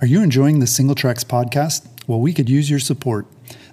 Are 0.00 0.06
you 0.06 0.22
enjoying 0.22 0.60
the 0.60 0.66
Singletracks 0.66 1.24
podcast? 1.24 1.84
Well, 2.06 2.20
we 2.20 2.32
could 2.32 2.48
use 2.48 2.70
your 2.70 2.78
support. 2.78 3.26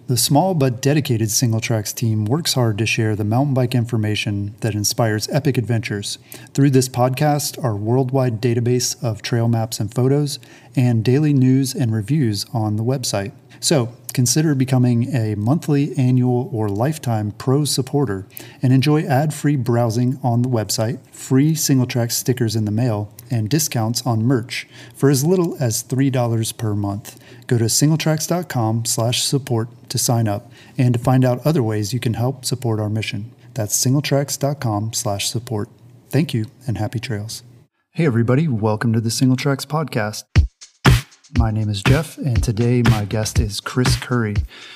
The 0.08 0.18
small 0.18 0.56
but 0.56 0.82
dedicated 0.82 1.30
Singletracks 1.30 1.94
team 1.94 2.26
works 2.26 2.54
hard 2.54 2.80
to 2.80 2.88
share 2.88 3.16
the 3.16 3.24
mountain 3.24 3.54
bike 3.54 3.76
information 3.76 4.56
that 4.62 4.74
inspires 4.74 5.30
epic 5.30 5.56
adventures 5.56 6.18
through 6.56 6.72
this 6.72 6.90
podcast, 6.90 7.64
our 7.64 7.76
worldwide 7.76 8.42
database 8.42 9.02
of 9.04 9.22
trail 9.22 9.48
maps 9.48 9.80
and 9.80 9.94
photos, 9.94 10.40
and 10.76 11.06
daily 11.06 11.32
news 11.32 11.76
and 11.76 11.94
reviews 11.94 12.48
on 12.52 12.78
the 12.78 12.84
website. 12.84 13.32
So, 13.60 13.94
consider 14.16 14.56
becoming 14.56 15.16
a 15.16 15.36
monthly, 15.36 15.96
annual, 15.96 16.50
or 16.52 16.70
lifetime 16.70 17.34
pro 17.34 17.66
supporter 17.66 18.26
and 18.64 18.74
enjoy 18.74 19.04
ad 19.04 19.32
free 19.32 19.58
browsing 19.58 20.20
on 20.24 20.42
the 20.42 20.50
website, 20.50 20.98
free 21.12 21.54
single 21.54 21.86
track 21.86 22.10
stickers 22.10 22.56
in 22.56 22.66
the 22.66 22.72
mail, 22.72 23.14
and 23.30 23.50
discounts 23.50 24.06
on 24.06 24.24
merch 24.24 24.68
for 24.94 25.10
as 25.10 25.26
little 25.26 25.56
as 25.60 25.84
$3 25.84 26.58
per 26.58 26.76
month. 26.76 27.20
Go 27.48 27.58
to 27.58 27.66
singletracks.com 27.66 28.86
slash 28.86 29.24
support 29.24 29.70
to 29.90 29.98
sign 29.98 30.28
up 30.28 30.52
and 30.78 30.94
to 30.94 31.00
find 31.00 31.24
out 31.24 31.46
other 31.46 31.64
ways 31.64 31.94
you 31.94 32.00
can 32.00 32.16
help 32.16 32.46
support 32.46 32.80
our 32.80 32.90
mission. 32.90 33.32
That's 33.54 33.76
singletracks.com 33.84 34.94
slash 34.94 35.30
support. 35.30 35.70
Thank 36.10 36.34
you 36.34 36.46
and 36.68 36.78
happy 36.78 37.00
trails. 37.00 37.44
Hey, 37.92 38.06
everybody. 38.06 38.48
Welcome 38.48 38.92
to 38.94 39.00
the 39.00 39.10
Singletracks 39.10 39.66
Podcast. 39.66 40.35
My 41.38 41.52
name 41.52 41.70
is 41.70 41.84
Jeff, 41.84 42.18
and 42.18 42.42
today 42.42 42.82
my 42.82 43.04
guest 43.04 43.40
is 43.40 43.60
Chris 43.60 43.98
Curry. 43.98 44.36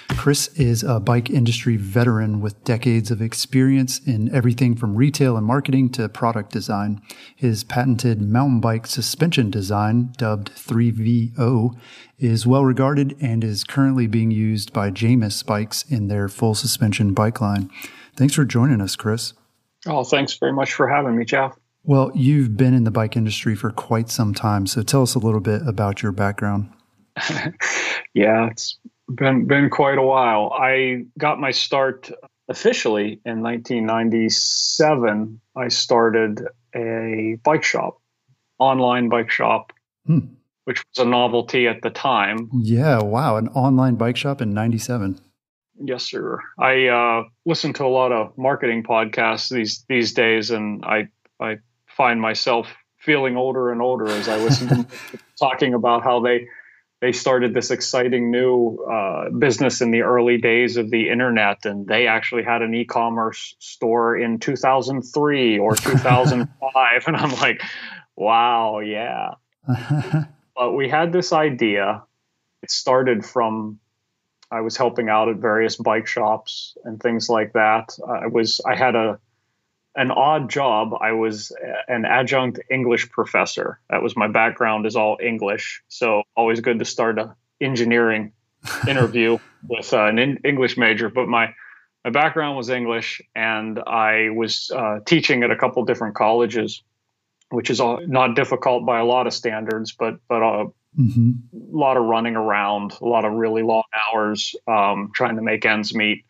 Chris 0.09 0.49
is 0.55 0.83
a 0.83 0.99
bike 0.99 1.29
industry 1.29 1.77
veteran 1.77 2.41
with 2.41 2.65
decades 2.65 3.11
of 3.11 3.21
experience 3.21 3.99
in 4.05 4.33
everything 4.35 4.75
from 4.75 4.95
retail 4.95 5.37
and 5.37 5.45
marketing 5.47 5.89
to 5.91 6.09
product 6.09 6.51
design. 6.51 7.01
His 7.33 7.63
patented 7.63 8.21
mountain 8.21 8.59
bike 8.59 8.87
suspension 8.87 9.49
design, 9.49 10.13
dubbed 10.17 10.51
3VO, 10.53 11.79
is 12.17 12.45
well 12.45 12.65
regarded 12.65 13.15
and 13.21 13.41
is 13.41 13.63
currently 13.63 14.07
being 14.07 14.29
used 14.29 14.73
by 14.73 14.91
Jamis 14.91 15.45
bikes 15.45 15.83
in 15.83 16.09
their 16.09 16.27
full 16.27 16.55
suspension 16.55 17.13
bike 17.13 17.39
line. 17.39 17.71
Thanks 18.17 18.35
for 18.35 18.43
joining 18.43 18.81
us, 18.81 18.97
Chris. 18.97 19.31
Oh, 19.85 20.03
thanks 20.03 20.33
very 20.33 20.51
much 20.51 20.73
for 20.73 20.89
having 20.89 21.15
me, 21.15 21.23
Jeff. 21.23 21.57
Well, 21.83 22.11
you've 22.13 22.57
been 22.57 22.73
in 22.73 22.83
the 22.83 22.91
bike 22.91 23.15
industry 23.15 23.55
for 23.55 23.71
quite 23.71 24.09
some 24.09 24.33
time, 24.33 24.67
so 24.67 24.81
tell 24.81 25.01
us 25.01 25.15
a 25.15 25.19
little 25.19 25.39
bit 25.39 25.61
about 25.65 26.03
your 26.03 26.11
background. 26.11 26.69
yeah, 28.13 28.49
it's 28.49 28.77
been 29.13 29.45
been 29.45 29.69
quite 29.69 29.97
a 29.97 30.03
while. 30.03 30.51
I 30.53 31.05
got 31.17 31.39
my 31.39 31.51
start 31.51 32.11
officially 32.47 33.21
in 33.25 33.41
1997. 33.41 35.39
I 35.55 35.67
started 35.69 36.47
a 36.75 37.37
bike 37.43 37.63
shop, 37.63 38.01
online 38.59 39.09
bike 39.09 39.31
shop, 39.31 39.73
hmm. 40.05 40.19
which 40.65 40.83
was 40.95 41.05
a 41.05 41.09
novelty 41.09 41.67
at 41.67 41.81
the 41.81 41.89
time. 41.89 42.49
Yeah, 42.61 43.01
wow, 43.01 43.37
an 43.37 43.47
online 43.49 43.95
bike 43.95 44.17
shop 44.17 44.41
in 44.41 44.53
97. 44.53 45.19
Yes, 45.81 46.03
sir. 46.03 46.39
I 46.57 46.87
uh, 46.87 47.23
listen 47.45 47.71
to 47.73 47.85
a 47.85 47.87
lot 47.87 48.11
of 48.11 48.37
marketing 48.37 48.83
podcasts 48.83 49.49
these 49.49 49.85
these 49.87 50.13
days, 50.13 50.51
and 50.51 50.83
I 50.83 51.07
I 51.39 51.59
find 51.99 52.21
myself 52.21 52.73
feeling 52.97 53.35
older 53.35 53.73
and 53.73 53.81
older 53.81 54.07
as 54.07 54.29
I 54.29 54.37
was 54.41 54.63
talking 55.39 55.73
about 55.73 56.01
how 56.01 56.21
they 56.21 56.47
they 57.01 57.11
started 57.11 57.53
this 57.53 57.71
exciting 57.71 58.31
new 58.31 58.77
uh, 58.77 59.29
business 59.29 59.81
in 59.81 59.91
the 59.91 60.01
early 60.01 60.37
days 60.37 60.77
of 60.77 60.89
the 60.89 61.09
internet, 61.09 61.65
and 61.65 61.85
they 61.87 62.07
actually 62.07 62.43
had 62.43 62.61
an 62.61 62.73
e-commerce 62.73 63.55
store 63.59 64.17
in 64.17 64.39
2003 64.39 65.59
or 65.59 65.75
2005, 65.75 67.03
and 67.07 67.17
I'm 67.17 67.31
like, 67.31 67.61
wow, 68.15 68.79
yeah. 68.79 69.35
but 70.55 70.73
we 70.73 70.89
had 70.89 71.11
this 71.11 71.33
idea. 71.33 72.03
It 72.63 72.71
started 72.71 73.25
from 73.25 73.79
I 74.51 74.61
was 74.61 74.77
helping 74.77 75.09
out 75.09 75.27
at 75.27 75.37
various 75.37 75.75
bike 75.75 76.07
shops 76.07 76.77
and 76.85 77.01
things 77.01 77.29
like 77.29 77.53
that. 77.53 77.97
I 78.07 78.27
was 78.27 78.61
I 78.65 78.75
had 78.75 78.95
a 78.95 79.19
an 79.95 80.11
odd 80.11 80.49
job. 80.49 80.93
I 80.99 81.13
was 81.13 81.51
an 81.87 82.05
adjunct 82.05 82.59
English 82.69 83.09
professor. 83.09 83.79
That 83.89 84.01
was 84.01 84.15
my 84.15 84.27
background 84.27 84.85
is 84.85 84.95
all 84.95 85.17
English. 85.21 85.81
So 85.87 86.23
always 86.35 86.61
good 86.61 86.79
to 86.79 86.85
start 86.85 87.19
a 87.19 87.35
engineering 87.61 88.33
interview 88.87 89.37
with 89.67 89.93
uh, 89.93 90.05
an 90.05 90.19
in- 90.19 90.39
English 90.43 90.77
major. 90.77 91.09
But 91.09 91.27
my 91.27 91.53
my 92.03 92.11
background 92.11 92.55
was 92.55 92.69
English, 92.69 93.21
and 93.35 93.77
I 93.79 94.29
was 94.29 94.71
uh, 94.73 94.99
teaching 95.05 95.43
at 95.43 95.51
a 95.51 95.55
couple 95.55 95.83
different 95.83 96.15
colleges, 96.15 96.81
which 97.49 97.69
is 97.69 97.81
all, 97.81 97.99
not 98.07 98.35
difficult 98.35 98.85
by 98.85 98.99
a 98.99 99.05
lot 99.05 99.27
of 99.27 99.33
standards, 99.33 99.91
but 99.91 100.15
but 100.29 100.41
uh, 100.41 100.65
mm-hmm. 100.97 101.31
a 101.53 101.77
lot 101.77 101.97
of 101.97 102.05
running 102.05 102.35
around, 102.35 102.93
a 103.01 103.05
lot 103.05 103.25
of 103.25 103.33
really 103.33 103.63
long 103.63 103.83
hours, 103.93 104.55
um, 104.65 105.11
trying 105.13 105.35
to 105.35 105.41
make 105.41 105.65
ends 105.65 105.93
meet 105.93 106.23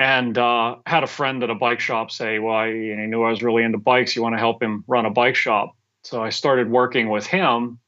and 0.00 0.38
uh, 0.38 0.76
had 0.86 1.04
a 1.04 1.06
friend 1.06 1.42
at 1.42 1.50
a 1.50 1.54
bike 1.54 1.78
shop 1.78 2.10
say, 2.10 2.38
"Well, 2.38 2.56
I, 2.56 2.70
knew 2.70 3.22
I 3.22 3.28
was 3.28 3.42
really 3.42 3.62
into 3.62 3.76
bikes. 3.76 4.16
You 4.16 4.22
want 4.22 4.34
to 4.34 4.38
help 4.38 4.62
him 4.62 4.82
run 4.88 5.04
a 5.04 5.10
bike 5.10 5.36
shop?" 5.36 5.76
So 6.04 6.22
I 6.22 6.30
started 6.30 6.70
working 6.70 7.10
with 7.10 7.26
him, 7.26 7.78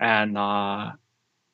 and 0.00 0.36
uh, 0.36 0.90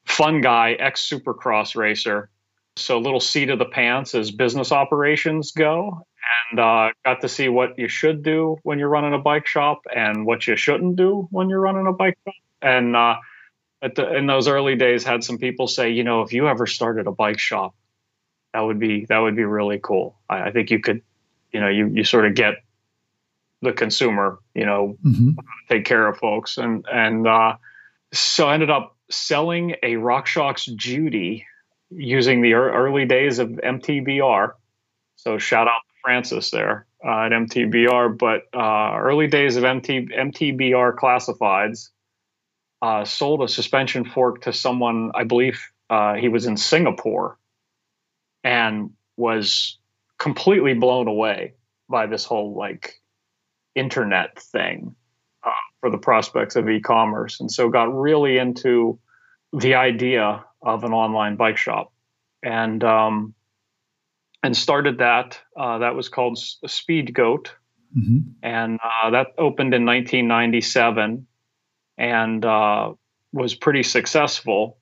fun 0.06 0.41
guy, 0.41 0.72
ex 0.72 1.06
Supercross 1.06 1.77
racer. 1.77 2.31
So 2.77 2.99
little 2.99 3.21
seat 3.21 3.50
of 3.50 3.59
the 3.59 3.67
pants 3.67 4.15
as 4.15 4.31
business 4.31 4.72
operations 4.72 5.53
go, 5.53 6.06
and 6.51 6.59
uh, 6.59 6.91
got 7.05 7.21
to 7.21 7.28
see 7.28 7.51
what 7.51 7.78
you 7.78 7.87
should 7.89 8.22
do 8.22 8.56
when 8.62 8.78
you're 8.78 8.89
running 8.89 9.12
a 9.12 9.19
bike 9.19 9.47
shop 9.47 9.83
and 9.95 10.25
what 10.25 10.47
you 10.47 10.56
shouldn't 10.56 10.97
do 10.97 11.28
when 11.31 11.51
you're 11.51 11.61
running 11.61 11.87
a 11.87 11.93
bike 11.93 12.16
shop. 12.25 12.34
And 12.62 12.97
uh, 12.97 13.16
the, 13.83 14.16
in 14.16 14.27
those 14.27 14.49
early 14.49 14.77
days, 14.77 15.05
had 15.05 15.22
some 15.22 15.37
people 15.37 15.69
say, 15.69 15.91
you 15.91 16.05
know, 16.05 16.22
if 16.22 16.33
you 16.33 16.49
ever 16.49 16.66
started 16.66 17.06
a 17.06 17.12
bike 17.12 17.39
shop, 17.39 17.75
that 18.54 18.60
would 18.60 18.78
be 18.78 19.04
that 19.06 19.19
would 19.19 19.37
be 19.37 19.44
really 19.44 19.78
cool. 19.82 20.16
I, 20.31 20.44
I 20.44 20.50
think 20.53 20.70
you 20.70 20.78
could, 20.78 21.03
you 21.53 21.60
know, 21.60 21.69
you 21.69 21.88
you 21.88 22.04
sort 22.04 22.25
of 22.25 22.34
get 22.34 22.54
the 23.60 23.72
consumer, 23.72 24.38
you 24.54 24.65
know, 24.65 24.97
mm-hmm. 25.04 25.31
take 25.69 25.84
care 25.84 26.06
of 26.06 26.16
folks, 26.16 26.56
and 26.56 26.87
and 26.91 27.26
uh, 27.26 27.56
so 28.12 28.48
I 28.48 28.54
ended 28.54 28.70
up 28.70 28.97
selling 29.10 29.72
a 29.82 29.94
RockShox 29.94 30.75
Judy 30.76 31.47
using 31.91 32.42
the 32.42 32.54
early 32.54 33.04
days 33.04 33.41
of 33.41 33.48
MTBR. 33.48 34.53
So 35.16 35.38
shout 35.38 35.66
out 35.66 35.81
to 35.88 35.94
Francis 36.03 36.50
there 36.50 36.86
uh, 37.04 37.26
at 37.26 37.32
MTBR, 37.32 38.16
but 38.16 38.42
uh, 38.54 38.97
early 38.98 39.26
days 39.26 39.56
of 39.56 39.65
MT, 39.65 40.09
MTBR 40.16 40.94
classifieds. 40.94 41.91
Uh, 42.82 43.03
sold 43.03 43.42
a 43.42 43.48
suspension 43.48 44.04
fork 44.04 44.42
to 44.42 44.53
someone, 44.53 45.10
I 45.15 45.25
believe 45.25 45.71
uh, 45.88 46.15
he 46.15 46.28
was 46.28 46.44
in 46.44 46.59
Singapore, 46.59 47.38
and 48.44 48.91
was 49.16 49.78
completely 50.19 50.75
blown 50.75 51.09
away 51.09 51.55
by 51.88 52.06
this 52.06 52.25
whole 52.25 52.55
like 52.55 53.00
internet 53.75 54.38
thing 54.38 54.94
uh, 55.43 55.50
for 55.81 55.91
the 55.91 55.99
prospects 55.99 56.54
of 56.54 56.69
e-commerce. 56.69 57.41
And 57.41 57.50
so 57.50 57.69
got 57.69 57.93
really 57.93 58.38
into 58.38 58.99
the 59.53 59.74
idea 59.74 60.45
of 60.63 60.84
an 60.84 60.92
online 60.92 61.36
bike 61.36 61.57
shop. 61.57 61.92
And 62.42 62.84
um, 62.84 63.34
and 64.42 64.54
started 64.54 64.98
that 64.98 65.41
uh, 65.59 65.78
that 65.78 65.95
was 65.95 66.10
called 66.10 66.39
speed 66.39 67.15
goat. 67.15 67.54
Mm-hmm. 67.97 68.19
and 68.42 68.80
uh, 68.83 69.10
that 69.10 69.28
opened 69.39 69.72
in 69.72 69.86
1997 69.86 71.28
and 71.97 72.45
uh, 72.45 72.92
was 73.33 73.54
pretty 73.54 73.84
successful 73.84 74.78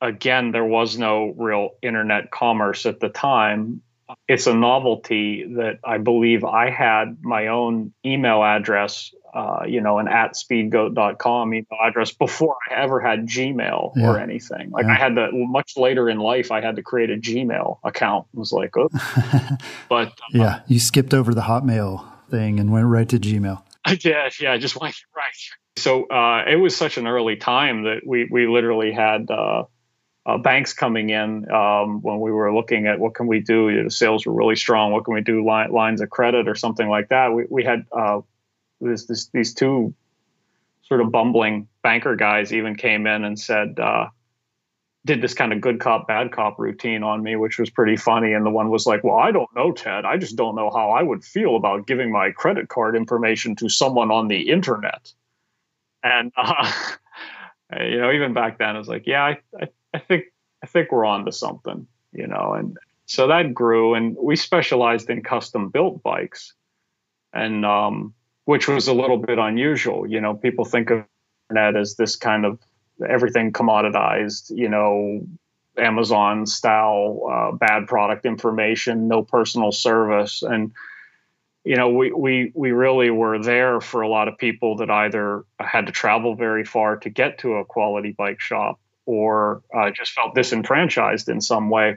again, 0.00 0.52
there 0.52 0.64
was 0.64 0.98
no 0.98 1.34
real 1.36 1.70
internet 1.82 2.30
commerce 2.30 2.86
at 2.86 3.00
the 3.00 3.08
time. 3.08 3.82
It's 4.28 4.46
a 4.46 4.54
novelty 4.54 5.44
that 5.56 5.80
I 5.84 5.98
believe 5.98 6.44
I 6.44 6.70
had 6.70 7.18
my 7.22 7.48
own 7.48 7.92
email 8.04 8.42
address, 8.42 9.12
uh, 9.34 9.64
you 9.66 9.80
know, 9.80 9.98
an 9.98 10.06
at 10.06 10.34
speedgoat.com 10.34 11.54
email 11.54 11.78
address 11.84 12.12
before 12.12 12.56
I 12.70 12.74
ever 12.74 13.00
had 13.00 13.26
Gmail 13.26 13.92
yeah. 13.96 14.08
or 14.08 14.18
anything. 14.18 14.70
Like 14.70 14.86
yeah. 14.86 14.92
I 14.92 14.94
had 14.94 15.16
to, 15.16 15.30
much 15.32 15.76
later 15.76 16.08
in 16.08 16.18
life, 16.18 16.52
I 16.52 16.60
had 16.60 16.76
to 16.76 16.82
create 16.82 17.10
a 17.10 17.16
Gmail 17.16 17.78
account. 17.82 18.26
It 18.32 18.38
was 18.38 18.52
like, 18.52 18.76
oh, 18.76 18.88
but 19.88 20.08
uh, 20.08 20.12
yeah, 20.32 20.60
you 20.68 20.78
skipped 20.78 21.12
over 21.12 21.34
the 21.34 21.42
Hotmail 21.42 22.04
thing 22.30 22.60
and 22.60 22.70
went 22.70 22.86
right 22.86 23.08
to 23.08 23.18
Gmail. 23.18 23.62
I 23.84 23.94
did. 23.96 24.40
Yeah, 24.40 24.52
I 24.52 24.58
just 24.58 24.76
went 24.76 24.96
right. 25.16 25.32
So 25.78 26.06
uh, 26.06 26.44
it 26.48 26.56
was 26.56 26.76
such 26.76 26.96
an 26.96 27.06
early 27.06 27.36
time 27.36 27.84
that 27.84 28.00
we 28.06 28.26
we 28.30 28.46
literally 28.46 28.92
had 28.92 29.30
uh, 29.30 29.64
uh, 30.26 30.36
banks 30.36 30.72
coming 30.72 31.10
in 31.10 31.48
um, 31.52 32.02
when 32.02 32.20
we 32.20 32.32
were 32.32 32.52
looking 32.52 32.88
at 32.88 32.98
what 32.98 33.14
can 33.14 33.28
we 33.28 33.40
do. 33.40 33.68
You 33.70 33.84
know, 33.84 33.88
sales 33.88 34.26
were 34.26 34.34
really 34.34 34.56
strong. 34.56 34.92
What 34.92 35.04
can 35.04 35.14
we 35.14 35.20
do? 35.20 35.46
Line, 35.46 35.70
lines 35.70 36.00
of 36.00 36.10
credit 36.10 36.48
or 36.48 36.56
something 36.56 36.88
like 36.88 37.08
that. 37.10 37.32
We 37.32 37.44
we 37.48 37.64
had 37.64 37.86
uh, 37.96 38.20
this, 38.80 39.06
this, 39.06 39.28
these 39.28 39.54
two 39.54 39.94
sort 40.82 41.00
of 41.00 41.12
bumbling 41.12 41.68
banker 41.82 42.16
guys 42.16 42.52
even 42.52 42.74
came 42.76 43.06
in 43.06 43.24
and 43.24 43.38
said. 43.38 43.78
Uh, 43.78 44.08
did 45.04 45.22
this 45.22 45.34
kind 45.34 45.52
of 45.52 45.60
good 45.60 45.78
cop 45.78 46.08
bad 46.08 46.32
cop 46.32 46.58
routine 46.58 47.04
on 47.04 47.22
me 47.22 47.36
which 47.36 47.60
was 47.60 47.70
pretty 47.70 47.96
funny 47.96 48.32
and 48.32 48.44
the 48.44 48.50
one 48.50 48.70
was 48.70 48.86
like 48.86 49.04
well 49.04 49.14
i 49.14 49.30
don't 49.30 49.48
know 49.54 49.70
ted 49.70 50.04
i 50.04 50.16
just 50.16 50.34
don't 50.34 50.56
know 50.56 50.68
how 50.68 50.90
i 50.90 51.00
would 51.00 51.24
feel 51.24 51.54
about 51.54 51.86
giving 51.86 52.10
my 52.10 52.32
credit 52.32 52.68
card 52.68 52.96
information 52.96 53.54
to 53.54 53.68
someone 53.68 54.10
on 54.10 54.26
the 54.26 54.50
internet 54.50 55.12
and 56.02 56.32
uh, 56.36 56.72
you 57.80 57.98
know 57.98 58.10
even 58.10 58.34
back 58.34 58.58
then 58.58 58.74
i 58.74 58.78
was 58.80 58.88
like 58.88 59.06
yeah 59.06 59.22
I, 59.22 59.38
I, 59.62 59.68
I 59.96 59.98
think 59.98 60.24
i 60.62 60.66
think 60.66 60.92
we're 60.92 61.04
on 61.04 61.24
to 61.24 61.32
something 61.32 61.86
you 62.12 62.26
know 62.26 62.54
and 62.54 62.76
so 63.06 63.28
that 63.28 63.54
grew 63.54 63.94
and 63.94 64.16
we 64.20 64.36
specialized 64.36 65.08
in 65.10 65.22
custom 65.22 65.70
built 65.70 66.02
bikes. 66.02 66.52
And 67.32 67.66
um, 67.66 68.14
which 68.46 68.66
was 68.66 68.88
a 68.88 68.94
little 68.94 69.18
bit 69.18 69.38
unusual 69.38 70.06
you 70.06 70.20
know 70.20 70.34
people 70.34 70.64
think 70.64 70.90
of 70.90 71.04
internet 71.50 71.80
as 71.80 71.96
this 71.96 72.16
kind 72.16 72.44
of 72.44 72.58
everything 73.08 73.52
commoditized, 73.52 74.50
you 74.54 74.68
know, 74.68 75.26
Amazon 75.78 76.46
style 76.46 77.20
uh, 77.30 77.52
bad 77.56 77.86
product 77.86 78.24
information, 78.24 79.08
no 79.08 79.22
personal 79.22 79.72
service, 79.72 80.42
and 80.42 80.72
you 81.64 81.76
know, 81.76 81.90
we 81.90 82.12
we 82.12 82.52
we 82.54 82.72
really 82.72 83.10
were 83.10 83.42
there 83.42 83.80
for 83.80 84.00
a 84.00 84.08
lot 84.08 84.28
of 84.28 84.38
people 84.38 84.76
that 84.76 84.88
either 84.88 85.44
had 85.60 85.86
to 85.86 85.92
travel 85.92 86.34
very 86.34 86.64
far 86.64 86.96
to 86.98 87.10
get 87.10 87.38
to 87.38 87.54
a 87.54 87.64
quality 87.64 88.12
bike 88.12 88.40
shop 88.40 88.80
or 89.06 89.62
uh, 89.74 89.90
just 89.90 90.12
felt 90.12 90.34
disenfranchised 90.34 91.28
in 91.28 91.40
some 91.40 91.70
way. 91.70 91.96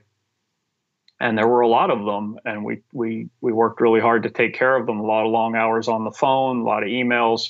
And 1.20 1.38
there 1.38 1.48
were 1.48 1.62
a 1.62 1.68
lot 1.68 1.90
of 1.92 2.06
them, 2.06 2.40
and 2.46 2.64
we 2.64 2.82
we 2.94 3.30
we 3.42 3.52
worked 3.52 3.82
really 3.82 4.00
hard 4.00 4.24
to 4.24 4.30
take 4.30 4.54
care 4.54 4.78
of 4.78 4.86
them. 4.86 5.00
A 5.00 5.06
lot 5.06 5.26
of 5.26 5.32
long 5.32 5.54
hours 5.54 5.90
on 5.90 6.06
the 6.06 6.12
phone, 6.12 6.62
a 6.62 6.64
lot 6.64 6.82
of 6.82 6.88
emails, 6.88 7.50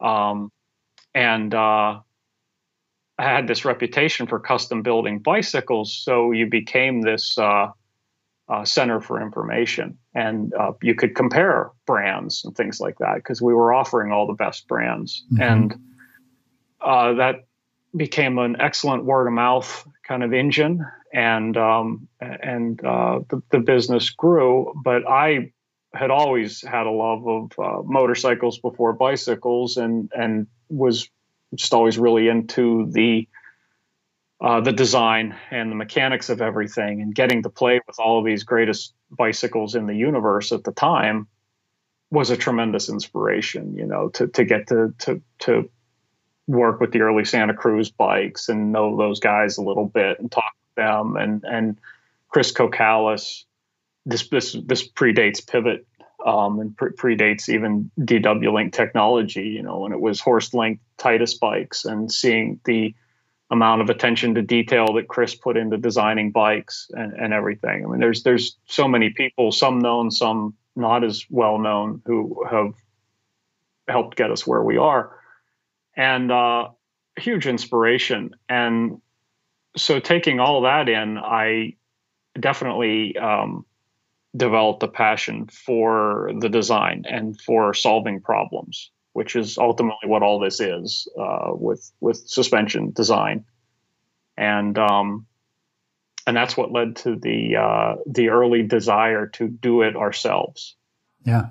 um, 0.00 0.52
and 1.12 1.52
uh, 1.52 1.98
I 3.18 3.22
had 3.24 3.48
this 3.48 3.64
reputation 3.64 4.28
for 4.28 4.38
custom 4.38 4.82
building 4.82 5.18
bicycles, 5.18 5.92
so 5.92 6.30
you 6.30 6.46
became 6.46 7.02
this 7.02 7.36
uh, 7.36 7.72
uh, 8.48 8.64
center 8.64 9.00
for 9.00 9.20
information, 9.20 9.98
and 10.14 10.54
uh, 10.54 10.70
you 10.80 10.94
could 10.94 11.16
compare 11.16 11.72
brands 11.84 12.44
and 12.44 12.56
things 12.56 12.78
like 12.78 12.98
that 12.98 13.16
because 13.16 13.42
we 13.42 13.54
were 13.54 13.74
offering 13.74 14.12
all 14.12 14.28
the 14.28 14.34
best 14.34 14.68
brands, 14.68 15.24
mm-hmm. 15.32 15.42
and 15.42 15.74
uh, 16.80 17.14
that 17.14 17.47
became 17.96 18.38
an 18.38 18.60
excellent 18.60 19.04
word 19.04 19.26
of 19.26 19.32
mouth 19.32 19.86
kind 20.06 20.22
of 20.22 20.32
engine, 20.32 20.84
and 21.12 21.56
um, 21.56 22.08
and 22.20 22.84
uh, 22.84 23.20
the, 23.28 23.42
the 23.50 23.58
business 23.58 24.10
grew. 24.10 24.72
But 24.82 25.08
I 25.08 25.52
had 25.94 26.10
always 26.10 26.62
had 26.62 26.86
a 26.86 26.90
love 26.90 27.26
of 27.26 27.52
uh, 27.58 27.82
motorcycles 27.82 28.58
before 28.58 28.92
bicycles, 28.92 29.76
and 29.76 30.10
and 30.16 30.46
was 30.68 31.08
just 31.54 31.72
always 31.72 31.98
really 31.98 32.28
into 32.28 32.90
the 32.90 33.28
uh, 34.40 34.60
the 34.60 34.72
design 34.72 35.34
and 35.50 35.70
the 35.70 35.76
mechanics 35.76 36.28
of 36.28 36.40
everything 36.40 37.00
and 37.02 37.14
getting 37.14 37.42
to 37.42 37.50
play 37.50 37.80
with 37.86 37.98
all 37.98 38.20
of 38.20 38.24
these 38.24 38.44
greatest 38.44 38.94
bicycles 39.10 39.74
in 39.74 39.86
the 39.86 39.94
universe 39.94 40.52
at 40.52 40.62
the 40.64 40.72
time 40.72 41.26
was 42.10 42.30
a 42.30 42.36
tremendous 42.36 42.88
inspiration 42.88 43.74
you 43.76 43.84
know 43.84 44.08
to 44.08 44.28
to 44.28 44.44
get 44.44 44.68
to 44.68 44.94
to 44.98 45.20
to 45.38 45.68
work 46.48 46.80
with 46.80 46.90
the 46.90 47.02
early 47.02 47.24
Santa 47.24 47.54
Cruz 47.54 47.90
bikes 47.90 48.48
and 48.48 48.72
know 48.72 48.96
those 48.96 49.20
guys 49.20 49.58
a 49.58 49.62
little 49.62 49.86
bit 49.86 50.18
and 50.18 50.32
talk 50.32 50.52
with 50.66 50.82
them 50.82 51.16
and 51.16 51.44
and 51.44 51.78
Chris 52.28 52.52
Cocalis 52.52 53.44
this 54.08 54.28
this 54.28 54.56
this 54.64 54.88
predates 54.88 55.46
pivot 55.46 55.86
um, 56.24 56.58
and 56.60 56.76
pre- 56.76 56.90
predates 56.90 57.48
even 57.48 57.90
DW 58.00 58.52
Link 58.52 58.72
technology. 58.72 59.48
You 59.48 59.62
know, 59.62 59.80
when 59.80 59.92
it 59.92 60.00
was 60.00 60.20
Horst 60.20 60.54
Link 60.54 60.80
Titus 60.96 61.34
bikes, 61.34 61.84
and 61.84 62.10
seeing 62.10 62.58
the 62.64 62.94
amount 63.50 63.82
of 63.82 63.90
attention 63.90 64.34
to 64.34 64.42
detail 64.42 64.94
that 64.94 65.08
Chris 65.08 65.34
put 65.34 65.56
into 65.56 65.78
designing 65.78 66.32
bikes 66.32 66.90
and, 66.92 67.14
and 67.14 67.32
everything. 67.32 67.84
I 67.84 67.88
mean, 67.88 68.00
there's 68.00 68.22
there's 68.22 68.56
so 68.66 68.88
many 68.88 69.10
people, 69.10 69.52
some 69.52 69.78
known, 69.78 70.10
some 70.10 70.54
not 70.74 71.04
as 71.04 71.24
well 71.30 71.58
known, 71.58 72.02
who 72.06 72.44
have 72.50 72.72
helped 73.88 74.16
get 74.16 74.30
us 74.30 74.46
where 74.46 74.62
we 74.62 74.76
are, 74.76 75.17
and 75.98 76.30
uh, 76.30 76.68
huge 77.18 77.46
inspiration. 77.46 78.30
And 78.48 79.02
so, 79.76 80.00
taking 80.00 80.40
all 80.40 80.62
that 80.62 80.88
in, 80.88 81.18
I 81.18 81.74
definitely 82.38 83.18
um, 83.18 83.66
developed 84.34 84.82
a 84.82 84.88
passion 84.88 85.48
for 85.48 86.30
the 86.38 86.48
design 86.48 87.04
and 87.06 87.38
for 87.40 87.74
solving 87.74 88.20
problems, 88.20 88.90
which 89.12 89.36
is 89.36 89.58
ultimately 89.58 90.08
what 90.08 90.22
all 90.22 90.38
this 90.38 90.60
is 90.60 91.08
uh, 91.20 91.50
with 91.50 91.90
with 92.00 92.16
suspension 92.26 92.92
design, 92.92 93.44
and 94.36 94.78
um, 94.78 95.26
and 96.26 96.36
that's 96.36 96.56
what 96.56 96.72
led 96.72 96.96
to 96.96 97.16
the 97.16 97.56
uh, 97.56 97.96
the 98.06 98.28
early 98.28 98.62
desire 98.62 99.26
to 99.26 99.48
do 99.48 99.82
it 99.82 99.96
ourselves. 99.96 100.76
Yeah, 101.24 101.46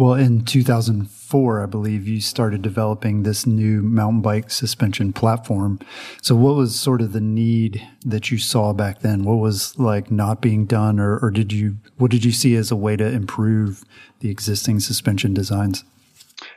well, 0.00 0.14
in 0.14 0.46
2004, 0.46 1.62
I 1.62 1.66
believe 1.66 2.08
you 2.08 2.22
started 2.22 2.62
developing 2.62 3.22
this 3.22 3.46
new 3.46 3.82
mountain 3.82 4.22
bike 4.22 4.50
suspension 4.50 5.12
platform. 5.12 5.78
So, 6.22 6.34
what 6.34 6.56
was 6.56 6.80
sort 6.80 7.02
of 7.02 7.12
the 7.12 7.20
need 7.20 7.86
that 8.06 8.30
you 8.30 8.38
saw 8.38 8.72
back 8.72 9.00
then? 9.00 9.24
What 9.24 9.34
was 9.34 9.78
like 9.78 10.10
not 10.10 10.40
being 10.40 10.64
done, 10.64 10.98
or, 10.98 11.18
or 11.18 11.30
did 11.30 11.52
you 11.52 11.76
what 11.98 12.10
did 12.10 12.24
you 12.24 12.32
see 12.32 12.56
as 12.56 12.70
a 12.70 12.76
way 12.76 12.96
to 12.96 13.04
improve 13.04 13.84
the 14.20 14.30
existing 14.30 14.80
suspension 14.80 15.34
designs? 15.34 15.84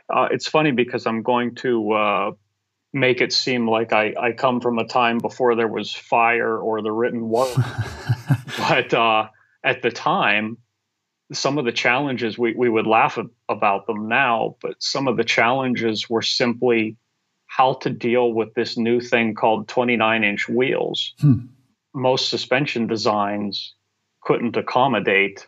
Uh, 0.08 0.28
it's 0.30 0.48
funny 0.48 0.72
because 0.72 1.04
I'm 1.04 1.22
going 1.22 1.54
to 1.56 1.92
uh, 1.92 2.30
make 2.94 3.20
it 3.20 3.30
seem 3.30 3.68
like 3.68 3.92
I, 3.92 4.14
I 4.18 4.32
come 4.32 4.62
from 4.62 4.78
a 4.78 4.86
time 4.86 5.18
before 5.18 5.54
there 5.54 5.68
was 5.68 5.92
fire 5.92 6.56
or 6.56 6.80
the 6.80 6.92
written 6.92 7.28
word, 7.28 7.62
but 8.56 8.94
uh, 8.94 9.28
at 9.62 9.82
the 9.82 9.90
time 9.90 10.56
some 11.36 11.58
of 11.58 11.64
the 11.64 11.72
challenges 11.72 12.38
we, 12.38 12.54
we 12.54 12.68
would 12.68 12.86
laugh 12.86 13.18
about 13.48 13.86
them 13.86 14.08
now, 14.08 14.56
but 14.62 14.82
some 14.82 15.08
of 15.08 15.16
the 15.16 15.24
challenges 15.24 16.08
were 16.08 16.22
simply 16.22 16.96
how 17.46 17.74
to 17.74 17.90
deal 17.90 18.32
with 18.32 18.54
this 18.54 18.76
new 18.76 19.00
thing 19.00 19.34
called 19.34 19.68
29 19.68 20.24
inch 20.24 20.48
wheels. 20.48 21.14
Hmm. 21.20 21.46
Most 21.94 22.28
suspension 22.28 22.86
designs 22.86 23.74
couldn't 24.22 24.56
accommodate 24.56 25.46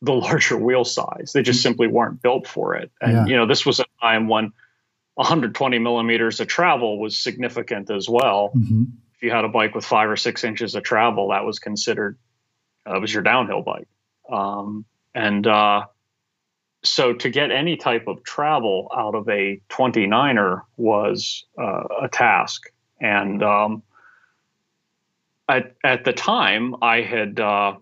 the 0.00 0.12
larger 0.12 0.56
wheel 0.56 0.84
size. 0.84 1.32
They 1.34 1.42
just 1.42 1.60
hmm. 1.60 1.68
simply 1.68 1.86
weren't 1.88 2.22
built 2.22 2.46
for 2.46 2.76
it. 2.76 2.90
And, 3.00 3.12
yeah. 3.12 3.26
you 3.26 3.36
know, 3.36 3.46
this 3.46 3.66
was 3.66 3.80
a 3.80 3.86
time 4.00 4.28
when 4.28 4.52
120 5.14 5.78
millimeters 5.78 6.40
of 6.40 6.48
travel 6.48 6.98
was 6.98 7.18
significant 7.18 7.90
as 7.90 8.08
well. 8.08 8.50
Mm-hmm. 8.54 8.84
If 9.14 9.22
you 9.22 9.30
had 9.30 9.44
a 9.44 9.48
bike 9.48 9.74
with 9.74 9.84
five 9.84 10.10
or 10.10 10.16
six 10.16 10.44
inches 10.44 10.74
of 10.74 10.82
travel, 10.82 11.28
that 11.28 11.44
was 11.44 11.60
considered, 11.60 12.18
uh, 12.84 12.98
was 13.00 13.14
your 13.14 13.22
downhill 13.22 13.62
bike. 13.62 13.88
Um, 14.30 14.84
and 15.14 15.46
uh, 15.46 15.86
so 16.84 17.14
to 17.14 17.30
get 17.30 17.50
any 17.50 17.76
type 17.76 18.06
of 18.06 18.22
travel 18.24 18.90
out 18.96 19.14
of 19.14 19.28
a 19.28 19.60
29er 19.70 20.62
was 20.76 21.44
uh, 21.58 21.84
a 22.02 22.08
task. 22.08 22.70
And 23.00 23.42
um, 23.42 23.82
at, 25.48 25.74
at 25.82 26.04
the 26.04 26.12
time, 26.12 26.76
I 26.82 27.00
had 27.00 27.40
uh, 27.40 27.76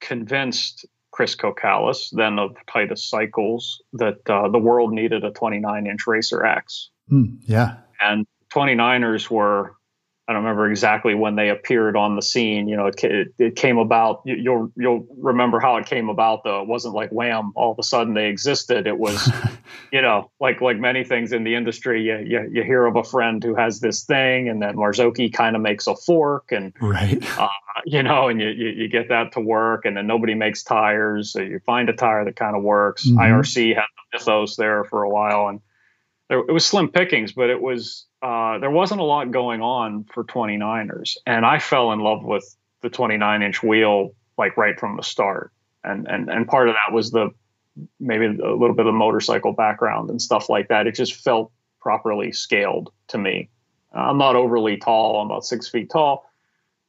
convinced 0.00 0.86
Chris 1.12 1.36
Cocalis, 1.36 2.10
then 2.10 2.38
of 2.38 2.56
Titus 2.70 3.04
Cycles, 3.04 3.82
that 3.94 4.28
uh, 4.28 4.48
the 4.48 4.58
world 4.58 4.92
needed 4.92 5.24
a 5.24 5.30
29 5.30 5.86
inch 5.86 6.06
Racer 6.06 6.44
X. 6.44 6.90
Mm, 7.10 7.38
yeah. 7.42 7.76
And 8.00 8.26
29ers 8.50 9.30
were 9.30 9.74
I 10.28 10.34
don't 10.34 10.42
remember 10.42 10.70
exactly 10.70 11.14
when 11.14 11.36
they 11.36 11.48
appeared 11.48 11.96
on 11.96 12.14
the 12.14 12.20
scene. 12.20 12.68
You 12.68 12.76
know, 12.76 12.88
it, 12.88 13.02
it, 13.02 13.28
it, 13.38 13.56
came 13.56 13.78
about. 13.78 14.20
You'll 14.26 14.70
you'll 14.76 15.06
remember 15.16 15.58
how 15.58 15.76
it 15.76 15.86
came 15.86 16.10
about 16.10 16.44
though. 16.44 16.60
It 16.60 16.68
wasn't 16.68 16.94
like 16.94 17.08
wham, 17.08 17.52
all 17.56 17.72
of 17.72 17.78
a 17.78 17.82
sudden 17.82 18.12
they 18.12 18.28
existed. 18.28 18.86
It 18.86 18.98
was, 18.98 19.26
you 19.92 20.02
know, 20.02 20.30
like 20.38 20.60
like 20.60 20.78
many 20.78 21.02
things 21.02 21.32
in 21.32 21.44
the 21.44 21.54
industry. 21.54 22.02
You, 22.02 22.18
you 22.18 22.46
you 22.52 22.62
hear 22.62 22.84
of 22.84 22.96
a 22.96 23.04
friend 23.04 23.42
who 23.42 23.54
has 23.54 23.80
this 23.80 24.04
thing, 24.04 24.50
and 24.50 24.60
then 24.60 24.76
Marzocchi 24.76 25.32
kind 25.32 25.56
of 25.56 25.62
makes 25.62 25.86
a 25.86 25.96
fork, 25.96 26.52
and 26.52 26.74
right, 26.78 27.24
uh, 27.38 27.48
you 27.86 28.02
know, 28.02 28.28
and 28.28 28.38
you, 28.38 28.48
you, 28.48 28.68
you 28.68 28.88
get 28.88 29.08
that 29.08 29.32
to 29.32 29.40
work, 29.40 29.86
and 29.86 29.96
then 29.96 30.06
nobody 30.06 30.34
makes 30.34 30.62
tires. 30.62 31.32
So 31.32 31.40
you 31.40 31.58
find 31.64 31.88
a 31.88 31.94
tire 31.94 32.26
that 32.26 32.36
kind 32.36 32.54
of 32.54 32.62
works. 32.62 33.08
Mm-hmm. 33.08 33.18
IRC 33.18 33.74
had 33.76 33.84
the 34.12 34.18
mythos 34.18 34.56
there 34.56 34.84
for 34.84 35.04
a 35.04 35.08
while, 35.08 35.48
and 35.48 35.60
there, 36.28 36.40
it 36.40 36.52
was 36.52 36.66
slim 36.66 36.90
pickings, 36.90 37.32
but 37.32 37.48
it 37.48 37.62
was 37.62 38.07
uh, 38.22 38.58
there 38.58 38.70
wasn't 38.70 39.00
a 39.00 39.04
lot 39.04 39.30
going 39.30 39.62
on 39.62 40.04
for 40.04 40.24
29ers, 40.24 41.16
and 41.26 41.46
I 41.46 41.58
fell 41.58 41.92
in 41.92 42.00
love 42.00 42.24
with 42.24 42.56
the 42.80 42.90
29 42.90 43.42
inch 43.42 43.62
wheel 43.62 44.14
like 44.36 44.56
right 44.56 44.78
from 44.78 44.96
the 44.96 45.02
start, 45.02 45.52
and 45.84 46.06
and 46.06 46.28
and 46.28 46.46
part 46.46 46.68
of 46.68 46.74
that 46.74 46.94
was 46.94 47.10
the 47.10 47.30
maybe 48.00 48.26
a 48.26 48.54
little 48.54 48.74
bit 48.74 48.86
of 48.86 48.94
motorcycle 48.94 49.52
background 49.52 50.10
and 50.10 50.20
stuff 50.20 50.48
like 50.48 50.68
that. 50.68 50.86
It 50.86 50.94
just 50.94 51.14
felt 51.14 51.52
properly 51.80 52.32
scaled 52.32 52.92
to 53.08 53.18
me, 53.18 53.48
I'm 53.92 54.18
not 54.18 54.36
overly 54.36 54.76
tall. 54.76 55.20
I'm 55.20 55.26
about 55.26 55.44
six 55.44 55.68
feet 55.68 55.90
tall, 55.90 56.30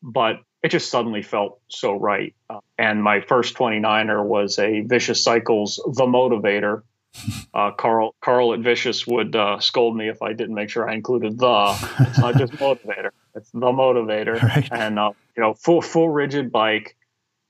but 0.01 0.41
it 0.61 0.69
just 0.69 0.89
suddenly 0.89 1.21
felt 1.21 1.59
so 1.69 1.93
right. 1.93 2.35
Uh, 2.49 2.59
and 2.77 3.01
my 3.01 3.21
first 3.21 3.55
29er 3.55 4.23
was 4.23 4.59
a 4.59 4.81
Vicious 4.81 5.23
Cycles 5.23 5.77
The 5.85 6.05
Motivator. 6.05 6.83
Uh, 7.53 7.71
Carl 7.71 8.15
Carl 8.21 8.53
at 8.53 8.59
Vicious 8.59 9.07
would 9.07 9.35
uh, 9.35 9.59
scold 9.59 9.97
me 9.97 10.07
if 10.07 10.21
I 10.21 10.33
didn't 10.33 10.55
make 10.55 10.69
sure 10.69 10.89
I 10.89 10.93
included 10.93 11.37
the. 11.39 11.89
It's 11.99 12.19
not 12.19 12.37
just 12.37 12.53
motivator; 12.61 13.09
it's 13.35 13.49
the 13.51 13.59
motivator. 13.59 14.41
Right. 14.41 14.69
And 14.71 14.99
uh, 14.99 15.11
you 15.35 15.41
know, 15.41 15.53
full 15.53 15.81
full 15.81 16.09
rigid 16.09 16.51
bike, 16.51 16.95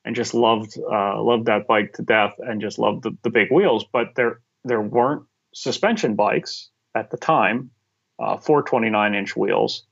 and 0.06 0.16
just 0.16 0.34
loved 0.34 0.78
uh, 0.80 1.22
loved 1.22 1.46
that 1.46 1.68
bike 1.68 1.94
to 1.94 2.02
death, 2.02 2.36
and 2.40 2.62
just 2.62 2.80
loved 2.80 3.04
the, 3.04 3.16
the 3.24 3.30
big 3.30 3.52
wheels. 3.52 3.86
But 3.92 4.16
there 4.16 4.40
there 4.64 4.82
weren't 4.82 5.24
suspension 5.54 6.16
bikes 6.16 6.70
at 6.96 7.12
the 7.12 7.18
time, 7.18 7.72
uh, 8.20 8.38
429 8.38 9.16
inch 9.16 9.36
wheels. 9.36 9.86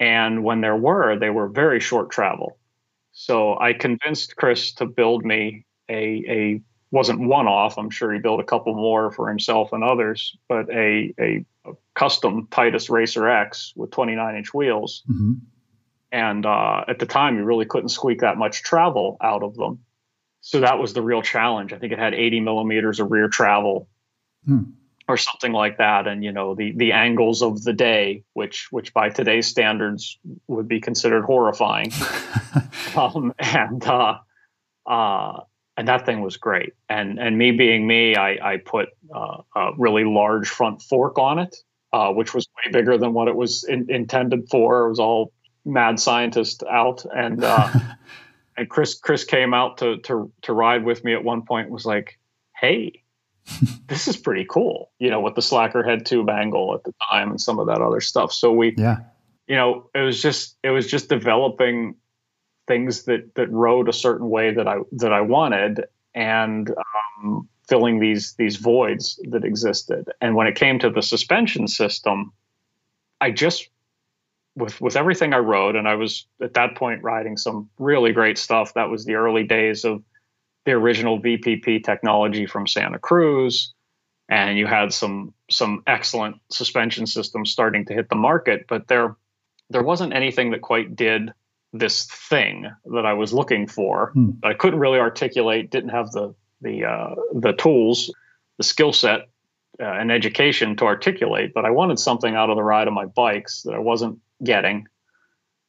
And 0.00 0.42
when 0.44 0.60
there 0.60 0.76
were, 0.76 1.18
they 1.18 1.30
were 1.30 1.48
very 1.48 1.80
short 1.80 2.10
travel. 2.10 2.58
So 3.12 3.58
I 3.58 3.72
convinced 3.72 4.36
Chris 4.36 4.72
to 4.74 4.86
build 4.86 5.24
me 5.24 5.66
a, 5.88 6.24
a 6.28 6.60
wasn't 6.94 7.18
one 7.18 7.48
off. 7.48 7.76
I'm 7.76 7.90
sure 7.90 8.12
he 8.12 8.20
built 8.20 8.38
a 8.38 8.44
couple 8.44 8.72
more 8.72 9.10
for 9.10 9.28
himself 9.28 9.72
and 9.72 9.82
others, 9.82 10.36
but 10.48 10.70
a, 10.70 11.12
a, 11.18 11.44
a 11.64 11.72
custom 11.96 12.46
Titus 12.52 12.88
Racer 12.88 13.28
X 13.28 13.72
with 13.74 13.90
29 13.90 14.36
inch 14.36 14.54
wheels. 14.54 15.02
Mm-hmm. 15.10 15.32
And 16.12 16.46
uh, 16.46 16.84
at 16.86 17.00
the 17.00 17.06
time, 17.06 17.36
you 17.36 17.42
really 17.42 17.66
couldn't 17.66 17.88
squeak 17.88 18.20
that 18.20 18.38
much 18.38 18.62
travel 18.62 19.16
out 19.20 19.42
of 19.42 19.56
them. 19.56 19.80
So 20.40 20.60
that 20.60 20.78
was 20.78 20.92
the 20.92 21.02
real 21.02 21.20
challenge. 21.20 21.72
I 21.72 21.78
think 21.78 21.92
it 21.92 21.98
had 21.98 22.14
80 22.14 22.38
millimeters 22.38 23.00
of 23.00 23.10
rear 23.10 23.28
travel. 23.28 23.88
Hmm 24.46 24.62
or 25.06 25.18
something 25.18 25.52
like 25.52 25.76
that 25.76 26.06
and 26.06 26.24
you 26.24 26.32
know 26.32 26.54
the 26.54 26.72
the 26.76 26.92
angles 26.92 27.42
of 27.42 27.62
the 27.62 27.74
day 27.74 28.24
which 28.32 28.68
which 28.70 28.94
by 28.94 29.10
today's 29.10 29.46
standards 29.46 30.18
would 30.48 30.66
be 30.66 30.80
considered 30.80 31.24
horrifying 31.24 31.92
um, 32.96 33.34
and 33.38 33.84
uh, 33.84 34.16
uh, 34.86 35.40
and 35.76 35.88
that 35.88 36.06
thing 36.06 36.20
was 36.20 36.36
great. 36.36 36.72
And 36.88 37.18
and 37.18 37.36
me 37.38 37.52
being 37.52 37.86
me 37.86 38.16
i 38.16 38.54
i 38.54 38.56
put 38.58 38.88
uh, 39.14 39.38
a 39.56 39.70
really 39.76 40.04
large 40.04 40.48
front 40.48 40.82
fork 40.82 41.18
on 41.18 41.38
it 41.38 41.56
uh, 41.94 42.10
which 42.10 42.34
was 42.34 42.48
way 42.56 42.72
bigger 42.72 42.98
than 42.98 43.12
what 43.12 43.28
it 43.28 43.36
was 43.36 43.62
in, 43.62 43.86
intended 43.88 44.48
for. 44.50 44.84
It 44.84 44.88
was 44.88 44.98
all 44.98 45.32
mad 45.64 46.00
scientist 46.00 46.64
out. 46.68 47.04
And 47.14 47.44
uh, 47.44 47.72
and 48.56 48.68
chris 48.68 48.98
chris 48.98 49.24
came 49.24 49.54
out 49.54 49.78
to 49.78 49.98
to 49.98 50.32
to 50.42 50.52
ride 50.52 50.84
with 50.84 51.04
me 51.04 51.14
at 51.14 51.22
one 51.22 51.42
point 51.42 51.70
was 51.70 51.86
like 51.86 52.18
hey 52.56 53.04
this 53.86 54.08
is 54.08 54.16
pretty 54.16 54.46
cool, 54.48 54.90
you 54.98 55.10
know, 55.10 55.20
with 55.20 55.34
the 55.34 55.42
slacker 55.42 55.82
head 55.82 56.06
tube 56.06 56.30
angle 56.30 56.74
at 56.74 56.82
the 56.82 56.92
time 57.10 57.30
and 57.30 57.40
some 57.40 57.58
of 57.58 57.66
that 57.66 57.80
other 57.80 58.00
stuff. 58.00 58.32
So 58.32 58.52
we, 58.52 58.74
yeah, 58.76 59.00
you 59.46 59.54
know, 59.54 59.90
it 59.94 60.00
was 60.00 60.22
just, 60.22 60.56
it 60.62 60.70
was 60.70 60.90
just 60.90 61.10
developing 61.10 61.96
things 62.66 63.04
that, 63.04 63.34
that 63.34 63.50
rode 63.50 63.88
a 63.88 63.92
certain 63.92 64.28
way 64.28 64.52
that 64.54 64.66
I, 64.68 64.78
that 64.92 65.12
I 65.12 65.20
wanted 65.20 65.84
and, 66.14 66.70
um, 67.22 67.48
filling 67.68 67.98
these, 67.98 68.34
these 68.34 68.56
voids 68.56 69.18
that 69.30 69.44
existed. 69.44 70.10
And 70.20 70.34
when 70.36 70.46
it 70.46 70.54
came 70.54 70.78
to 70.80 70.90
the 70.90 71.02
suspension 71.02 71.66
system, 71.66 72.32
I 73.20 73.30
just, 73.30 73.68
with, 74.56 74.80
with 74.80 74.96
everything 74.96 75.32
I 75.32 75.38
rode, 75.38 75.76
and 75.76 75.88
I 75.88 75.94
was 75.94 76.26
at 76.42 76.54
that 76.54 76.76
point 76.76 77.02
riding 77.02 77.36
some 77.36 77.70
really 77.78 78.12
great 78.12 78.38
stuff. 78.38 78.74
That 78.74 78.90
was 78.90 79.04
the 79.04 79.14
early 79.14 79.44
days 79.44 79.84
of, 79.84 80.02
the 80.64 80.72
original 80.72 81.20
VPP 81.20 81.84
technology 81.84 82.46
from 82.46 82.66
Santa 82.66 82.98
Cruz, 82.98 83.72
and 84.28 84.58
you 84.58 84.66
had 84.66 84.92
some 84.92 85.34
some 85.50 85.82
excellent 85.86 86.36
suspension 86.50 87.06
systems 87.06 87.50
starting 87.50 87.84
to 87.84 87.92
hit 87.92 88.08
the 88.08 88.16
market, 88.16 88.64
but 88.66 88.88
there 88.88 89.16
there 89.70 89.82
wasn't 89.82 90.14
anything 90.14 90.50
that 90.52 90.62
quite 90.62 90.96
did 90.96 91.32
this 91.74 92.06
thing 92.06 92.70
that 92.86 93.04
I 93.04 93.14
was 93.14 93.34
looking 93.34 93.66
for. 93.66 94.12
Hmm. 94.12 94.30
I 94.44 94.54
couldn't 94.54 94.78
really 94.78 95.00
articulate, 95.00 95.70
didn't 95.70 95.90
have 95.90 96.12
the 96.12 96.34
the 96.62 96.84
uh, 96.84 97.14
the 97.34 97.52
tools, 97.52 98.14
the 98.56 98.64
skill 98.64 98.92
set, 98.92 99.28
uh, 99.80 99.84
and 99.84 100.10
education 100.10 100.76
to 100.76 100.84
articulate. 100.84 101.52
But 101.52 101.64
I 101.64 101.70
wanted 101.70 101.98
something 101.98 102.34
out 102.34 102.48
of 102.48 102.56
the 102.56 102.62
ride 102.62 102.86
of 102.86 102.94
my 102.94 103.06
bikes 103.06 103.62
that 103.62 103.74
I 103.74 103.80
wasn't 103.80 104.20
getting. 104.42 104.86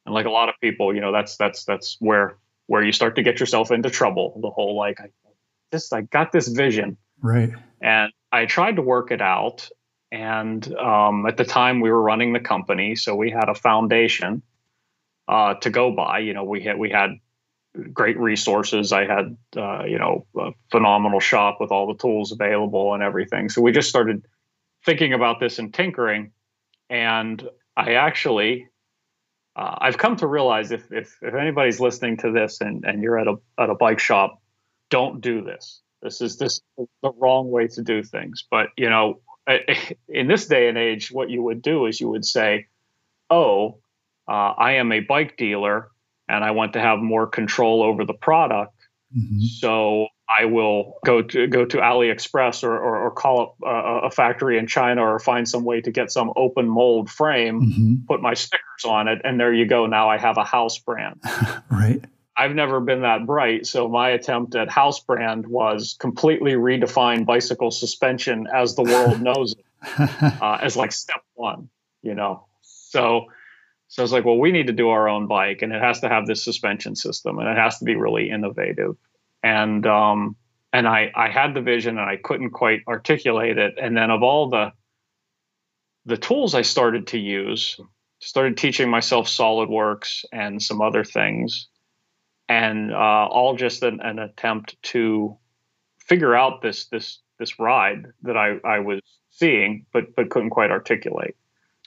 And 0.06 0.14
like 0.14 0.26
a 0.26 0.30
lot 0.30 0.48
of 0.48 0.54
people, 0.60 0.94
you 0.94 1.00
know, 1.00 1.12
that's 1.12 1.36
that's 1.36 1.64
that's 1.64 1.96
where 1.98 2.38
where 2.68 2.84
you 2.84 2.92
start 2.92 3.16
to 3.16 3.22
get 3.22 3.40
yourself 3.40 3.72
into 3.72 3.90
trouble. 3.90 4.38
The 4.40 4.50
whole 4.50 4.76
like, 4.76 5.00
I 5.00 5.10
just 5.72 5.92
I 5.92 6.02
got 6.02 6.30
this 6.30 6.46
vision, 6.46 6.96
right? 7.20 7.50
And 7.82 8.12
I 8.30 8.46
tried 8.46 8.76
to 8.76 8.82
work 8.82 9.10
it 9.10 9.20
out. 9.20 9.68
And 10.12 10.72
um, 10.76 11.26
at 11.26 11.36
the 11.36 11.44
time, 11.44 11.80
we 11.80 11.90
were 11.90 12.00
running 12.00 12.32
the 12.32 12.40
company, 12.40 12.94
so 12.94 13.16
we 13.16 13.28
had 13.28 13.48
a 13.48 13.56
foundation 13.56 14.42
uh, 15.28 15.54
to 15.54 15.70
go 15.70 15.92
by. 15.92 16.20
You 16.20 16.34
know, 16.34 16.44
we 16.44 16.62
had 16.62 16.78
we 16.78 16.90
had 16.90 17.10
great 17.92 18.18
resources. 18.18 18.92
I 18.92 19.06
had 19.06 19.36
uh, 19.56 19.84
you 19.84 19.98
know 19.98 20.26
a 20.38 20.50
phenomenal 20.70 21.20
shop 21.20 21.58
with 21.60 21.70
all 21.70 21.86
the 21.86 21.98
tools 21.98 22.32
available 22.32 22.94
and 22.94 23.02
everything. 23.02 23.48
So 23.48 23.62
we 23.62 23.72
just 23.72 23.88
started 23.88 24.24
thinking 24.84 25.12
about 25.12 25.40
this 25.40 25.58
and 25.58 25.72
tinkering. 25.72 26.32
And 26.88 27.42
I 27.76 27.94
actually 27.94 28.68
uh, 29.56 29.74
I've 29.78 29.96
come 29.96 30.16
to 30.16 30.26
realize 30.26 30.70
if, 30.70 30.92
if, 30.92 31.16
if 31.22 31.34
anybody's 31.34 31.80
listening 31.80 32.18
to 32.18 32.30
this 32.30 32.60
and, 32.60 32.84
and 32.84 33.02
you're 33.02 33.18
at 33.18 33.26
a 33.26 33.36
at 33.58 33.70
a 33.70 33.74
bike 33.74 33.98
shop, 33.98 34.40
don't 34.90 35.20
do 35.20 35.42
this. 35.42 35.80
This 36.02 36.20
is 36.20 36.36
this 36.36 36.60
is 36.78 36.86
the 37.02 37.10
wrong 37.12 37.50
way 37.50 37.66
to 37.68 37.82
do 37.82 38.02
things. 38.02 38.44
But 38.50 38.68
you 38.76 38.90
know, 38.90 39.20
in 40.08 40.28
this 40.28 40.46
day 40.46 40.68
and 40.68 40.76
age, 40.76 41.10
what 41.10 41.30
you 41.30 41.42
would 41.42 41.62
do 41.62 41.86
is 41.86 42.00
you 42.00 42.08
would 42.10 42.24
say, 42.24 42.66
"Oh, 43.30 43.78
uh, 44.28 44.52
I 44.56 44.72
am 44.74 44.92
a 44.92 45.00
bike 45.00 45.36
dealer, 45.36 45.90
and 46.28 46.44
I 46.44 46.50
want 46.52 46.72
to 46.74 46.80
have 46.80 46.98
more 46.98 47.26
control 47.26 47.82
over 47.82 48.04
the 48.04 48.14
product. 48.14 48.74
Mm-hmm. 49.16 49.40
So 49.60 50.08
I 50.28 50.46
will 50.46 50.98
go 51.04 51.22
to 51.22 51.46
go 51.46 51.64
to 51.64 51.76
AliExpress 51.76 52.64
or, 52.64 52.76
or, 52.76 53.06
or 53.06 53.10
call 53.12 53.40
up 53.40 53.56
a, 53.64 54.06
a, 54.06 54.10
factory 54.10 54.58
in 54.58 54.66
China 54.66 55.02
or 55.02 55.20
find 55.20 55.48
some 55.48 55.64
way 55.64 55.80
to 55.80 55.92
get 55.92 56.10
some 56.10 56.32
open 56.34 56.68
mold 56.68 57.08
frame, 57.08 57.60
mm-hmm. 57.60 57.94
put 58.08 58.20
my 58.20 58.34
stickers 58.34 58.84
on 58.84 59.06
it, 59.06 59.20
and 59.22 59.38
there 59.38 59.54
you 59.54 59.66
go. 59.66 59.86
Now 59.86 60.10
I 60.10 60.18
have 60.18 60.36
a 60.36 60.44
house 60.44 60.78
brand. 60.78 61.20
right. 61.70 62.04
I've 62.36 62.54
never 62.54 62.80
been 62.80 63.02
that 63.02 63.24
bright, 63.24 63.66
so 63.66 63.88
my 63.88 64.10
attempt 64.10 64.56
at 64.56 64.68
house 64.68 65.00
brand 65.00 65.46
was 65.46 65.96
completely 65.98 66.52
redefine 66.52 67.24
bicycle 67.24 67.70
suspension 67.70 68.46
as 68.52 68.74
the 68.74 68.82
world 68.82 69.22
knows 69.22 69.54
it, 69.54 70.00
uh, 70.42 70.58
as 70.60 70.76
like 70.76 70.92
step 70.92 71.22
one. 71.34 71.68
You 72.02 72.14
know, 72.14 72.46
so 72.62 73.26
so 73.88 74.02
it's 74.02 74.12
like, 74.12 74.24
well, 74.24 74.38
we 74.38 74.52
need 74.52 74.66
to 74.66 74.72
do 74.72 74.88
our 74.88 75.08
own 75.08 75.26
bike, 75.26 75.62
and 75.62 75.72
it 75.72 75.80
has 75.80 76.00
to 76.00 76.08
have 76.08 76.26
this 76.26 76.42
suspension 76.44 76.96
system, 76.96 77.38
and 77.38 77.48
it 77.48 77.56
has 77.56 77.78
to 77.78 77.84
be 77.84 77.94
really 77.94 78.30
innovative 78.30 78.96
and 79.46 79.86
um, 79.86 80.36
and 80.72 80.88
I 80.88 81.12
I 81.14 81.28
had 81.28 81.54
the 81.54 81.60
vision 81.60 81.98
and 81.98 82.10
I 82.10 82.16
couldn't 82.16 82.50
quite 82.50 82.80
articulate 82.88 83.58
it. 83.58 83.74
And 83.80 83.96
then 83.96 84.10
of 84.10 84.22
all 84.22 84.48
the 84.50 84.72
the 86.04 86.16
tools 86.16 86.54
I 86.54 86.62
started 86.62 87.08
to 87.08 87.18
use, 87.18 87.78
started 88.20 88.56
teaching 88.56 88.90
myself 88.90 89.26
SolidWorks 89.26 90.24
and 90.32 90.62
some 90.62 90.80
other 90.80 91.04
things, 91.04 91.68
and 92.48 92.92
uh, 92.92 93.26
all 93.30 93.56
just 93.56 93.82
an, 93.82 94.00
an 94.00 94.18
attempt 94.18 94.80
to 94.94 95.36
figure 95.98 96.34
out 96.34 96.60
this 96.60 96.86
this 96.86 97.20
this 97.38 97.58
ride 97.60 98.06
that 98.22 98.36
I, 98.36 98.58
I 98.64 98.80
was 98.80 99.00
seeing 99.30 99.86
but 99.92 100.16
but 100.16 100.30
couldn't 100.30 100.50
quite 100.50 100.70
articulate. 100.72 101.36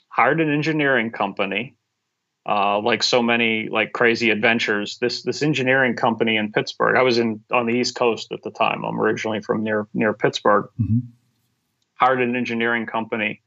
Hired 0.08 0.40
an 0.40 0.52
engineering 0.52 1.12
company 1.12 1.76
uh, 2.50 2.82
like 2.82 3.04
so 3.04 3.22
many 3.22 3.70
like 3.70 3.94
crazy 3.94 4.32
adventures. 4.32 4.98
This 4.98 5.22
this 5.22 5.44
engineering 5.44 5.96
company 5.96 6.36
in 6.36 6.52
Pittsburgh. 6.52 6.98
I 6.98 7.04
was 7.04 7.20
in 7.20 7.44
on 7.52 7.68
the 7.68 7.74
East 7.74 7.94
Coast 7.94 8.32
at 8.32 8.42
the 8.42 8.50
time. 8.50 8.84
I'm 8.84 9.00
originally 9.00 9.42
from 9.42 9.64
near 9.64 9.88
near 9.94 10.14
Pittsburgh. 10.14 10.66
Mm-hmm. 10.82 11.00
Hired 11.94 12.22
an 12.22 12.36
engineering 12.36 12.88
company. 12.88 13.44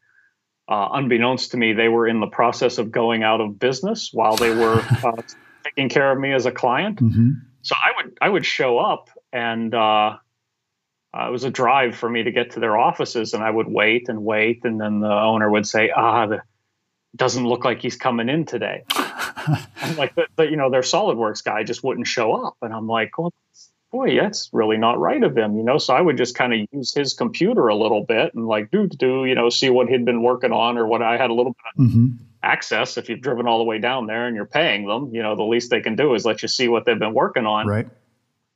Uh, 0.69 0.91
unbeknownst 0.93 1.51
to 1.51 1.57
me, 1.57 1.73
they 1.73 1.89
were 1.89 2.07
in 2.07 2.21
the 2.21 2.29
process 2.29 2.79
of 2.79 2.93
going 2.93 3.25
out 3.25 3.41
of 3.41 3.59
business 3.59 4.11
while 4.13 4.37
they 4.37 4.55
were 4.55 4.81
uh, 5.05 5.23
taking 5.65 5.89
care 5.89 6.13
of 6.13 6.19
me 6.19 6.33
as 6.33 6.47
a 6.47 6.53
client. 6.53 7.01
Mm-hmm. 7.01 7.31
So 7.63 7.75
I 7.75 7.91
would 7.97 8.19
I 8.21 8.29
would 8.29 8.47
show 8.47 8.79
up 8.79 9.11
and 9.33 9.75
uh, 9.75 10.17
uh, 11.13 11.27
it 11.27 11.33
was 11.33 11.43
a 11.43 11.51
drive 11.51 11.97
for 11.97 12.09
me 12.09 12.23
to 12.23 12.31
get 12.31 12.53
to 12.53 12.61
their 12.61 12.79
offices, 12.79 13.35
and 13.35 13.43
I 13.43 13.51
would 13.51 13.67
wait 13.67 14.09
and 14.09 14.25
wait, 14.25 14.65
and 14.65 14.81
then 14.81 15.01
the 15.01 15.13
owner 15.13 15.51
would 15.51 15.67
say, 15.67 15.91
"Ah, 15.91 16.27
the 16.27 16.43
doesn't 17.15 17.47
look 17.47 17.65
like 17.65 17.83
he's 17.83 17.97
coming 17.97 18.29
in 18.29 18.45
today. 18.45 18.85
like 19.97 20.15
the, 20.15 20.27
the, 20.37 20.45
you 20.45 20.57
know, 20.57 20.71
their 20.71 20.81
SolidWorks 20.81 21.45
guy 21.45 21.63
just 21.65 21.85
wouldn't 21.85 22.07
show 22.07 22.33
up. 22.33 22.57
And 22.63 22.73
I'm 22.73 22.87
like, 22.87 23.19
well, 23.19 23.33
boy, 23.91 24.17
that's 24.17 24.49
really 24.53 24.79
not 24.79 24.99
right 24.99 25.23
of 25.23 25.37
him, 25.37 25.57
you 25.57 25.63
know. 25.63 25.79
So 25.79 25.95
I 25.95 26.01
would 26.01 26.17
just 26.17 26.35
kind 26.35 26.55
of 26.55 26.61
use 26.73 26.95
his 26.95 27.15
computer 27.15 27.69
a 27.69 27.77
little 27.77 28.05
bit 28.05 28.35
and 28.35 28.47
like 28.47 28.71
do 28.71 28.89
do, 28.89 29.25
you 29.27 29.35
know, 29.35 29.51
see 29.51 29.69
what 29.71 29.89
he'd 29.89 30.05
been 30.05 30.23
working 30.23 30.53
on 30.53 30.79
or 30.79 30.87
what 30.87 31.03
I 31.03 31.17
had 31.17 31.31
a 31.31 31.35
little 31.35 31.53
bit 31.53 31.85
of 31.85 31.91
mm-hmm. 31.91 32.07
access. 32.43 32.97
If 32.97 33.09
you've 33.09 33.21
driven 33.21 33.47
all 33.47 33.59
the 33.59 33.65
way 33.65 33.79
down 33.79 34.07
there 34.07 34.27
and 34.27 34.35
you're 34.35 34.47
paying 34.47 34.87
them, 34.87 35.15
you 35.15 35.23
know, 35.23 35.37
the 35.37 35.43
least 35.43 35.71
they 35.71 35.81
can 35.81 35.97
do 35.97 36.15
is 36.15 36.25
let 36.25 36.43
you 36.43 36.49
see 36.49 36.69
what 36.69 36.87
they've 36.87 36.99
been 36.99 37.15
working 37.15 37.47
on. 37.47 37.67
Right 37.67 37.89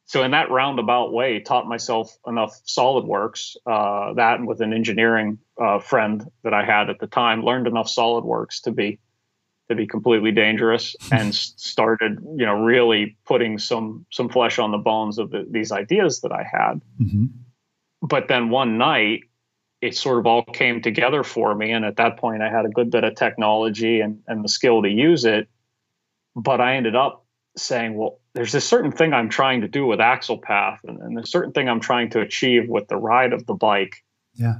so 0.06 0.22
in 0.22 0.30
that 0.30 0.50
roundabout 0.50 1.12
way 1.12 1.40
taught 1.40 1.66
myself 1.66 2.16
enough 2.26 2.60
solidworks 2.66 3.56
uh, 3.66 4.14
that 4.14 4.44
with 4.44 4.60
an 4.60 4.72
engineering 4.72 5.38
uh, 5.60 5.78
friend 5.78 6.30
that 6.42 6.54
i 6.54 6.64
had 6.64 6.88
at 6.88 6.98
the 6.98 7.06
time 7.06 7.44
learned 7.44 7.66
enough 7.66 7.88
solidworks 7.88 8.62
to 8.62 8.72
be 8.72 8.98
to 9.68 9.74
be 9.74 9.86
completely 9.86 10.32
dangerous 10.32 10.96
and 11.12 11.34
started 11.34 12.18
you 12.36 12.46
know 12.46 12.54
really 12.54 13.16
putting 13.26 13.58
some 13.58 14.06
some 14.10 14.28
flesh 14.28 14.58
on 14.58 14.70
the 14.70 14.78
bones 14.78 15.18
of 15.18 15.30
the, 15.30 15.46
these 15.50 15.72
ideas 15.72 16.20
that 16.20 16.32
i 16.32 16.42
had 16.42 16.80
mm-hmm. 17.00 17.26
but 18.00 18.28
then 18.28 18.48
one 18.48 18.78
night 18.78 19.20
it 19.82 19.94
sort 19.94 20.18
of 20.18 20.26
all 20.26 20.42
came 20.42 20.80
together 20.80 21.22
for 21.22 21.54
me 21.54 21.72
and 21.72 21.84
at 21.84 21.96
that 21.96 22.16
point 22.16 22.42
i 22.42 22.50
had 22.50 22.64
a 22.64 22.70
good 22.70 22.90
bit 22.90 23.04
of 23.04 23.14
technology 23.14 24.00
and, 24.00 24.20
and 24.26 24.42
the 24.44 24.48
skill 24.48 24.82
to 24.82 24.88
use 24.88 25.24
it 25.24 25.48
but 26.34 26.60
i 26.60 26.76
ended 26.76 26.94
up 26.94 27.24
saying 27.56 27.94
well 27.94 28.20
there's 28.36 28.54
a 28.54 28.60
certain 28.60 28.92
thing 28.92 29.14
i'm 29.14 29.30
trying 29.30 29.62
to 29.62 29.68
do 29.68 29.86
with 29.86 29.98
axle 29.98 30.38
path 30.38 30.80
and, 30.84 31.00
and 31.00 31.18
a 31.18 31.26
certain 31.26 31.52
thing 31.52 31.68
i'm 31.68 31.80
trying 31.80 32.10
to 32.10 32.20
achieve 32.20 32.68
with 32.68 32.86
the 32.86 32.96
ride 32.96 33.32
of 33.32 33.46
the 33.46 33.54
bike. 33.54 34.04
Yeah. 34.34 34.56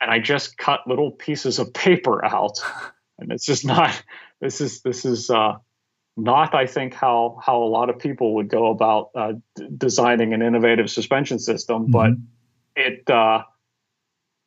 And 0.00 0.10
i 0.10 0.18
just 0.18 0.58
cut 0.58 0.80
little 0.86 1.10
pieces 1.10 1.58
of 1.58 1.72
paper 1.72 2.22
out. 2.24 2.58
And 3.16 3.30
it's 3.30 3.46
just 3.46 3.64
not 3.64 4.02
this 4.40 4.60
is 4.60 4.82
this 4.82 5.04
is 5.04 5.30
uh, 5.30 5.58
not 6.16 6.52
i 6.52 6.66
think 6.66 6.94
how 6.94 7.38
how 7.40 7.62
a 7.62 7.70
lot 7.70 7.88
of 7.88 7.96
people 8.00 8.34
would 8.34 8.48
go 8.48 8.72
about 8.72 9.10
uh, 9.14 9.34
d- 9.54 9.68
designing 9.78 10.34
an 10.34 10.42
innovative 10.42 10.90
suspension 10.90 11.38
system 11.38 11.84
mm-hmm. 11.84 11.92
but 11.92 12.10
it 12.74 13.08
uh, 13.08 13.44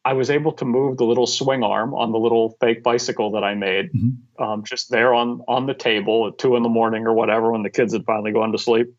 i 0.08 0.14
was 0.14 0.30
able 0.30 0.54
to 0.54 0.64
move 0.64 0.98
the 0.98 1.04
little 1.04 1.28
swing 1.28 1.64
arm 1.64 1.94
on 1.94 2.12
the 2.14 2.18
little 2.18 2.56
fake 2.62 2.82
bicycle 2.82 3.32
that 3.32 3.44
i 3.44 3.54
made 3.54 3.92
mm-hmm. 3.92 4.44
um, 4.44 4.64
just 4.64 4.90
there 4.90 5.14
on 5.14 5.42
on 5.48 5.66
the 5.66 5.74
table 5.74 6.28
at 6.28 6.38
two 6.38 6.56
in 6.56 6.64
the 6.64 6.70
morning 6.70 7.06
or 7.06 7.14
whatever 7.14 7.52
when 7.52 7.64
the 7.64 7.70
kids 7.70 7.94
had 7.94 8.06
finally 8.06 8.32
gone 8.32 8.52
to 8.54 8.58
sleep. 8.58 8.96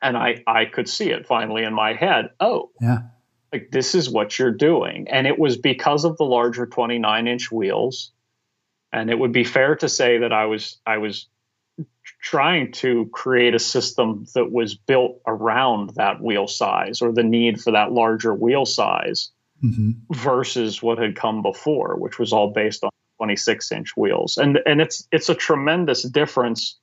And 0.00 0.16
i 0.16 0.42
i 0.46 0.64
could 0.64 0.88
see 0.88 1.10
it 1.10 1.26
finally 1.26 1.64
in 1.64 1.74
my 1.74 1.94
head. 1.94 2.30
Oh 2.38 2.70
yeah. 2.80 2.98
like 3.52 3.70
this 3.72 3.94
is 3.94 4.08
what 4.08 4.38
you're 4.38 4.52
doing. 4.52 5.08
And 5.08 5.26
it 5.26 5.38
was 5.38 5.56
because 5.56 6.04
of 6.04 6.16
the 6.16 6.24
larger 6.24 6.66
29 6.66 7.26
inch 7.26 7.50
wheels. 7.50 8.12
And 8.92 9.10
it 9.10 9.18
would 9.18 9.32
be 9.32 9.44
fair 9.44 9.76
to 9.76 9.88
say 9.88 10.18
that 10.18 10.32
I 10.32 10.46
was 10.46 10.78
I 10.86 10.98
was 10.98 11.26
trying 12.20 12.72
to 12.72 13.08
create 13.12 13.54
a 13.54 13.58
system 13.58 14.26
that 14.34 14.50
was 14.50 14.74
built 14.74 15.20
around 15.26 15.90
that 15.96 16.20
wheel 16.20 16.46
size 16.46 17.02
or 17.02 17.12
the 17.12 17.22
need 17.22 17.60
for 17.60 17.72
that 17.72 17.92
larger 17.92 18.34
wheel 18.34 18.64
size 18.64 19.30
mm-hmm. 19.62 19.90
versus 20.10 20.82
what 20.82 20.98
had 20.98 21.16
come 21.16 21.42
before, 21.42 21.96
which 21.98 22.18
was 22.18 22.32
all 22.32 22.52
based 22.52 22.84
on 22.84 22.90
26 23.18 23.72
inch 23.72 23.96
wheels. 23.96 24.38
And 24.38 24.58
and 24.66 24.80
it's 24.80 25.06
it's 25.12 25.28
a 25.28 25.34
tremendous 25.34 26.02
difference 26.02 26.78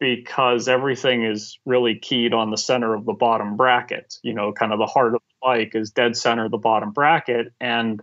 because 0.00 0.66
everything 0.66 1.24
is 1.24 1.58
really 1.64 1.96
keyed 1.96 2.34
on 2.34 2.50
the 2.50 2.56
center 2.56 2.92
of 2.94 3.04
the 3.04 3.12
bottom 3.12 3.56
bracket. 3.56 4.16
You 4.22 4.34
know, 4.34 4.52
kind 4.52 4.72
of 4.72 4.78
the 4.78 4.86
heart 4.86 5.14
of 5.14 5.20
the 5.20 5.46
bike 5.46 5.72
is 5.74 5.90
dead 5.90 6.16
center 6.16 6.46
of 6.46 6.50
the 6.50 6.58
bottom 6.58 6.90
bracket. 6.90 7.52
And 7.60 8.02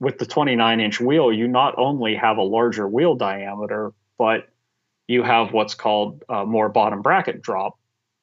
with 0.00 0.18
the 0.18 0.26
29 0.26 0.80
inch 0.80 1.00
wheel, 1.00 1.32
you 1.32 1.48
not 1.48 1.74
only 1.76 2.14
have 2.14 2.36
a 2.36 2.42
larger 2.42 2.86
wheel 2.86 3.16
diameter, 3.16 3.92
but 4.16 4.48
you 5.08 5.22
have 5.22 5.52
what's 5.52 5.74
called 5.74 6.22
a 6.28 6.44
more 6.44 6.68
bottom 6.68 7.02
bracket 7.02 7.42
drop. 7.42 7.77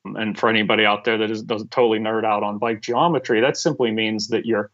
And 0.05 0.38
for 0.38 0.50
anybody 0.50 0.85
out 0.85 1.03
there 1.03 1.17
that 1.17 1.31
is, 1.31 1.41
doesn't 1.41 1.71
totally 1.71 2.00
nerd 2.00 2.25
out 2.25 2.43
on 2.43 2.57
bike 2.57 2.81
geometry, 2.81 3.41
that 3.41 3.57
simply 3.57 3.91
means 3.91 4.27
that 4.29 4.45
your 4.45 4.71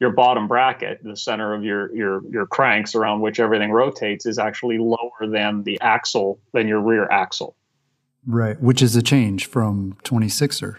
your 0.00 0.10
bottom 0.10 0.48
bracket, 0.48 1.00
the 1.04 1.16
center 1.16 1.54
of 1.54 1.62
your 1.62 1.94
your 1.94 2.22
your 2.28 2.46
cranks 2.46 2.94
around 2.94 3.20
which 3.20 3.38
everything 3.38 3.70
rotates, 3.70 4.26
is 4.26 4.38
actually 4.38 4.78
lower 4.78 5.26
than 5.28 5.62
the 5.62 5.80
axle 5.80 6.40
than 6.52 6.66
your 6.66 6.80
rear 6.80 7.08
axle. 7.10 7.56
Right, 8.26 8.60
which 8.60 8.82
is 8.82 8.94
a 8.94 9.02
change 9.02 9.46
from 9.46 9.94
26er 10.04 10.78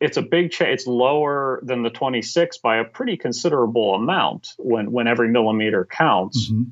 it's 0.00 0.16
a 0.16 0.22
big 0.22 0.50
change. 0.50 0.70
It's 0.70 0.86
lower 0.86 1.60
than 1.62 1.82
the 1.82 1.90
26 1.90 2.58
by 2.58 2.76
a 2.76 2.84
pretty 2.84 3.16
considerable 3.16 3.94
amount 3.94 4.52
when 4.58 4.90
when 4.92 5.06
every 5.06 5.28
millimeter 5.28 5.84
counts. 5.84 6.50
Mm-hmm. 6.50 6.62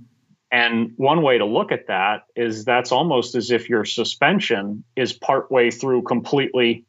And 0.53 0.93
one 0.97 1.23
way 1.23 1.39
to 1.39 1.47
look 1.47 1.73
at 1.73 1.87
that 1.87 2.25
is 2.37 2.67
that's 2.67 2.93
almost 2.93 3.35
as 3.35 3.51
if 3.51 3.71
your 3.71 3.87
suspension 3.87 4.85
is 4.95 5.15
partway 5.15 5.71
through 5.71 6.03
completely 6.03 6.85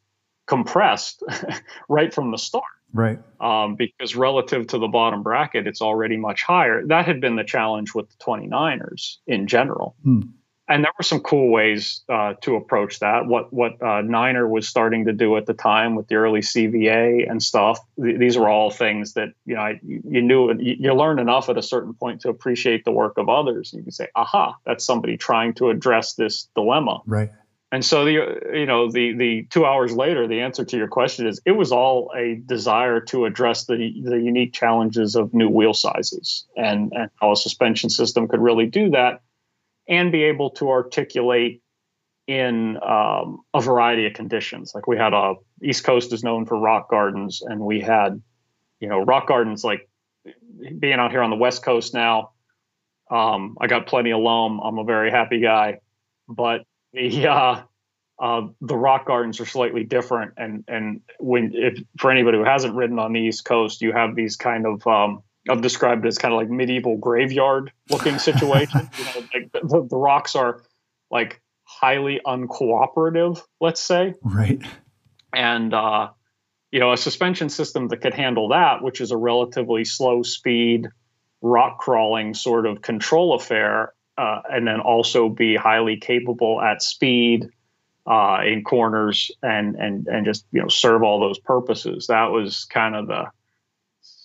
compressed 0.45 1.23
right 1.89 2.13
from 2.13 2.32
the 2.32 2.38
start. 2.38 2.65
Right. 2.91 3.19
Um, 3.39 3.76
because 3.76 4.15
relative 4.15 4.67
to 4.67 4.78
the 4.78 4.89
bottom 4.89 5.23
bracket, 5.23 5.65
it's 5.65 5.82
already 5.82 6.17
much 6.17 6.43
higher. 6.43 6.86
That 6.86 7.06
had 7.06 7.21
been 7.21 7.38
the 7.38 7.43
challenge 7.45 7.95
with 7.95 8.10
the 8.10 8.17
29ers 8.17 9.17
in 9.26 9.47
general. 9.47 9.95
Hmm 10.04 10.21
and 10.69 10.84
there 10.84 10.91
were 10.97 11.04
some 11.04 11.19
cool 11.19 11.49
ways 11.49 12.02
uh, 12.08 12.36
to 12.41 12.56
approach 12.56 12.99
that. 12.99 13.26
What 13.26 13.52
what 13.52 13.82
uh, 13.82 14.02
Niner 14.02 14.47
was 14.47 14.67
starting 14.67 15.06
to 15.06 15.13
do 15.13 15.36
at 15.36 15.45
the 15.45 15.54
time 15.54 15.95
with 15.95 16.08
the 16.08 16.15
early 16.15 16.39
CVA 16.39 17.30
and 17.30 17.43
stuff. 17.43 17.80
Th- 18.02 18.17
these 18.17 18.38
were 18.38 18.49
all 18.49 18.71
things 18.71 19.13
that 19.13 19.30
you 19.45 19.56
know 19.56 19.62
I, 19.62 19.80
you 19.84 20.21
knew 20.21 20.54
you, 20.54 20.76
you 20.80 20.93
learned 20.93 21.19
enough 21.19 21.49
at 21.49 21.58
a 21.58 21.62
certain 21.62 21.93
point 21.93 22.21
to 22.21 22.30
appreciate 22.30 22.86
the 22.86 22.91
work 22.91 23.17
of 23.17 23.28
others. 23.28 23.73
You 23.73 23.84
can 23.84 23.91
say, 23.91 24.08
"Aha, 24.15 24.56
that's 24.65 24.86
somebody 24.86 25.17
trying 25.17 25.54
to 25.56 25.69
address 25.69 26.13
this 26.13 26.47
dilemma." 26.56 27.02
Right. 27.06 27.30
And 27.73 27.84
so 27.84 28.06
the 28.06 28.12
you 28.54 28.65
know 28.65 28.89
the 28.89 29.13
the 29.13 29.47
two 29.49 29.65
hours 29.65 29.91
later, 29.91 30.28
the 30.28 30.41
answer 30.41 30.63
to 30.63 30.78
your 30.78 30.88
question 30.88 31.28
is 31.28 31.41
it 31.45 31.54
was 31.54 31.73
all 31.73 32.10
a 32.15 32.36
desire 32.36 33.02
to 33.02 33.26
address 33.26 33.65
the 33.65 33.76
the 34.02 34.17
unique 34.17 34.54
challenges 34.54 35.15
of 35.15 35.34
new 35.34 35.49
wheel 35.49 35.73
sizes 35.73 36.45
and 36.56 36.93
and 36.95 37.10
how 37.19 37.34
a 37.34 37.36
suspension 37.36 37.89
system 37.89 38.30
could 38.30 38.39
really 38.39 38.67
do 38.67 38.91
that 38.91 39.21
and 39.88 40.12
be 40.12 40.24
able 40.24 40.52
to 40.52 40.69
articulate 40.69 41.62
in 42.28 42.78
um, 42.82 43.41
a 43.54 43.62
variety 43.62 44.06
of 44.06 44.13
conditions. 44.13 44.74
Like 44.74 44.88
we 44.88 44.98
had 44.98 45.13
a 45.13 45.36
East 45.62 45.84
Coast 45.84 46.13
is 46.13 46.24
known 46.24 46.46
for 46.46 46.58
rock 46.58 46.89
gardens, 46.89 47.41
and 47.41 47.60
we 47.60 47.82
had, 47.82 48.22
you 48.80 48.88
know, 48.88 49.02
rock 49.02 49.28
gardens 49.28 49.63
like 49.63 49.89
being 50.80 51.00
out 51.00 51.12
here 51.12 51.22
on 51.22 51.30
the 51.30 51.36
West 51.36 51.63
Coast 51.63 51.93
now. 51.93 52.32
Um, 53.12 53.58
I 53.60 53.67
got 53.67 53.88
plenty 53.88 54.12
of 54.12 54.19
loam. 54.19 54.60
I'm 54.60 54.78
a 54.78 54.84
very 54.84 55.12
happy 55.12 55.39
guy, 55.39 55.80
but 56.28 56.65
the 56.93 57.28
uh, 57.28 57.62
uh, 58.19 58.48
the 58.62 58.78
rock 58.78 59.06
gardens 59.06 59.39
are 59.41 59.46
slightly 59.46 59.84
different. 59.84 60.34
And 60.38 60.63
and 60.67 61.02
when 61.19 61.52
if 61.54 61.80
for 61.98 62.12
anybody 62.12 62.38
who 62.38 62.46
hasn't 62.46 62.76
ridden 62.76 63.00
on 63.00 63.13
the 63.13 63.19
East 63.19 63.43
Coast, 63.43 63.82
you 63.82 63.91
have 63.91 64.15
these 64.15 64.38
kind 64.38 64.65
of 64.65 64.86
um, 64.88 65.24
I've 65.49 65.62
described 65.62 66.06
it 66.06 66.08
as 66.08 66.17
kind 66.17 66.34
of 66.34 66.39
like 66.39 66.49
medieval 66.49 66.97
graveyard 66.97 67.71
looking 67.89 68.17
situation. 68.17 68.89
you 68.97 69.06
know, 69.06 69.27
like 69.34 69.51
the, 69.51 69.88
the, 69.89 69.97
rocks 69.97 70.36
are 70.36 70.62
like 71.12 71.41
highly 71.63 72.21
uncooperative, 72.25 73.41
let's 73.60 73.82
say. 73.82 74.13
Right. 74.21 74.62
And, 75.34 75.73
uh, 75.73 76.10
you 76.71 76.79
know, 76.79 76.93
a 76.93 76.97
suspension 76.97 77.49
system 77.49 77.89
that 77.89 77.97
could 77.97 78.13
handle 78.13 78.49
that, 78.49 78.82
which 78.82 79.01
is 79.01 79.12
a 79.12 79.17
relatively 79.17 79.84
slow 79.86 80.23
speed 80.23 80.88
rock 81.41 81.77
crawling 81.77 82.34
sort 82.34 82.65
of 82.65 82.82
control 82.82 83.36
affair, 83.36 83.93
uh, 84.17 84.41
and 84.49 84.65
then 84.65 84.79
also 84.79 85.29
be 85.29 85.56
highly 85.56 85.97
capable 85.97 86.62
at 86.62 86.82
speed 86.82 87.49
uh, 88.06 88.39
in 88.45 88.63
corners 88.63 89.32
and 89.41 89.75
and 89.75 90.08
and 90.08 90.25
just 90.25 90.45
you 90.51 90.62
know 90.62 90.67
serve 90.67 91.03
all 91.03 91.19
those 91.19 91.39
purposes. 91.39 92.08
That 92.08 92.32
was 92.32 92.65
kind 92.65 92.95
of 92.95 93.08
the 93.08 93.25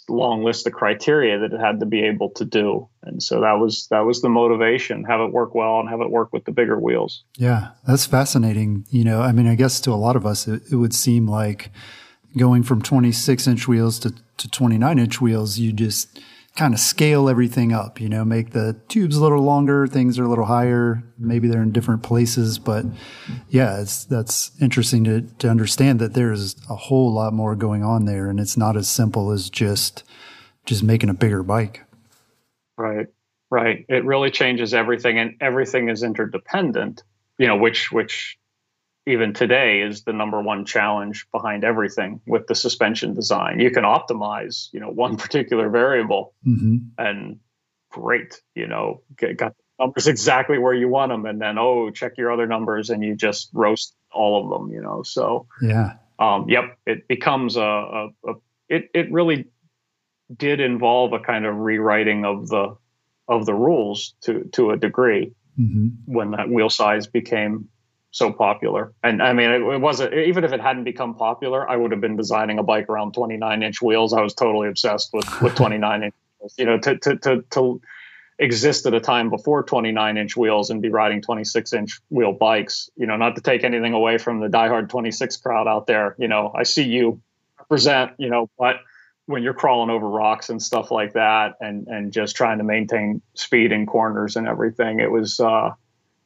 long 0.08 0.42
list 0.44 0.66
of 0.66 0.72
criteria 0.72 1.38
that 1.38 1.52
it 1.52 1.60
had 1.60 1.80
to 1.80 1.86
be 1.86 2.02
able 2.02 2.30
to 2.30 2.44
do. 2.44 2.88
And 3.02 3.22
so 3.22 3.40
that 3.40 3.58
was 3.58 3.86
that 3.90 4.00
was 4.00 4.22
the 4.22 4.28
motivation 4.28 5.04
have 5.04 5.20
it 5.20 5.32
work 5.32 5.54
well 5.54 5.80
and 5.80 5.88
have 5.88 6.00
it 6.00 6.10
work 6.10 6.32
with 6.32 6.44
the 6.44 6.52
bigger 6.52 6.78
wheels. 6.78 7.24
Yeah 7.36 7.70
that's 7.86 8.06
fascinating. 8.06 8.86
You 8.90 9.04
know 9.04 9.20
i 9.22 9.32
mean 9.32 9.46
i 9.46 9.54
guess 9.54 9.80
to 9.82 9.92
a 9.92 9.94
lot 9.94 10.16
of 10.16 10.26
us 10.26 10.48
it, 10.48 10.62
it 10.70 10.76
would 10.76 10.94
seem 10.94 11.26
like 11.26 11.70
going 12.36 12.62
from 12.62 12.82
26 12.82 13.46
inch 13.46 13.68
wheels 13.68 13.98
to, 14.00 14.14
to 14.36 14.48
29 14.48 14.98
inch 14.98 15.20
wheels 15.20 15.58
you 15.58 15.72
just 15.72 16.20
kind 16.58 16.74
of 16.74 16.80
scale 16.80 17.28
everything 17.28 17.72
up, 17.72 18.00
you 18.00 18.08
know, 18.08 18.24
make 18.24 18.50
the 18.50 18.74
tubes 18.88 19.16
a 19.16 19.22
little 19.22 19.42
longer, 19.42 19.86
things 19.86 20.18
are 20.18 20.24
a 20.24 20.28
little 20.28 20.46
higher, 20.46 21.04
maybe 21.16 21.46
they're 21.46 21.62
in 21.62 21.70
different 21.70 22.02
places, 22.02 22.58
but 22.58 22.84
yeah, 23.48 23.80
it's 23.80 24.04
that's 24.04 24.50
interesting 24.60 25.04
to 25.04 25.20
to 25.38 25.48
understand 25.48 26.00
that 26.00 26.14
there's 26.14 26.56
a 26.68 26.74
whole 26.74 27.12
lot 27.12 27.32
more 27.32 27.54
going 27.54 27.84
on 27.84 28.06
there 28.06 28.28
and 28.28 28.40
it's 28.40 28.56
not 28.56 28.76
as 28.76 28.88
simple 28.88 29.30
as 29.30 29.48
just 29.48 30.02
just 30.66 30.82
making 30.82 31.08
a 31.08 31.14
bigger 31.14 31.44
bike. 31.44 31.84
Right. 32.76 33.06
Right. 33.50 33.86
It 33.88 34.04
really 34.04 34.32
changes 34.32 34.74
everything 34.74 35.16
and 35.16 35.36
everything 35.40 35.88
is 35.88 36.02
interdependent, 36.02 37.04
you 37.38 37.46
know, 37.46 37.56
which 37.56 37.92
which 37.92 38.37
even 39.08 39.32
today 39.32 39.80
is 39.80 40.04
the 40.04 40.12
number 40.12 40.40
one 40.40 40.64
challenge 40.64 41.26
behind 41.32 41.64
everything 41.64 42.20
with 42.26 42.46
the 42.46 42.54
suspension 42.54 43.14
design. 43.14 43.58
You 43.58 43.70
can 43.70 43.84
optimize, 43.84 44.68
you 44.72 44.80
know, 44.80 44.90
one 44.90 45.16
particular 45.24 45.70
variable 45.70 46.34
mm-hmm. 46.46 46.76
and 46.98 47.40
great, 47.90 48.40
you 48.54 48.66
know, 48.66 49.02
get, 49.16 49.36
got 49.36 49.54
numbers 49.78 50.06
exactly 50.06 50.58
where 50.58 50.74
you 50.74 50.88
want 50.88 51.10
them. 51.10 51.24
And 51.26 51.40
then, 51.40 51.58
oh, 51.58 51.90
check 51.90 52.18
your 52.18 52.30
other 52.30 52.46
numbers 52.46 52.90
and 52.90 53.02
you 53.02 53.16
just 53.16 53.50
roast 53.52 53.94
all 54.12 54.44
of 54.44 54.50
them, 54.50 54.72
you 54.72 54.82
know? 54.82 55.02
So, 55.02 55.46
yeah. 55.62 55.94
Um, 56.18 56.46
yep. 56.48 56.76
It 56.84 57.08
becomes 57.08 57.56
a, 57.56 57.62
a, 57.62 58.08
a 58.26 58.32
it, 58.68 58.90
it 58.94 59.10
really 59.10 59.46
did 60.36 60.60
involve 60.60 61.14
a 61.14 61.20
kind 61.20 61.46
of 61.46 61.56
rewriting 61.56 62.24
of 62.24 62.48
the, 62.48 62.76
of 63.26 63.46
the 63.46 63.54
rules 63.54 64.14
to, 64.22 64.44
to 64.52 64.72
a 64.72 64.76
degree 64.76 65.32
mm-hmm. 65.58 65.88
when 66.04 66.32
that 66.32 66.50
wheel 66.50 66.68
size 66.68 67.06
became 67.06 67.68
so 68.10 68.32
popular. 68.32 68.92
And 69.02 69.22
I 69.22 69.32
mean, 69.32 69.50
it, 69.50 69.60
it, 69.60 69.80
wasn't 69.80 70.14
even 70.14 70.44
if 70.44 70.52
it 70.52 70.60
hadn't 70.60 70.84
become 70.84 71.14
popular, 71.14 71.68
I 71.68 71.76
would 71.76 71.90
have 71.92 72.00
been 72.00 72.16
designing 72.16 72.58
a 72.58 72.62
bike 72.62 72.88
around 72.88 73.12
29 73.12 73.62
inch 73.62 73.82
wheels. 73.82 74.12
I 74.12 74.22
was 74.22 74.34
totally 74.34 74.68
obsessed 74.68 75.10
with 75.12 75.42
with 75.42 75.54
29 75.56 76.04
inch. 76.04 76.14
You 76.56 76.64
know, 76.64 76.78
to 76.78 76.96
to 76.98 77.16
to 77.16 77.44
to 77.50 77.80
exist 78.38 78.86
at 78.86 78.94
a 78.94 79.00
time 79.00 79.30
before 79.30 79.64
29 79.64 80.16
inch 80.16 80.36
wheels 80.36 80.70
and 80.70 80.80
be 80.80 80.88
riding 80.88 81.20
26 81.20 81.72
inch 81.72 82.00
wheel 82.08 82.32
bikes. 82.32 82.90
You 82.96 83.06
know, 83.06 83.16
not 83.16 83.36
to 83.36 83.42
take 83.42 83.64
anything 83.64 83.92
away 83.92 84.18
from 84.18 84.40
the 84.40 84.48
diehard 84.48 84.88
26 84.88 85.36
crowd 85.38 85.66
out 85.66 85.86
there. 85.86 86.14
You 86.18 86.28
know, 86.28 86.52
I 86.54 86.62
see 86.62 86.84
you 86.84 87.20
represent. 87.58 88.12
You 88.18 88.30
know, 88.30 88.48
but 88.58 88.76
when 89.26 89.42
you're 89.42 89.54
crawling 89.54 89.90
over 89.90 90.08
rocks 90.08 90.48
and 90.48 90.62
stuff 90.62 90.90
like 90.90 91.12
that, 91.12 91.56
and 91.60 91.86
and 91.88 92.12
just 92.12 92.36
trying 92.36 92.58
to 92.58 92.64
maintain 92.64 93.20
speed 93.34 93.72
in 93.72 93.84
corners 93.84 94.36
and 94.36 94.48
everything, 94.48 95.00
it 95.00 95.10
was. 95.10 95.40
uh 95.40 95.72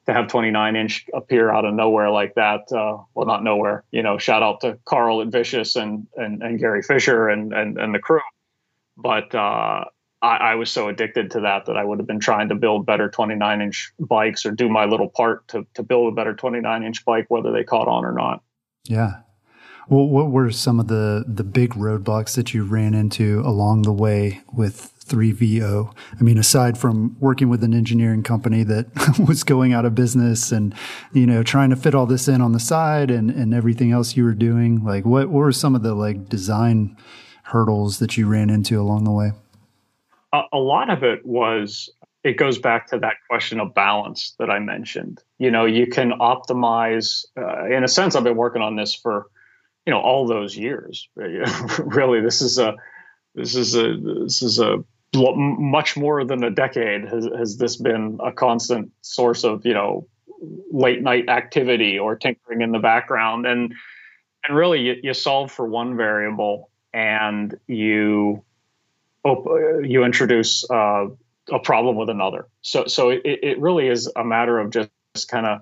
to 0.07 0.13
have 0.13 0.29
29 0.29 0.77
inch 0.77 1.07
appear 1.15 1.53
out 1.53 1.65
of 1.65 1.75
nowhere 1.75 2.11
like 2.11 2.35
that. 2.35 2.73
Uh, 2.73 2.99
well, 3.15 3.27
not 3.27 3.45
nowhere, 3.45 3.85
you 3.91 4.03
know, 4.03 4.19
shout 4.19 4.43
out 4.43 4.61
to 4.63 4.79
Carl 4.85 5.23
at 5.23 5.29
Vicious 5.29 5.77
and, 5.77 6.07
and, 6.17 6.43
and 6.43 6.59
Gary 6.59 6.83
Fisher 6.83 7.29
and, 7.29 7.53
and, 7.53 7.79
and 7.79 7.95
the 7.95 7.99
crew. 7.99 8.21
But, 8.97 9.35
uh, 9.35 9.85
I, 10.21 10.37
I, 10.37 10.55
was 10.55 10.71
so 10.71 10.89
addicted 10.89 11.33
to 11.33 11.41
that 11.41 11.67
that 11.67 11.77
I 11.77 11.85
would 11.85 11.99
have 11.99 12.07
been 12.07 12.21
trying 12.21 12.49
to 12.51 12.55
build 12.55 12.87
better 12.87 13.09
29 13.09 13.61
inch 13.61 13.93
bikes 13.99 14.47
or 14.47 14.53
do 14.53 14.69
my 14.69 14.85
little 14.85 15.09
part 15.09 15.49
to, 15.49 15.67
to 15.75 15.83
build 15.83 16.13
a 16.13 16.15
better 16.15 16.35
29 16.35 16.85
inch 16.85 17.05
bike, 17.05 17.27
whether 17.29 17.51
they 17.51 17.65
caught 17.65 17.89
on 17.89 18.05
or 18.05 18.13
not. 18.13 18.43
Yeah. 18.85 19.21
Well, 19.89 20.07
what 20.07 20.31
were 20.31 20.51
some 20.51 20.79
of 20.79 20.89
the, 20.89 21.25
the 21.27 21.45
big 21.45 21.75
roadblocks 21.75 22.37
that 22.37 22.55
you 22.55 22.65
ran 22.65 22.95
into 22.95 23.41
along 23.41 23.83
the 23.83 23.93
way 23.93 24.43
with 24.53 24.93
3VO? 25.07 25.93
I 26.19 26.23
mean, 26.23 26.39
aside 26.39 26.79
from 26.79 27.17
working 27.21 27.49
with 27.49 27.65
an 27.65 27.75
engineering 27.75 28.23
company 28.23 28.63
that 28.65 28.87
was 29.29 29.45
going 29.45 29.73
out 29.73 29.85
of 29.85 29.95
business 29.95 30.53
and, 30.53 30.75
you 31.13 31.27
know, 31.27 31.43
trying 31.43 31.71
to 31.71 31.77
fit 31.77 31.95
all 31.95 32.07
this 32.07 32.29
in 32.29 32.41
on 32.41 32.53
the 32.53 32.61
side 32.61 33.11
and, 33.11 33.31
and 33.31 33.53
everything 33.53 33.91
else 33.91 34.17
you 34.17 34.25
were 34.25 34.35
doing, 34.35 34.85
like 34.85 35.05
what, 35.05 35.29
what 35.29 35.41
were 35.41 35.53
some 35.53 35.75
of 35.75 35.83
the 35.83 35.95
like 35.95 36.29
design 36.29 36.97
hurdles 37.45 37.99
that 37.99 38.17
you 38.17 38.27
ran 38.27 38.51
into 38.51 38.81
along 38.81 39.05
the 39.05 39.11
way? 39.11 39.33
A, 40.33 40.43
a 40.53 40.59
lot 40.59 40.91
of 40.91 41.03
it 41.03 41.27
was 41.27 41.91
it 42.25 42.37
goes 42.37 42.59
back 42.59 42.87
to 42.89 42.99
that 42.99 43.17
question 43.29 43.59
of 43.59 43.75
balance 43.75 44.35
that 44.39 44.49
I 44.49 44.59
mentioned. 44.61 45.23
You 45.39 45.51
know, 45.51 45.65
you 45.65 45.87
can 45.87 46.13
optimize. 46.13 47.25
Uh, 47.37 47.67
in 47.67 47.83
a 47.83 47.89
sense, 47.89 48.15
I've 48.15 48.25
been 48.25 48.37
working 48.37 48.63
on 48.63 48.77
this 48.77 48.95
for, 48.95 49.27
you 49.87 49.93
know, 49.93 50.01
all 50.01 50.27
those 50.27 50.57
years. 50.57 51.09
really, 51.17 52.21
this 52.21 52.41
is 52.41 52.59
a, 52.59 52.77
this 53.35 53.55
is 53.55 53.75
a, 53.75 53.97
this 54.25 54.43
is 54.43 54.59
a 54.61 54.85
much 55.15 55.97
more 55.97 56.25
than 56.25 56.43
a 56.43 56.51
decade 56.51 57.05
has, 57.05 57.29
has 57.37 57.57
this 57.59 57.77
been 57.77 58.19
a 58.25 58.33
constant 58.33 58.91
source 59.03 59.45
of 59.45 59.65
you 59.67 59.75
know 59.75 60.07
late 60.73 61.03
night 61.03 61.29
activity 61.29 61.99
or 61.99 62.17
tinkering 62.17 62.63
in 62.63 62.73
the 62.73 62.79
background 62.79 63.47
and 63.47 63.75
and 64.45 64.57
really 64.57 64.81
you, 64.81 64.97
you 65.03 65.15
solve 65.15 65.53
for 65.53 65.67
one 65.67 65.97
variable 65.97 66.71
and 66.93 67.59
you 67.67 68.43
op- 69.25 69.47
you 69.85 70.03
introduce 70.05 70.69
uh, 70.71 71.07
a 71.51 71.59
problem 71.59 71.97
with 71.97 72.09
another 72.09 72.47
so 72.63 72.87
so 72.87 73.11
it, 73.11 73.23
it 73.25 73.61
really 73.61 73.89
is 73.89 74.11
a 74.17 74.25
matter 74.25 74.59
of 74.59 74.71
just, 74.71 74.89
just 75.15 75.29
kind 75.29 75.47
of 75.47 75.61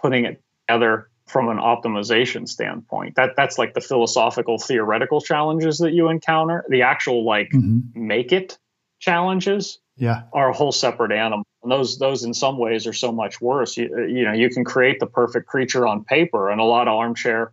putting 0.00 0.24
it 0.26 0.40
together 0.68 1.10
from 1.26 1.48
an 1.48 1.58
optimization 1.58 2.48
standpoint 2.48 3.16
that 3.16 3.30
that's 3.36 3.58
like 3.58 3.74
the 3.74 3.80
philosophical 3.80 4.58
theoretical 4.58 5.20
challenges 5.20 5.78
that 5.78 5.92
you 5.92 6.08
encounter 6.08 6.64
the 6.68 6.82
actual 6.82 7.24
like 7.24 7.50
mm-hmm. 7.50 7.80
make 7.94 8.32
it 8.32 8.58
challenges 9.00 9.78
yeah. 9.96 10.22
are 10.32 10.50
a 10.50 10.52
whole 10.52 10.72
separate 10.72 11.12
animal. 11.12 11.44
And 11.62 11.72
those 11.72 11.98
those 11.98 12.22
in 12.22 12.34
some 12.34 12.58
ways 12.58 12.86
are 12.86 12.92
so 12.92 13.10
much 13.10 13.40
worse. 13.40 13.76
You, 13.76 14.06
you 14.06 14.24
know, 14.24 14.32
you 14.32 14.50
can 14.50 14.64
create 14.64 15.00
the 15.00 15.06
perfect 15.06 15.46
creature 15.46 15.86
on 15.86 16.04
paper, 16.04 16.50
and 16.50 16.60
a 16.60 16.64
lot 16.64 16.88
of 16.88 16.94
armchair, 16.94 17.52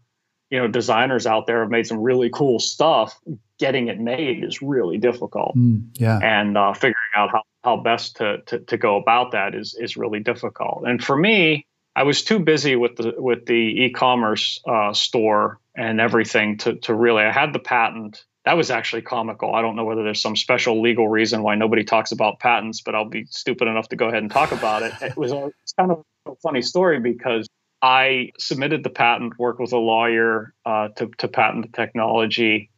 you 0.50 0.60
know, 0.60 0.68
designers 0.68 1.26
out 1.26 1.48
there 1.48 1.62
have 1.62 1.72
made 1.72 1.88
some 1.88 2.00
really 2.00 2.30
cool 2.30 2.60
stuff. 2.60 3.20
Getting 3.60 3.88
it 3.88 4.00
made 4.00 4.44
is 4.44 4.62
really 4.62 4.98
difficult. 4.98 5.56
Mm, 5.56 5.88
yeah. 5.94 6.20
And 6.22 6.58
uh, 6.58 6.74
figuring 6.74 6.96
out 7.16 7.32
how, 7.32 7.44
how 7.64 7.78
best 7.78 8.18
to, 8.18 8.42
to 8.48 8.60
to 8.60 8.78
go 8.78 8.98
about 8.98 9.32
that 9.32 9.56
is 9.56 9.76
is 9.80 9.98
really 9.98 10.20
difficult. 10.20 10.84
And 10.86 11.04
for 11.04 11.18
me, 11.18 11.66
I 11.96 12.04
was 12.04 12.24
too 12.24 12.40
busy 12.40 12.76
with 12.76 12.96
the 12.96 13.14
with 13.18 13.46
the 13.46 13.54
e-commerce 13.54 14.60
uh, 14.68 14.94
store 14.94 15.60
and 15.76 16.02
everything 16.02 16.58
to 16.60 16.76
to 16.76 16.94
really. 16.94 17.24
I 17.24 17.32
had 17.32 17.54
the 17.54 17.60
patent 17.60 18.26
that 18.46 18.58
was 18.58 18.72
actually 18.72 19.04
comical. 19.04 19.56
I 19.56 19.62
don't 19.62 19.76
know 19.76 19.86
whether 19.86 20.04
there's 20.04 20.22
some 20.22 20.36
special 20.36 20.82
legal 20.82 21.08
reason 21.08 21.44
why 21.44 21.56
nobody 21.56 21.84
talks 21.84 22.12
about 22.12 22.40
patents, 22.40 22.82
but 22.82 22.94
I'll 22.94 23.08
be 23.10 23.26
stupid 23.30 23.68
enough 23.68 23.90
to 23.90 23.96
go 23.96 24.08
ahead 24.08 24.22
and 24.22 24.32
talk 24.32 24.52
about 24.52 24.84
it. 24.84 24.94
It 25.02 25.16
was 25.16 25.32
a, 25.32 25.52
it's 25.64 25.74
kind 25.74 25.92
of 25.92 26.04
a 26.26 26.36
funny 26.36 26.62
story 26.62 27.00
because 27.00 27.48
I 27.82 28.32
submitted 28.38 28.84
the 28.84 28.90
patent, 28.90 29.40
worked 29.40 29.60
with 29.62 29.72
a 29.72 29.78
lawyer 29.78 30.54
uh, 30.66 30.90
to, 30.90 31.08
to 31.20 31.28
patent 31.28 31.72
the 31.72 31.78
technology, 31.78 32.70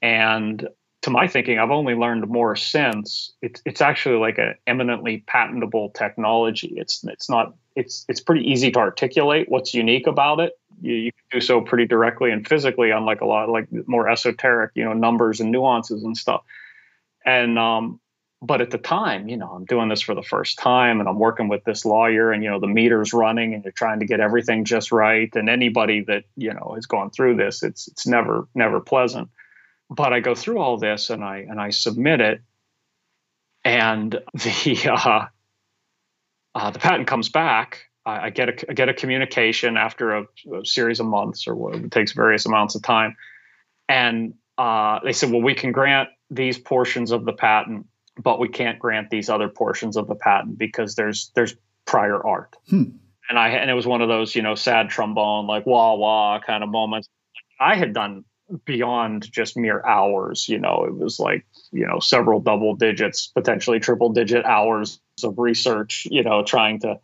and 0.00 0.66
to 1.04 1.10
my 1.10 1.28
thinking, 1.28 1.58
I've 1.58 1.70
only 1.70 1.94
learned 1.94 2.26
more 2.28 2.56
since. 2.56 3.30
It's 3.42 3.60
it's 3.66 3.82
actually 3.82 4.16
like 4.16 4.38
an 4.38 4.54
eminently 4.66 5.22
patentable 5.26 5.90
technology. 5.90 6.72
It's 6.76 7.04
it's 7.04 7.28
not 7.28 7.54
it's 7.76 8.06
it's 8.08 8.20
pretty 8.20 8.50
easy 8.50 8.70
to 8.70 8.78
articulate 8.78 9.50
what's 9.50 9.74
unique 9.74 10.06
about 10.06 10.40
it. 10.40 10.54
You, 10.80 10.94
you 10.94 11.12
can 11.12 11.40
do 11.40 11.44
so 11.44 11.60
pretty 11.60 11.86
directly 11.86 12.30
and 12.30 12.48
physically, 12.48 12.90
unlike 12.90 13.20
a 13.20 13.26
lot 13.26 13.50
like 13.50 13.68
more 13.86 14.08
esoteric, 14.08 14.70
you 14.74 14.82
know, 14.82 14.94
numbers 14.94 15.40
and 15.40 15.52
nuances 15.52 16.04
and 16.04 16.16
stuff. 16.16 16.42
And 17.26 17.58
um, 17.58 18.00
but 18.40 18.62
at 18.62 18.70
the 18.70 18.78
time, 18.78 19.28
you 19.28 19.36
know, 19.36 19.50
I'm 19.50 19.66
doing 19.66 19.90
this 19.90 20.00
for 20.00 20.14
the 20.14 20.22
first 20.22 20.58
time, 20.58 21.00
and 21.00 21.08
I'm 21.08 21.18
working 21.18 21.48
with 21.48 21.64
this 21.64 21.84
lawyer, 21.84 22.32
and 22.32 22.42
you 22.42 22.48
know, 22.48 22.60
the 22.60 22.66
meter's 22.66 23.12
running, 23.12 23.52
and 23.52 23.62
you're 23.62 23.72
trying 23.72 24.00
to 24.00 24.06
get 24.06 24.20
everything 24.20 24.64
just 24.64 24.90
right. 24.90 25.28
And 25.36 25.50
anybody 25.50 26.00
that 26.04 26.24
you 26.34 26.54
know 26.54 26.72
has 26.76 26.86
gone 26.86 27.10
through 27.10 27.36
this, 27.36 27.62
it's 27.62 27.88
it's 27.88 28.06
never 28.06 28.48
never 28.54 28.80
pleasant 28.80 29.28
but 29.90 30.12
I 30.12 30.20
go 30.20 30.34
through 30.34 30.58
all 30.58 30.78
this 30.78 31.10
and 31.10 31.22
I 31.22 31.38
and 31.38 31.60
I 31.60 31.70
submit 31.70 32.20
it, 32.20 32.40
and 33.64 34.12
the 34.34 34.90
uh, 34.92 35.26
uh, 36.54 36.70
the 36.70 36.78
patent 36.78 37.06
comes 37.06 37.28
back. 37.28 37.86
I, 38.06 38.26
I 38.26 38.30
get 38.30 38.48
a 38.48 38.70
I 38.70 38.74
get 38.74 38.88
a 38.88 38.94
communication 38.94 39.76
after 39.76 40.16
a, 40.16 40.26
a 40.52 40.64
series 40.64 41.00
of 41.00 41.06
months 41.06 41.46
or 41.46 41.54
what 41.54 41.74
it 41.74 41.90
takes 41.90 42.12
various 42.12 42.46
amounts 42.46 42.74
of 42.74 42.82
time, 42.82 43.16
and 43.88 44.34
uh, 44.58 45.00
they 45.02 45.12
said, 45.12 45.30
well, 45.30 45.42
we 45.42 45.54
can 45.54 45.72
grant 45.72 46.08
these 46.30 46.58
portions 46.58 47.10
of 47.10 47.24
the 47.24 47.32
patent, 47.32 47.86
but 48.16 48.38
we 48.38 48.48
can't 48.48 48.78
grant 48.78 49.10
these 49.10 49.28
other 49.28 49.48
portions 49.48 49.96
of 49.96 50.06
the 50.06 50.14
patent 50.14 50.58
because 50.58 50.94
there's 50.94 51.30
there's 51.34 51.54
prior 51.84 52.24
art. 52.24 52.56
Hmm. 52.68 52.84
And 53.28 53.38
I 53.38 53.50
and 53.50 53.70
it 53.70 53.74
was 53.74 53.86
one 53.86 54.02
of 54.02 54.08
those 54.08 54.34
you 54.34 54.42
know 54.42 54.54
sad 54.54 54.90
trombone 54.90 55.46
like 55.46 55.66
wah 55.66 55.94
wah 55.94 56.40
kind 56.40 56.62
of 56.62 56.70
moments. 56.70 57.08
I 57.58 57.76
had 57.76 57.94
done 57.94 58.24
beyond 58.64 59.30
just 59.30 59.56
mere 59.56 59.84
hours. 59.84 60.48
You 60.48 60.58
know, 60.58 60.84
it 60.86 60.94
was 60.94 61.18
like, 61.18 61.46
you 61.72 61.86
know, 61.86 61.98
several 61.98 62.40
double 62.40 62.74
digits, 62.76 63.28
potentially 63.28 63.80
triple 63.80 64.12
digit 64.12 64.44
hours 64.44 65.00
of 65.22 65.38
research, 65.38 66.06
you 66.10 66.22
know, 66.22 66.42
trying 66.42 66.80
to 66.80 66.98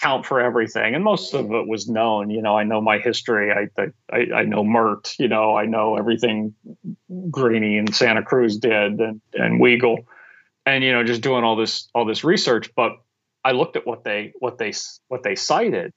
count 0.00 0.24
for 0.24 0.40
everything. 0.40 0.94
And 0.94 1.04
most 1.04 1.34
of 1.34 1.52
it 1.52 1.66
was 1.66 1.88
known. 1.88 2.30
You 2.30 2.42
know, 2.42 2.56
I 2.56 2.64
know 2.64 2.80
my 2.80 2.98
history. 2.98 3.52
I 3.52 3.68
I, 4.10 4.26
I 4.34 4.42
know 4.44 4.64
Mert, 4.64 5.14
you 5.18 5.28
know, 5.28 5.56
I 5.56 5.66
know 5.66 5.96
everything 5.96 6.54
Greeny 7.30 7.78
and 7.78 7.94
Santa 7.94 8.22
Cruz 8.22 8.58
did 8.58 9.00
and, 9.00 9.20
and 9.34 9.60
Weagle. 9.60 10.04
And, 10.66 10.84
you 10.84 10.92
know, 10.92 11.04
just 11.04 11.22
doing 11.22 11.42
all 11.42 11.56
this 11.56 11.88
all 11.94 12.04
this 12.04 12.22
research. 12.22 12.70
But 12.74 12.92
I 13.44 13.52
looked 13.52 13.76
at 13.76 13.86
what 13.86 14.04
they 14.04 14.32
what 14.38 14.58
they 14.58 14.72
what 15.08 15.22
they 15.22 15.34
cited 15.34 15.92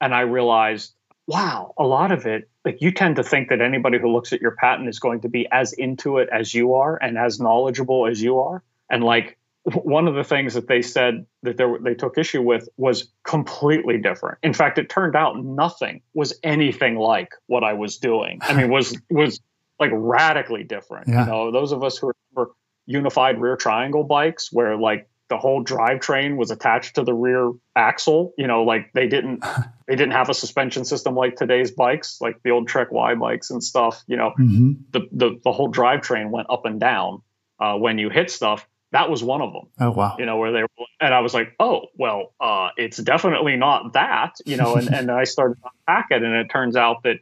and 0.00 0.14
I 0.14 0.20
realized 0.20 0.94
wow, 1.28 1.74
a 1.76 1.84
lot 1.84 2.10
of 2.10 2.26
it, 2.26 2.48
like 2.64 2.80
you 2.80 2.90
tend 2.90 3.16
to 3.16 3.22
think 3.22 3.50
that 3.50 3.60
anybody 3.60 3.98
who 3.98 4.10
looks 4.10 4.32
at 4.32 4.40
your 4.40 4.52
patent 4.52 4.88
is 4.88 4.98
going 4.98 5.20
to 5.20 5.28
be 5.28 5.46
as 5.52 5.74
into 5.74 6.16
it 6.16 6.28
as 6.32 6.54
you 6.54 6.74
are 6.74 6.96
and 6.96 7.18
as 7.18 7.38
knowledgeable 7.38 8.06
as 8.06 8.20
you 8.20 8.40
are. 8.40 8.64
And 8.90 9.04
like 9.04 9.38
one 9.64 10.08
of 10.08 10.14
the 10.14 10.24
things 10.24 10.54
that 10.54 10.66
they 10.66 10.80
said 10.80 11.26
that 11.42 11.58
they, 11.58 11.66
they 11.82 11.94
took 11.94 12.16
issue 12.16 12.40
with 12.40 12.66
was 12.78 13.12
completely 13.24 13.98
different. 13.98 14.38
In 14.42 14.54
fact, 14.54 14.78
it 14.78 14.88
turned 14.88 15.14
out 15.14 15.44
nothing 15.44 16.00
was 16.14 16.32
anything 16.42 16.96
like 16.96 17.34
what 17.46 17.62
I 17.62 17.74
was 17.74 17.98
doing. 17.98 18.38
I 18.40 18.54
mean, 18.54 18.70
was 18.70 18.98
was 19.10 19.38
like 19.78 19.90
radically 19.92 20.64
different. 20.64 21.08
Yeah. 21.08 21.26
You 21.26 21.30
know, 21.30 21.52
those 21.52 21.72
of 21.72 21.84
us 21.84 21.98
who 21.98 22.12
are 22.38 22.50
unified 22.86 23.38
rear 23.38 23.56
triangle 23.56 24.02
bikes 24.02 24.50
where 24.50 24.78
like 24.78 25.10
the 25.28 25.36
whole 25.36 25.64
drivetrain 25.64 26.36
was 26.36 26.50
attached 26.50 26.94
to 26.94 27.04
the 27.04 27.14
rear 27.14 27.52
axle. 27.76 28.34
You 28.38 28.46
know, 28.46 28.62
like 28.62 28.92
they 28.92 29.06
didn't 29.06 29.44
they 29.86 29.96
didn't 29.96 30.12
have 30.12 30.28
a 30.28 30.34
suspension 30.34 30.84
system 30.84 31.14
like 31.14 31.36
today's 31.36 31.70
bikes, 31.70 32.20
like 32.20 32.42
the 32.42 32.50
old 32.50 32.68
Trek 32.68 32.90
Y 32.90 33.14
bikes 33.14 33.50
and 33.50 33.62
stuff. 33.62 34.02
You 34.06 34.16
know, 34.16 34.32
mm-hmm. 34.38 34.72
the, 34.90 35.00
the 35.12 35.40
the 35.44 35.52
whole 35.52 35.72
drivetrain 35.72 36.30
went 36.30 36.48
up 36.50 36.64
and 36.64 36.80
down 36.80 37.22
uh, 37.58 37.74
when 37.76 37.98
you 37.98 38.10
hit 38.10 38.30
stuff. 38.30 38.66
That 38.92 39.10
was 39.10 39.22
one 39.22 39.42
of 39.42 39.52
them. 39.52 39.64
Oh 39.80 39.90
wow! 39.90 40.16
You 40.18 40.24
know 40.24 40.38
where 40.38 40.52
they 40.52 40.62
were, 40.62 40.86
and 40.98 41.12
I 41.12 41.20
was 41.20 41.34
like, 41.34 41.54
oh 41.60 41.86
well, 41.94 42.32
uh, 42.40 42.70
it's 42.76 42.96
definitely 42.96 43.56
not 43.56 43.92
that. 43.92 44.36
You 44.46 44.56
know, 44.56 44.76
and 44.76 44.92
and 44.92 45.10
I 45.10 45.24
started 45.24 45.58
to 45.62 45.70
unpack 45.86 46.06
it, 46.10 46.22
and 46.22 46.34
it 46.34 46.48
turns 46.48 46.74
out 46.74 47.02
that 47.02 47.16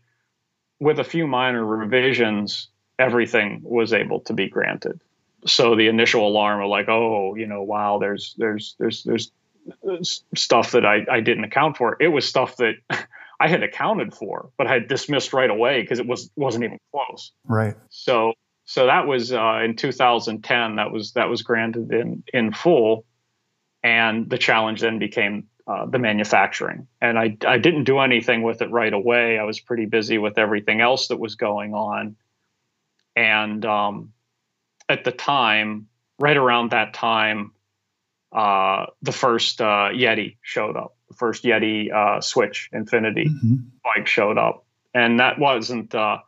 with 0.79 1.01
a 1.01 1.05
few 1.05 1.27
minor 1.27 1.65
revisions, 1.65 2.69
everything 3.01 3.63
was 3.65 3.93
able 3.93 4.21
to 4.21 4.33
be 4.33 4.49
granted 4.49 5.01
so 5.47 5.77
the 5.77 5.89
initial 5.89 6.27
alarm 6.27 6.63
of 6.63 6.69
like, 6.69 6.89
oh, 6.89 7.35
you 7.35 7.47
know, 7.47 7.63
wow, 7.63 7.99
there's 7.99 8.35
there's 8.39 8.75
there's 8.79 9.05
there's 9.05 9.33
stuff 10.35 10.73
that 10.73 10.85
I, 10.85 11.05
I 11.11 11.21
didn't 11.21 11.45
account 11.45 11.77
for. 11.77 11.97
It 12.01 12.09
was 12.09 12.29
stuff 12.29 12.57
that 12.57 12.75
I 13.41 13.49
had 13.49 13.63
accounted 13.63 14.15
for, 14.15 14.51
but 14.57 14.67
I 14.67 14.75
had 14.75 14.89
dismissed 14.89 15.33
right 15.33 15.51
away 15.51 15.83
because 15.83 15.99
it 15.99 16.07
was 16.07 16.31
wasn't 16.37 16.65
even 16.65 16.79
close. 16.93 17.33
Right. 17.45 17.77
So 17.91 18.35
so 18.65 18.87
that 18.87 19.07
was 19.07 19.33
uh, 19.33 19.61
in 19.65 19.77
2010. 19.77 20.77
That 20.77 20.91
was 20.91 21.13
that 21.13 21.29
was 21.29 21.43
granted 21.43 21.93
in 21.93 22.25
in 22.33 22.53
full, 22.53 23.05
and 23.83 24.29
the 24.29 24.39
challenge 24.39 24.81
then 24.81 24.99
became 24.99 25.49
uh, 25.67 25.87
the 25.87 25.99
manufacturing. 25.99 26.89
And 27.01 27.19
I 27.19 27.37
I 27.47 27.59
didn't 27.59 27.85
do 27.85 28.01
anything 28.01 28.43
with 28.43 28.63
it 28.63 28.71
right 28.71 28.93
away. 28.93 29.39
I 29.39 29.45
was 29.45 29.61
pretty 29.61 29.87
busy 29.87 30.19
with 30.19 30.39
everything 30.39 30.81
else 30.81 31.09
that 31.09 31.19
was 31.19 31.37
going 31.37 31.75
on, 31.75 32.17
and 33.15 33.65
um, 33.65 34.13
at 34.89 35.05
the 35.05 35.13
time, 35.13 35.89
right 36.19 36.37
around 36.37 36.71
that 36.71 36.95
time, 36.95 37.53
uh, 38.33 38.87
the 39.03 39.13
first 39.13 39.61
uh, 39.61 39.91
Yeti 39.93 40.37
showed 40.43 40.77
up. 40.77 40.97
The 41.09 41.15
first 41.15 41.45
Yeti 41.45 41.93
uh, 41.93 42.21
Switch 42.21 42.69
Infinity 42.73 43.27
mm-hmm. 43.27 43.57
bike 43.85 44.07
showed 44.07 44.39
up, 44.39 44.65
and 44.93 45.21
that 45.21 45.39
wasn't 45.39 45.95
uh, 45.95 46.19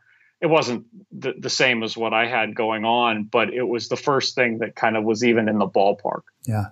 it 0.41 0.47
wasn't 0.47 0.87
the, 1.11 1.35
the 1.39 1.51
same 1.51 1.83
as 1.83 1.97
what 1.97 2.13
I 2.15 2.27
had 2.27 2.55
going 2.55 2.85
on, 2.85 3.25
but 3.25 3.53
it 3.53 3.65
was 3.65 3.89
the 3.89 3.97
first 3.97 4.35
thing 4.35 4.59
that 4.59 4.77
kind 4.77 4.97
of 4.97 5.05
was 5.05 5.25
even 5.25 5.49
in 5.49 5.59
the 5.59 5.67
ballpark. 5.67 6.23
Yeah. 6.47 6.67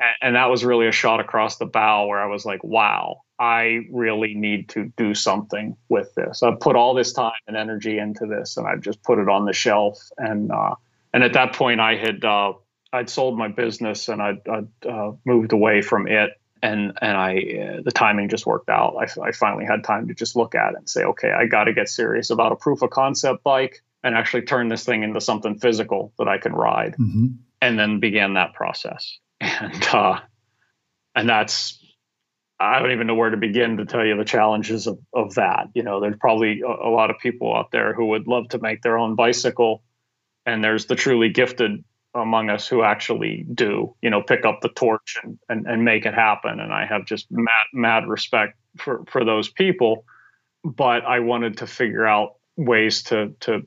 And, 0.00 0.16
and 0.20 0.36
that 0.36 0.50
was 0.50 0.64
really 0.64 0.88
a 0.88 0.92
shot 0.92 1.20
across 1.20 1.56
the 1.56 1.66
bow 1.66 2.06
where 2.06 2.20
I 2.20 2.26
was 2.26 2.44
like, 2.44 2.64
wow, 2.64 3.20
I 3.38 3.82
really 3.90 4.34
need 4.34 4.68
to 4.70 4.92
do 4.96 5.14
something 5.14 5.76
with 5.88 6.12
this. 6.14 6.42
I've 6.42 6.58
put 6.58 6.74
all 6.74 6.94
this 6.94 7.12
time 7.12 7.32
and 7.46 7.56
energy 7.56 7.98
into 7.98 8.26
this, 8.26 8.56
and 8.56 8.66
I've 8.66 8.80
just 8.80 9.02
put 9.02 9.20
it 9.20 9.28
on 9.28 9.44
the 9.44 9.52
shelf. 9.52 10.00
And 10.18 10.50
uh, 10.50 10.74
and 11.14 11.22
at 11.22 11.32
that 11.34 11.54
point, 11.54 11.80
I 11.80 11.94
had 11.94 12.24
uh, 12.24 12.54
I'd 12.92 13.08
sold 13.08 13.38
my 13.38 13.48
business 13.48 14.08
and 14.08 14.20
I'd, 14.20 14.46
I'd 14.48 14.86
uh, 14.86 15.12
moved 15.24 15.52
away 15.52 15.80
from 15.80 16.08
it 16.08 16.32
and 16.60 16.98
and 17.00 17.16
I 17.16 17.34
uh, 17.36 17.82
the 17.84 17.92
timing 17.92 18.28
just 18.28 18.46
worked 18.46 18.68
out. 18.68 18.96
I, 18.98 19.28
I 19.28 19.32
finally 19.32 19.64
had 19.64 19.84
time 19.84 20.08
to 20.08 20.14
just 20.14 20.34
look 20.34 20.54
at 20.54 20.72
it 20.72 20.78
and 20.78 20.88
say, 20.88 21.04
okay, 21.04 21.30
I 21.30 21.46
got 21.46 21.64
to 21.64 21.72
get 21.72 21.88
serious 21.88 22.30
about 22.30 22.52
a 22.52 22.56
proof 22.56 22.82
of 22.82 22.90
concept 22.90 23.44
bike 23.44 23.82
and 24.02 24.16
actually 24.16 24.42
turn 24.42 24.68
this 24.68 24.84
thing 24.84 25.02
into 25.02 25.20
something 25.20 25.58
physical 25.58 26.12
that 26.18 26.26
I 26.26 26.38
can 26.38 26.52
ride, 26.52 26.94
mm-hmm. 26.94 27.26
and 27.62 27.78
then 27.78 28.00
began 28.00 28.34
that 28.34 28.54
process. 28.54 29.18
And 29.40 29.84
uh, 29.92 30.20
and 31.14 31.28
that's 31.28 31.78
I 32.58 32.78
don't 32.78 32.92
even 32.92 33.06
know 33.06 33.14
where 33.14 33.30
to 33.30 33.36
begin 33.36 33.76
to 33.76 33.84
tell 33.84 34.04
you 34.04 34.16
the 34.16 34.24
challenges 34.24 34.86
of, 34.86 34.98
of 35.12 35.34
that. 35.34 35.68
You 35.74 35.82
know, 35.82 36.00
there's 36.00 36.16
probably 36.18 36.62
a, 36.62 36.88
a 36.88 36.90
lot 36.90 37.10
of 37.10 37.18
people 37.18 37.54
out 37.54 37.70
there 37.72 37.92
who 37.92 38.06
would 38.06 38.26
love 38.26 38.48
to 38.50 38.58
make 38.58 38.80
their 38.80 38.96
own 38.96 39.16
bicycle, 39.16 39.82
and 40.46 40.62
there's 40.62 40.86
the 40.86 40.94
truly 40.94 41.28
gifted 41.28 41.84
among 42.14 42.48
us 42.48 42.68
who 42.68 42.82
actually 42.82 43.44
do, 43.52 43.94
you 44.00 44.10
know, 44.10 44.22
pick 44.22 44.44
up 44.44 44.60
the 44.60 44.68
torch 44.68 45.18
and, 45.22 45.38
and, 45.48 45.66
and 45.66 45.84
make 45.84 46.06
it 46.06 46.14
happen. 46.14 46.60
And 46.60 46.72
I 46.72 46.86
have 46.86 47.04
just 47.06 47.26
mad, 47.30 47.66
mad 47.72 48.06
respect 48.06 48.56
for, 48.76 49.04
for 49.08 49.24
those 49.24 49.48
people. 49.48 50.04
But 50.62 51.04
I 51.04 51.20
wanted 51.20 51.58
to 51.58 51.66
figure 51.66 52.06
out 52.06 52.36
ways 52.56 53.02
to, 53.04 53.34
to 53.40 53.66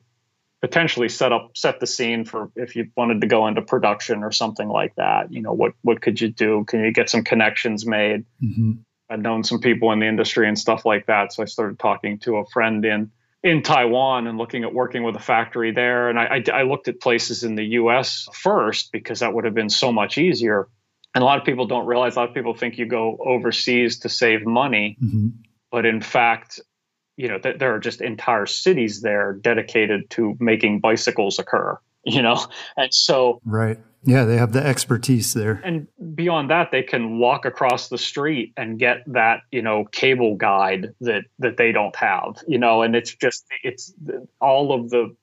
potentially 0.62 1.08
set 1.08 1.30
up, 1.30 1.56
set 1.56 1.78
the 1.78 1.86
scene 1.86 2.24
for 2.24 2.50
if 2.56 2.74
you 2.74 2.90
wanted 2.96 3.20
to 3.20 3.26
go 3.26 3.46
into 3.46 3.62
production 3.62 4.24
or 4.24 4.32
something 4.32 4.68
like 4.68 4.94
that. 4.96 5.32
You 5.32 5.42
know, 5.42 5.52
what, 5.52 5.74
what 5.82 6.00
could 6.00 6.20
you 6.20 6.28
do? 6.28 6.64
Can 6.66 6.82
you 6.82 6.92
get 6.92 7.10
some 7.10 7.22
connections 7.22 7.86
made? 7.86 8.24
Mm-hmm. 8.42 8.72
I've 9.10 9.20
known 9.20 9.44
some 9.44 9.60
people 9.60 9.92
in 9.92 10.00
the 10.00 10.06
industry 10.06 10.48
and 10.48 10.58
stuff 10.58 10.84
like 10.84 11.06
that. 11.06 11.32
So 11.32 11.42
I 11.42 11.46
started 11.46 11.78
talking 11.78 12.18
to 12.20 12.36
a 12.38 12.46
friend 12.46 12.84
in 12.84 13.10
in 13.42 13.62
Taiwan 13.62 14.26
and 14.26 14.36
looking 14.36 14.64
at 14.64 14.74
working 14.74 15.04
with 15.04 15.16
a 15.16 15.20
factory 15.20 15.72
there. 15.72 16.08
And 16.08 16.18
I, 16.18 16.24
I, 16.24 16.60
I, 16.60 16.62
looked 16.62 16.88
at 16.88 17.00
places 17.00 17.44
in 17.44 17.54
the 17.54 17.64
US 17.64 18.28
first 18.32 18.90
because 18.90 19.20
that 19.20 19.32
would 19.32 19.44
have 19.44 19.54
been 19.54 19.70
so 19.70 19.92
much 19.92 20.18
easier. 20.18 20.68
And 21.14 21.22
a 21.22 21.24
lot 21.24 21.38
of 21.38 21.44
people 21.44 21.66
don't 21.66 21.86
realize, 21.86 22.16
a 22.16 22.20
lot 22.20 22.28
of 22.28 22.34
people 22.34 22.54
think 22.54 22.78
you 22.78 22.86
go 22.86 23.16
overseas 23.24 24.00
to 24.00 24.08
save 24.08 24.44
money. 24.44 24.96
Mm-hmm. 25.02 25.28
But 25.70 25.86
in 25.86 26.00
fact, 26.00 26.60
you 27.16 27.28
know, 27.28 27.38
th- 27.38 27.58
there 27.58 27.74
are 27.74 27.80
just 27.80 28.00
entire 28.00 28.46
cities 28.46 29.00
there 29.00 29.32
dedicated 29.32 30.10
to 30.10 30.36
making 30.40 30.80
bicycles 30.80 31.38
occur, 31.38 31.78
you 32.04 32.22
know? 32.22 32.44
And 32.76 32.92
so, 32.92 33.40
right. 33.44 33.78
Yeah, 34.04 34.24
they 34.24 34.36
have 34.36 34.52
the 34.52 34.64
expertise 34.64 35.34
there. 35.34 35.60
And 35.64 35.88
beyond 36.14 36.50
that, 36.50 36.70
they 36.70 36.82
can 36.82 37.18
walk 37.18 37.44
across 37.44 37.88
the 37.88 37.98
street 37.98 38.52
and 38.56 38.78
get 38.78 39.02
that, 39.08 39.40
you 39.50 39.60
know, 39.60 39.84
cable 39.84 40.36
guide 40.36 40.94
that 41.00 41.24
that 41.40 41.56
they 41.56 41.72
don't 41.72 41.94
have, 41.96 42.36
you 42.46 42.58
know, 42.58 42.82
and 42.82 42.94
it's 42.94 43.14
just 43.16 43.44
it's 43.64 43.92
all 44.40 44.72
of 44.72 44.90
the 44.90 45.16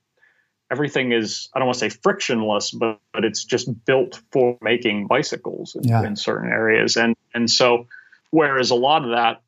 everything 0.70 1.14
is 1.14 1.50
I 1.54 1.60
don't 1.60 1.68
want 1.68 1.80
to 1.80 1.90
say 1.90 1.98
frictionless, 2.04 2.72
but 2.72 3.00
but 3.14 3.24
it's 3.24 3.46
just 3.46 3.86
built 3.86 4.22
for 4.32 4.58
making 4.62 5.08
bicycles 5.08 5.76
in, 5.76 5.88
yeah. 5.88 6.04
in 6.04 6.18
certain 6.18 6.52
areas. 6.52 6.98
And 6.98 7.16
and 7.34 7.50
so 7.50 7.88
whereas 8.30 8.72
a 8.72 8.76
lot 8.76 9.06
of 9.06 9.12
that 9.12 9.42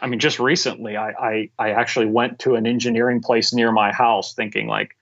I 0.00 0.06
mean, 0.06 0.20
just 0.20 0.38
recently, 0.38 0.96
I, 0.96 1.10
I, 1.10 1.50
I 1.58 1.70
actually 1.72 2.06
went 2.06 2.40
to 2.40 2.54
an 2.54 2.66
engineering 2.66 3.20
place 3.20 3.52
near 3.52 3.72
my 3.72 3.92
house, 3.92 4.34
thinking 4.34 4.66
like, 4.66 4.95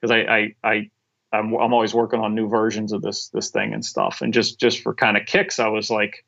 because 0.00 0.10
I, 0.10 0.20
I, 0.20 0.54
I 0.64 0.90
I'm, 1.32 1.52
I'm 1.54 1.74
always 1.74 1.94
working 1.94 2.20
on 2.20 2.34
new 2.34 2.48
versions 2.48 2.92
of 2.92 3.02
this 3.02 3.28
this 3.28 3.50
thing 3.50 3.74
and 3.74 3.84
stuff. 3.84 4.22
And 4.22 4.32
just 4.32 4.58
just 4.58 4.82
for 4.82 4.94
kind 4.94 5.16
of 5.16 5.26
kicks, 5.26 5.58
I 5.58 5.68
was 5.68 5.90
like, 5.90 6.24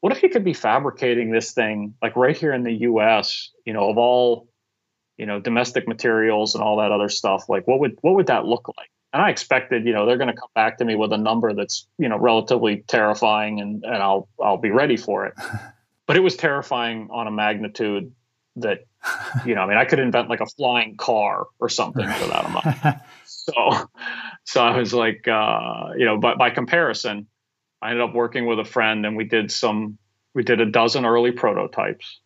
what 0.00 0.12
if 0.12 0.22
you 0.22 0.28
could 0.28 0.44
be 0.44 0.54
fabricating 0.54 1.30
this 1.30 1.52
thing 1.52 1.94
like 2.02 2.16
right 2.16 2.36
here 2.36 2.52
in 2.52 2.62
the 2.62 2.72
U.S. 2.72 3.50
You 3.64 3.72
know, 3.72 3.90
of 3.90 3.98
all 3.98 4.48
you 5.18 5.26
know 5.26 5.40
domestic 5.40 5.86
materials 5.86 6.54
and 6.54 6.64
all 6.64 6.78
that 6.78 6.92
other 6.92 7.08
stuff. 7.08 7.48
Like, 7.48 7.66
what 7.66 7.80
would 7.80 7.98
what 8.00 8.14
would 8.14 8.28
that 8.28 8.46
look 8.46 8.68
like? 8.76 8.88
And 9.12 9.22
I 9.22 9.30
expected, 9.30 9.86
you 9.86 9.92
know, 9.92 10.04
they're 10.04 10.18
going 10.18 10.32
to 10.32 10.38
come 10.38 10.50
back 10.54 10.78
to 10.78 10.84
me 10.84 10.94
with 10.94 11.12
a 11.12 11.18
number 11.18 11.52
that's 11.54 11.86
you 11.98 12.08
know 12.08 12.18
relatively 12.18 12.84
terrifying, 12.86 13.60
and 13.60 13.84
and 13.84 13.96
I'll 13.96 14.28
I'll 14.42 14.56
be 14.56 14.70
ready 14.70 14.96
for 14.96 15.26
it. 15.26 15.34
But 16.06 16.16
it 16.16 16.20
was 16.20 16.36
terrifying 16.36 17.08
on 17.10 17.26
a 17.26 17.30
magnitude 17.30 18.14
that 18.62 18.80
you 19.46 19.54
know, 19.54 19.62
I 19.62 19.66
mean, 19.66 19.78
I 19.78 19.84
could 19.84 19.98
invent 19.98 20.28
like 20.28 20.40
a 20.40 20.46
flying 20.46 20.96
car 20.96 21.46
or 21.58 21.68
something 21.68 22.06
for 22.06 22.26
that 22.26 22.44
amount. 22.44 23.00
so 23.24 23.52
so 24.44 24.62
I 24.62 24.78
was 24.78 24.92
like, 24.92 25.26
uh, 25.28 25.90
you 25.96 26.04
know, 26.04 26.18
but 26.18 26.38
by 26.38 26.50
comparison, 26.50 27.26
I 27.80 27.90
ended 27.90 28.08
up 28.08 28.14
working 28.14 28.46
with 28.46 28.58
a 28.58 28.64
friend 28.64 29.06
and 29.06 29.16
we 29.16 29.24
did 29.24 29.50
some, 29.50 29.98
we 30.34 30.42
did 30.42 30.60
a 30.60 30.66
dozen 30.66 31.04
early 31.04 31.32
prototypes 31.32 32.20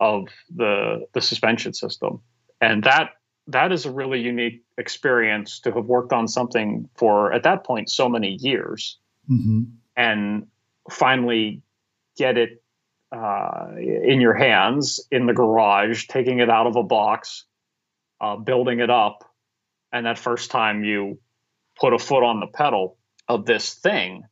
of 0.00 0.28
the 0.54 1.06
the 1.14 1.20
suspension 1.20 1.72
system, 1.72 2.20
and 2.60 2.82
that 2.84 3.10
that 3.46 3.72
is 3.72 3.86
a 3.86 3.90
really 3.90 4.20
unique 4.20 4.62
experience 4.78 5.60
to 5.60 5.72
have 5.72 5.84
worked 5.84 6.12
on 6.12 6.26
something 6.26 6.88
for 6.96 7.32
at 7.32 7.42
that 7.44 7.64
point 7.64 7.90
so 7.90 8.08
many 8.08 8.36
years, 8.40 8.98
mm-hmm. 9.30 9.62
and 9.96 10.46
finally 10.90 11.62
get 12.16 12.36
it 12.36 12.63
uh, 13.14 13.68
in 13.76 14.20
your 14.20 14.34
hands 14.34 15.00
in 15.10 15.26
the 15.26 15.32
garage, 15.32 16.06
taking 16.08 16.40
it 16.40 16.50
out 16.50 16.66
of 16.66 16.76
a 16.76 16.82
box, 16.82 17.44
uh, 18.20 18.36
building 18.36 18.80
it 18.80 18.90
up, 18.90 19.24
and 19.92 20.06
that 20.06 20.18
first 20.18 20.50
time 20.50 20.84
you 20.84 21.20
put 21.78 21.92
a 21.92 21.98
foot 21.98 22.24
on 22.24 22.40
the 22.40 22.46
pedal 22.46 22.98
of 23.28 23.46
this 23.46 23.74
thing 23.74 24.24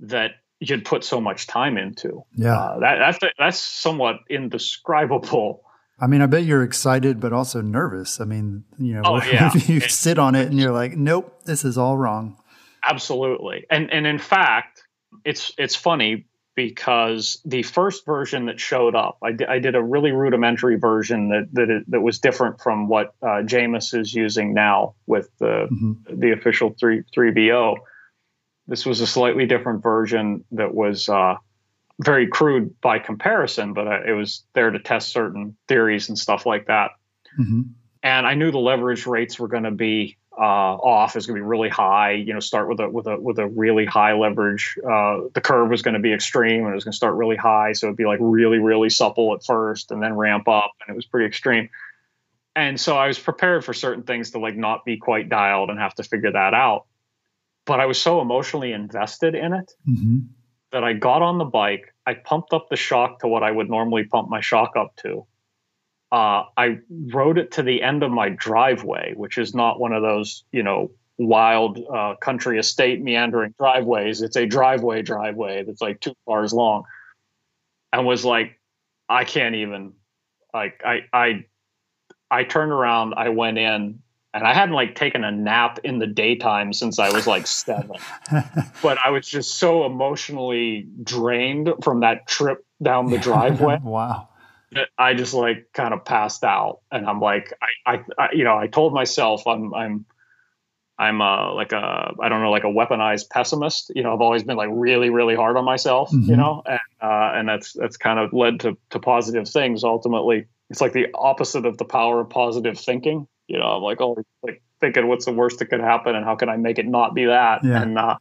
that 0.00 0.30
you'd 0.60 0.84
put 0.84 1.04
so 1.04 1.20
much 1.20 1.46
time 1.46 1.76
into. 1.76 2.24
Yeah, 2.34 2.58
uh, 2.58 2.78
that, 2.80 2.96
that's 2.98 3.34
that's 3.38 3.58
somewhat 3.58 4.16
indescribable. 4.30 5.62
I 6.00 6.06
mean, 6.06 6.22
I 6.22 6.26
bet 6.26 6.44
you're 6.44 6.62
excited, 6.62 7.20
but 7.20 7.34
also 7.34 7.60
nervous. 7.60 8.20
I 8.20 8.24
mean, 8.24 8.64
you 8.78 8.94
know, 8.94 9.02
oh, 9.04 9.22
yeah. 9.30 9.52
you 9.54 9.78
it, 9.78 9.90
sit 9.90 10.18
on 10.18 10.34
it 10.34 10.46
and 10.48 10.58
you're 10.58 10.72
like, 10.72 10.96
nope, 10.96 11.44
this 11.44 11.64
is 11.66 11.76
all 11.76 11.98
wrong. 11.98 12.38
Absolutely, 12.82 13.66
and 13.70 13.92
and 13.92 14.06
in 14.06 14.18
fact, 14.18 14.84
it's 15.24 15.52
it's 15.58 15.74
funny 15.74 16.26
because 16.54 17.40
the 17.44 17.62
first 17.62 18.04
version 18.04 18.46
that 18.46 18.60
showed 18.60 18.94
up, 18.94 19.18
I, 19.22 19.32
d- 19.32 19.46
I 19.46 19.58
did 19.60 19.74
a 19.74 19.82
really 19.82 20.12
rudimentary 20.12 20.76
version 20.76 21.28
that 21.28 21.48
that, 21.52 21.70
it, 21.70 21.90
that 21.90 22.00
was 22.00 22.18
different 22.18 22.60
from 22.60 22.88
what 22.88 23.14
uh, 23.22 23.42
Jamis 23.44 23.98
is 23.98 24.12
using 24.12 24.52
now 24.52 24.94
with 25.06 25.30
the 25.38 25.68
mm-hmm. 25.70 26.20
the 26.20 26.32
official 26.32 26.74
three 26.78 27.02
three 27.14 27.30
VO. 27.30 27.76
This 28.66 28.84
was 28.84 29.00
a 29.00 29.06
slightly 29.06 29.46
different 29.46 29.82
version 29.82 30.44
that 30.52 30.74
was 30.74 31.08
uh, 31.08 31.36
very 32.00 32.28
crude 32.28 32.80
by 32.80 32.98
comparison, 32.98 33.72
but 33.72 33.86
uh, 33.86 34.02
it 34.06 34.12
was 34.12 34.44
there 34.54 34.70
to 34.70 34.78
test 34.78 35.10
certain 35.10 35.56
theories 35.68 36.08
and 36.08 36.18
stuff 36.18 36.46
like 36.46 36.66
that. 36.66 36.92
Mm-hmm. 37.38 37.62
And 38.02 38.26
I 38.26 38.34
knew 38.34 38.50
the 38.50 38.58
leverage 38.58 39.06
rates 39.06 39.38
were 39.38 39.48
going 39.48 39.64
to 39.64 39.70
be 39.70 40.16
uh, 40.40 40.42
off 40.42 41.16
is 41.16 41.26
going 41.26 41.36
to 41.36 41.42
be 41.42 41.46
really 41.46 41.68
high. 41.68 42.12
You 42.12 42.32
know, 42.32 42.40
start 42.40 42.68
with 42.68 42.80
a 42.80 42.88
with 42.88 43.06
a 43.06 43.20
with 43.20 43.38
a 43.38 43.46
really 43.46 43.84
high 43.84 44.14
leverage. 44.14 44.78
Uh, 44.78 45.28
the 45.34 45.42
curve 45.42 45.68
was 45.68 45.82
going 45.82 45.94
to 45.94 46.00
be 46.00 46.14
extreme, 46.14 46.64
and 46.64 46.70
it 46.70 46.74
was 46.74 46.84
going 46.84 46.92
to 46.92 46.96
start 46.96 47.14
really 47.14 47.36
high, 47.36 47.72
so 47.72 47.86
it'd 47.86 47.98
be 47.98 48.06
like 48.06 48.20
really 48.22 48.58
really 48.58 48.88
supple 48.88 49.34
at 49.34 49.44
first, 49.44 49.90
and 49.90 50.02
then 50.02 50.16
ramp 50.16 50.48
up, 50.48 50.72
and 50.80 50.94
it 50.94 50.96
was 50.96 51.04
pretty 51.04 51.26
extreme. 51.26 51.68
And 52.56 52.80
so 52.80 52.96
I 52.96 53.06
was 53.06 53.18
prepared 53.18 53.64
for 53.64 53.74
certain 53.74 54.02
things 54.02 54.30
to 54.30 54.38
like 54.38 54.56
not 54.56 54.84
be 54.84 54.96
quite 54.96 55.28
dialed 55.28 55.68
and 55.68 55.78
have 55.78 55.94
to 55.96 56.02
figure 56.02 56.32
that 56.32 56.54
out. 56.54 56.86
But 57.66 57.80
I 57.80 57.86
was 57.86 58.00
so 58.00 58.22
emotionally 58.22 58.72
invested 58.72 59.34
in 59.34 59.52
it 59.52 59.72
mm-hmm. 59.86 60.18
that 60.72 60.82
I 60.82 60.94
got 60.94 61.20
on 61.20 61.36
the 61.36 61.44
bike. 61.44 61.94
I 62.06 62.14
pumped 62.14 62.54
up 62.54 62.68
the 62.70 62.76
shock 62.76 63.20
to 63.20 63.28
what 63.28 63.42
I 63.42 63.50
would 63.50 63.68
normally 63.68 64.04
pump 64.04 64.30
my 64.30 64.40
shock 64.40 64.72
up 64.76 64.96
to 65.02 65.26
uh, 66.12 66.44
I 66.56 66.78
rode 66.90 67.38
it 67.38 67.52
to 67.52 67.62
the 67.62 67.82
end 67.82 68.02
of 68.02 68.10
my 68.10 68.30
driveway, 68.30 69.14
which 69.16 69.38
is 69.38 69.54
not 69.54 69.78
one 69.78 69.92
of 69.92 70.02
those, 70.02 70.44
you 70.52 70.62
know, 70.62 70.90
wild 71.18 71.78
uh, 71.92 72.14
country 72.16 72.58
estate 72.58 73.00
meandering 73.00 73.54
driveways. 73.58 74.22
It's 74.22 74.36
a 74.36 74.46
driveway 74.46 75.02
driveway 75.02 75.64
that's 75.64 75.80
like 75.80 76.00
two 76.00 76.14
cars 76.26 76.52
long, 76.52 76.84
and 77.92 78.06
was 78.06 78.24
like, 78.24 78.58
I 79.08 79.24
can't 79.24 79.54
even, 79.54 79.92
like, 80.52 80.82
I, 80.84 81.04
I, 81.12 81.44
I 82.30 82.44
turned 82.44 82.72
around, 82.72 83.14
I 83.16 83.28
went 83.28 83.58
in, 83.58 84.00
and 84.32 84.46
I 84.46 84.54
hadn't 84.54 84.74
like 84.74 84.94
taken 84.94 85.24
a 85.24 85.32
nap 85.32 85.80
in 85.84 85.98
the 85.98 86.06
daytime 86.06 86.72
since 86.72 86.98
I 86.98 87.12
was 87.12 87.26
like 87.26 87.46
seven. 87.46 87.96
but 88.82 88.98
I 89.04 89.10
was 89.10 89.26
just 89.26 89.58
so 89.58 89.84
emotionally 89.84 90.88
drained 91.02 91.70
from 91.82 92.00
that 92.00 92.26
trip 92.26 92.64
down 92.82 93.10
the 93.10 93.18
driveway. 93.18 93.78
wow. 93.82 94.28
I 94.96 95.14
just 95.14 95.34
like 95.34 95.68
kind 95.72 95.92
of 95.92 96.04
passed 96.04 96.44
out, 96.44 96.80
and 96.92 97.06
I'm 97.06 97.20
like, 97.20 97.52
I, 97.86 97.94
I, 97.94 98.04
I, 98.18 98.28
you 98.32 98.44
know, 98.44 98.56
I 98.56 98.68
told 98.68 98.92
myself 98.92 99.46
I'm, 99.46 99.74
I'm, 99.74 100.04
I'm 100.96 101.20
uh, 101.20 101.54
like 101.54 101.72
a, 101.72 102.14
I 102.20 102.28
don't 102.28 102.42
know, 102.42 102.50
like 102.50 102.64
a 102.64 102.68
weaponized 102.68 103.30
pessimist. 103.30 103.90
You 103.94 104.02
know, 104.02 104.12
I've 104.12 104.20
always 104.20 104.44
been 104.44 104.56
like 104.56 104.68
really, 104.70 105.10
really 105.10 105.34
hard 105.34 105.56
on 105.56 105.64
myself. 105.64 106.10
Mm-hmm. 106.12 106.30
You 106.30 106.36
know, 106.36 106.62
and 106.66 106.80
uh, 107.00 107.32
and 107.34 107.48
that's 107.48 107.72
that's 107.72 107.96
kind 107.96 108.18
of 108.18 108.32
led 108.32 108.60
to 108.60 108.76
to 108.90 109.00
positive 109.00 109.48
things. 109.48 109.82
Ultimately, 109.82 110.46
it's 110.68 110.80
like 110.80 110.92
the 110.92 111.08
opposite 111.14 111.66
of 111.66 111.78
the 111.78 111.84
power 111.84 112.20
of 112.20 112.30
positive 112.30 112.78
thinking. 112.78 113.26
You 113.48 113.58
know, 113.58 113.66
I'm 113.66 113.82
like, 113.82 114.00
oh, 114.00 114.22
like 114.42 114.62
thinking 114.78 115.08
what's 115.08 115.24
the 115.24 115.32
worst 115.32 115.58
that 115.58 115.66
could 115.66 115.80
happen, 115.80 116.14
and 116.14 116.24
how 116.24 116.36
can 116.36 116.48
I 116.48 116.56
make 116.56 116.78
it 116.78 116.86
not 116.86 117.14
be 117.14 117.24
that? 117.24 117.64
Yeah. 117.64 117.82
And 117.82 117.98
uh, 117.98 118.18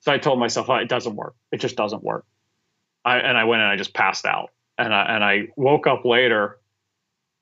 so 0.00 0.12
I 0.12 0.18
told 0.18 0.40
myself, 0.40 0.68
oh, 0.68 0.76
it 0.76 0.88
doesn't 0.88 1.14
work. 1.14 1.34
It 1.52 1.58
just 1.58 1.76
doesn't 1.76 2.02
work. 2.02 2.24
I, 3.04 3.18
and 3.18 3.38
I 3.38 3.44
went 3.44 3.62
and 3.62 3.70
I 3.70 3.76
just 3.76 3.94
passed 3.94 4.26
out 4.26 4.50
and 4.78 4.94
I, 4.94 5.14
and 5.14 5.24
I 5.24 5.48
woke 5.56 5.86
up 5.86 6.04
later 6.04 6.58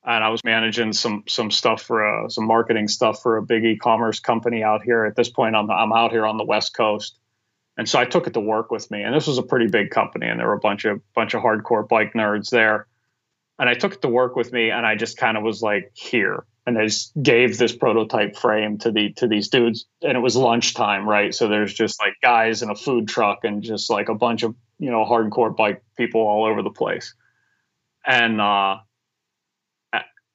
and 0.04 0.22
I 0.22 0.28
was 0.28 0.44
managing 0.44 0.92
some 0.92 1.24
some 1.26 1.50
stuff 1.50 1.82
for 1.82 2.04
a, 2.04 2.30
some 2.30 2.46
marketing 2.46 2.88
stuff 2.88 3.22
for 3.22 3.38
a 3.38 3.42
big 3.42 3.64
e-commerce 3.64 4.20
company 4.20 4.62
out 4.62 4.82
here. 4.82 5.04
At 5.04 5.16
this 5.16 5.30
point, 5.30 5.56
I'm 5.56 5.70
I'm 5.70 5.92
out 5.92 6.12
here 6.12 6.26
on 6.26 6.36
the 6.36 6.44
West 6.44 6.76
Coast, 6.76 7.18
and 7.76 7.88
so 7.88 7.98
I 7.98 8.04
took 8.04 8.26
it 8.26 8.34
to 8.34 8.40
work 8.40 8.70
with 8.70 8.90
me. 8.90 9.02
And 9.02 9.14
this 9.14 9.26
was 9.26 9.38
a 9.38 9.42
pretty 9.42 9.66
big 9.66 9.90
company, 9.90 10.26
and 10.26 10.38
there 10.38 10.46
were 10.46 10.54
a 10.54 10.60
bunch 10.60 10.84
of 10.84 11.00
bunch 11.14 11.34
of 11.34 11.42
hardcore 11.42 11.88
bike 11.88 12.12
nerds 12.12 12.50
there. 12.50 12.86
And 13.58 13.68
I 13.68 13.74
took 13.74 13.94
it 13.94 14.02
to 14.02 14.08
work 14.08 14.34
with 14.36 14.52
me, 14.52 14.70
and 14.70 14.84
I 14.84 14.96
just 14.96 15.16
kind 15.16 15.36
of 15.36 15.44
was 15.44 15.62
like, 15.62 15.92
here, 15.94 16.44
and 16.66 16.76
I 16.76 16.86
just 16.86 17.12
gave 17.22 17.56
this 17.56 17.74
prototype 17.74 18.36
frame 18.36 18.78
to 18.78 18.90
the 18.90 19.12
to 19.14 19.26
these 19.26 19.48
dudes, 19.48 19.86
and 20.02 20.16
it 20.16 20.20
was 20.20 20.36
lunchtime, 20.36 21.08
right? 21.08 21.34
So 21.34 21.48
there's 21.48 21.72
just 21.72 21.98
like 22.00 22.14
guys 22.20 22.62
in 22.62 22.68
a 22.68 22.74
food 22.74 23.08
truck, 23.08 23.44
and 23.44 23.62
just 23.62 23.88
like 23.88 24.10
a 24.10 24.14
bunch 24.14 24.42
of 24.42 24.54
you 24.78 24.90
know 24.90 25.06
hardcore 25.06 25.56
bike 25.56 25.82
people 25.96 26.20
all 26.20 26.44
over 26.44 26.62
the 26.62 26.70
place 26.70 27.14
and 28.06 28.40
uh, 28.40 28.76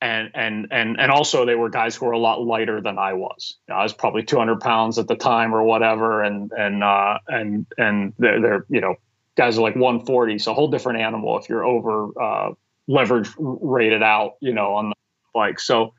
and 0.02 0.32
and 0.34 0.68
and 0.72 1.00
and 1.00 1.12
also 1.12 1.46
they 1.46 1.56
were 1.56 1.70
guys 1.70 1.96
who 1.96 2.06
were 2.06 2.14
a 2.14 2.20
lot 2.20 2.42
lighter 2.42 2.82
than 2.82 2.98
I 2.98 3.14
was. 3.14 3.58
You 3.68 3.74
know, 3.74 3.80
I 3.80 3.84
was 3.84 3.94
probably 3.94 4.24
200 4.24 4.60
pounds 4.62 4.98
at 4.98 5.08
the 5.08 5.16
time 5.16 5.54
or 5.54 5.64
whatever, 5.64 6.24
and 6.24 6.52
and 6.52 6.84
uh, 6.84 7.20
and 7.28 7.66
and 7.78 8.14
they're, 8.18 8.42
they're 8.42 8.66
you 8.70 8.82
know 8.82 8.96
guys 9.36 9.58
are 9.58 9.62
like 9.62 9.76
140, 9.76 10.40
so 10.40 10.52
a 10.52 10.54
whole 10.54 10.70
different 10.70 11.00
animal 11.00 11.38
if 11.38 11.50
you're 11.50 11.66
over 11.66 12.10
uh, 12.22 12.52
leverage 12.88 13.30
rated 13.38 14.04
out, 14.04 14.34
you 14.42 14.54
know, 14.54 14.74
on 14.74 14.90
the 14.90 14.96
bike. 15.34 15.60
So 15.60 15.94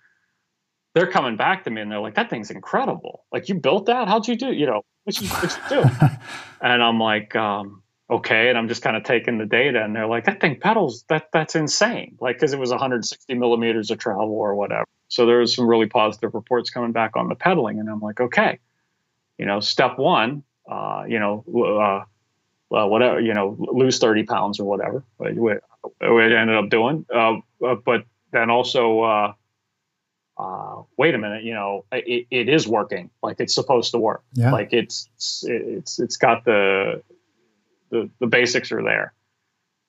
they're 0.94 1.10
coming 1.10 1.36
back 1.36 1.64
to 1.64 1.70
me 1.70 1.82
and 1.82 1.90
they're 1.90 2.00
like, 2.00 2.14
"That 2.14 2.30
thing's 2.30 2.50
incredible! 2.50 3.24
Like 3.32 3.48
you 3.48 3.54
built 3.54 3.86
that? 3.86 4.08
How'd 4.08 4.28
you 4.28 4.36
do? 4.36 4.52
You 4.52 4.66
know, 4.66 4.82
what 5.04 5.20
you, 5.20 5.28
what 5.28 5.58
you 5.70 5.82
do?" 5.82 5.90
and 6.62 6.82
I'm 6.82 6.98
like, 6.98 7.36
um, 7.36 7.79
okay 8.10 8.48
and 8.48 8.58
i'm 8.58 8.68
just 8.68 8.82
kind 8.82 8.96
of 8.96 9.04
taking 9.04 9.38
the 9.38 9.46
data 9.46 9.82
and 9.82 9.94
they're 9.94 10.06
like 10.06 10.24
that 10.24 10.40
thing 10.40 10.58
pedals 10.58 11.04
that 11.08 11.28
that's 11.32 11.54
insane 11.54 12.16
like 12.20 12.36
because 12.36 12.52
it 12.52 12.58
was 12.58 12.70
160 12.70 13.34
millimeters 13.34 13.90
of 13.90 13.98
travel 13.98 14.32
or 14.32 14.54
whatever 14.54 14.84
so 15.08 15.26
there 15.26 15.38
was 15.38 15.54
some 15.54 15.66
really 15.66 15.86
positive 15.86 16.34
reports 16.34 16.70
coming 16.70 16.92
back 16.92 17.16
on 17.16 17.28
the 17.28 17.34
pedaling 17.34 17.78
and 17.78 17.88
i'm 17.88 18.00
like 18.00 18.20
okay 18.20 18.58
you 19.38 19.46
know 19.46 19.60
step 19.60 19.98
one 19.98 20.42
uh, 20.70 21.04
you 21.08 21.18
know 21.18 21.44
uh, 21.82 22.04
well 22.68 22.88
whatever 22.88 23.20
you 23.20 23.34
know 23.34 23.56
lose 23.58 23.98
30 23.98 24.24
pounds 24.24 24.60
or 24.60 24.64
whatever 24.64 25.04
we, 25.18 25.32
we 25.32 26.34
ended 26.34 26.56
up 26.56 26.68
doing 26.68 27.06
uh, 27.14 27.36
uh 27.64 27.74
but 27.84 28.04
then 28.32 28.50
also 28.50 29.00
uh, 29.00 29.32
uh, 30.40 30.82
wait 30.96 31.14
a 31.14 31.18
minute, 31.18 31.44
you 31.44 31.52
know, 31.52 31.84
it, 31.92 32.26
it 32.30 32.48
is 32.48 32.66
working 32.66 33.10
like 33.22 33.36
it's 33.40 33.54
supposed 33.54 33.90
to 33.92 33.98
work. 33.98 34.22
Yeah. 34.32 34.52
Like 34.52 34.72
it's, 34.72 35.08
it's, 35.42 35.98
it's 35.98 36.16
got 36.16 36.44
the, 36.44 37.02
the, 37.90 38.10
the 38.18 38.26
basics 38.26 38.72
are 38.72 38.82
there. 38.82 39.12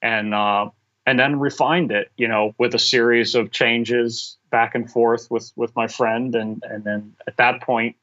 And 0.02 0.34
uh, 0.34 0.70
and 1.06 1.20
then 1.20 1.40
refined 1.40 1.92
it 1.92 2.12
you 2.18 2.28
know 2.28 2.54
with 2.58 2.76
a 2.76 2.80
series 2.80 3.36
of 3.36 3.52
changes 3.52 4.38
back 4.50 4.76
and 4.76 4.90
forth 4.90 5.30
with 5.30 5.52
with 5.56 5.76
my 5.76 5.88
friend. 5.88 6.36
And 6.36 6.64
and 6.68 6.84
then 6.84 7.16
at 7.28 7.38
that 7.38 7.62
point 7.62 7.96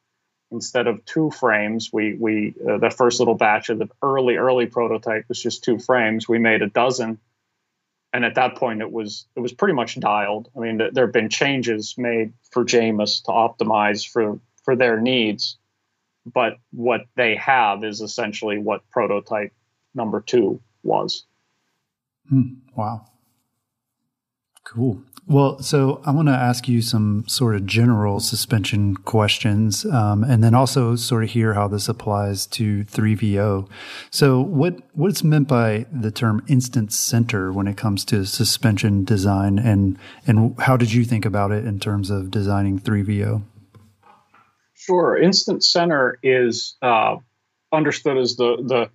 instead 0.50 0.86
of 0.86 1.04
two 1.04 1.30
frames 1.30 1.90
we 1.92 2.14
we 2.14 2.54
uh, 2.68 2.78
the 2.78 2.90
first 2.90 3.18
little 3.18 3.34
batch 3.34 3.68
of 3.68 3.78
the 3.78 3.88
early 4.02 4.36
early 4.36 4.66
prototype 4.66 5.24
was 5.28 5.42
just 5.42 5.64
two 5.64 5.78
frames. 5.78 6.28
We 6.28 6.38
made 6.38 6.62
a 6.62 6.68
dozen. 6.68 7.18
And 8.10 8.24
at 8.24 8.36
that 8.36 8.56
point 8.56 8.80
it 8.80 8.90
was 8.90 9.26
it 9.36 9.40
was 9.40 9.52
pretty 9.52 9.74
much 9.74 9.98
dialed. 9.98 10.50
I 10.56 10.60
mean 10.60 10.78
th- 10.78 10.92
there 10.94 11.06
have 11.06 11.12
been 11.12 11.28
changes 11.28 11.96
made 11.98 12.32
for 12.52 12.64
Jamis 12.64 13.24
to 13.24 13.32
optimize 13.32 14.08
for 14.08 14.38
for 14.64 14.76
their 14.76 15.00
needs. 15.00 15.56
But 16.26 16.58
what 16.72 17.02
they 17.16 17.36
have 17.36 17.84
is 17.84 18.00
essentially 18.00 18.58
what 18.58 18.88
prototype 18.90 19.52
number 19.94 20.20
two 20.20 20.60
was. 20.82 21.24
Hmm. 22.28 22.54
wow. 22.76 23.06
Cool. 24.64 25.02
Well, 25.28 25.60
so 25.60 26.00
I 26.06 26.10
want 26.10 26.28
to 26.28 26.34
ask 26.34 26.68
you 26.68 26.80
some 26.80 27.24
sort 27.28 27.54
of 27.54 27.66
general 27.66 28.18
suspension 28.18 28.96
questions, 28.96 29.84
um, 29.84 30.24
and 30.24 30.42
then 30.42 30.54
also 30.54 30.96
sort 30.96 31.22
of 31.22 31.30
hear 31.30 31.52
how 31.52 31.68
this 31.68 31.86
applies 31.86 32.46
to 32.46 32.84
3VO. 32.84 33.68
So, 34.10 34.40
what 34.40 34.78
what's 34.94 35.22
meant 35.22 35.46
by 35.46 35.84
the 35.92 36.10
term 36.10 36.42
instant 36.48 36.94
center 36.94 37.52
when 37.52 37.66
it 37.66 37.76
comes 37.76 38.06
to 38.06 38.24
suspension 38.24 39.04
design, 39.04 39.58
and 39.58 39.98
and 40.26 40.58
how 40.60 40.78
did 40.78 40.94
you 40.94 41.04
think 41.04 41.26
about 41.26 41.52
it 41.52 41.66
in 41.66 41.78
terms 41.78 42.08
of 42.08 42.30
designing 42.30 42.78
3VO? 42.78 43.42
Sure, 44.74 45.18
instant 45.18 45.62
center 45.62 46.18
is 46.22 46.76
uh, 46.80 47.16
understood 47.70 48.16
as 48.16 48.36
the 48.36 48.56
the 48.66 48.90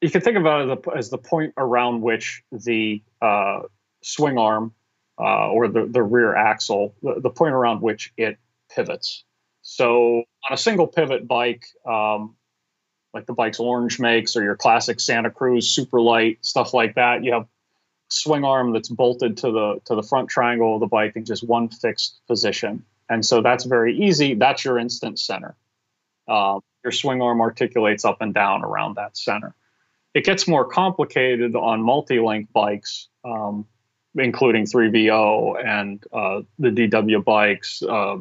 you 0.00 0.10
can 0.10 0.20
think 0.20 0.36
about 0.36 0.68
it 0.68 0.84
as 0.96 1.10
the 1.10 1.18
point 1.18 1.54
around 1.56 2.02
which 2.02 2.42
the 2.52 3.02
uh, 3.22 3.62
swing 4.02 4.38
arm 4.38 4.72
uh, 5.18 5.48
or 5.48 5.68
the, 5.68 5.86
the 5.86 6.02
rear 6.02 6.34
axle, 6.34 6.94
the, 7.02 7.20
the, 7.20 7.30
point 7.30 7.54
around 7.54 7.80
which 7.80 8.12
it 8.16 8.38
pivots. 8.74 9.24
So 9.62 10.24
on 10.44 10.52
a 10.52 10.56
single 10.56 10.86
pivot 10.86 11.26
bike, 11.26 11.66
um, 11.86 12.36
like 13.14 13.26
the 13.26 13.32
bikes 13.32 13.58
Orange 13.58 13.98
makes 13.98 14.36
or 14.36 14.42
your 14.42 14.56
classic 14.56 15.00
Santa 15.00 15.30
Cruz 15.30 15.68
super 15.68 16.00
light 16.00 16.44
stuff 16.44 16.74
like 16.74 16.96
that, 16.96 17.24
you 17.24 17.32
have 17.32 17.46
swing 18.08 18.44
arm 18.44 18.72
that's 18.72 18.90
bolted 18.90 19.38
to 19.38 19.50
the 19.50 19.80
to 19.86 19.94
the 19.94 20.02
front 20.02 20.28
triangle 20.28 20.74
of 20.74 20.80
the 20.80 20.86
bike 20.86 21.16
in 21.16 21.24
just 21.24 21.42
one 21.42 21.68
fixed 21.68 22.20
position. 22.28 22.84
And 23.08 23.24
so 23.24 23.40
that's 23.40 23.64
very 23.64 23.98
easy. 23.98 24.34
That's 24.34 24.64
your 24.64 24.78
instant 24.78 25.18
center. 25.18 25.56
Uh, 26.28 26.60
your 26.84 26.92
swing 26.92 27.22
arm 27.22 27.40
articulates 27.40 28.04
up 28.04 28.20
and 28.20 28.34
down 28.34 28.62
around 28.62 28.96
that 28.96 29.16
center. 29.16 29.54
It 30.16 30.24
gets 30.24 30.48
more 30.48 30.64
complicated 30.64 31.54
on 31.54 31.82
multi-link 31.82 32.50
bikes, 32.50 33.08
um, 33.22 33.66
including 34.14 34.64
3VO 34.64 35.62
and 35.62 36.02
uh, 36.10 36.40
the 36.58 36.70
DW 36.70 37.22
bikes, 37.22 37.82
uh, 37.82 38.16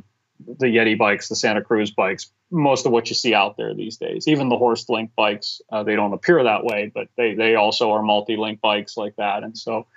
the 0.46 0.66
Yeti 0.66 0.98
bikes, 0.98 1.30
the 1.30 1.38
Santa 1.38 1.62
Cruz 1.62 1.92
bikes. 1.92 2.30
Most 2.52 2.86
of 2.86 2.92
what 2.92 3.08
you 3.08 3.16
see 3.16 3.34
out 3.34 3.56
there 3.56 3.74
these 3.74 3.96
days, 3.96 4.28
even 4.28 4.50
the 4.50 4.58
Horst 4.58 4.90
Link 4.90 5.12
bikes, 5.16 5.62
uh, 5.72 5.84
they 5.84 5.96
don't 5.96 6.12
appear 6.12 6.44
that 6.44 6.66
way, 6.66 6.92
but 6.94 7.08
they 7.16 7.34
they 7.34 7.56
also 7.56 7.92
are 7.92 8.02
multi-link 8.02 8.60
bikes 8.60 8.98
like 8.98 9.16
that. 9.16 9.44
And 9.44 9.58
so, 9.58 9.88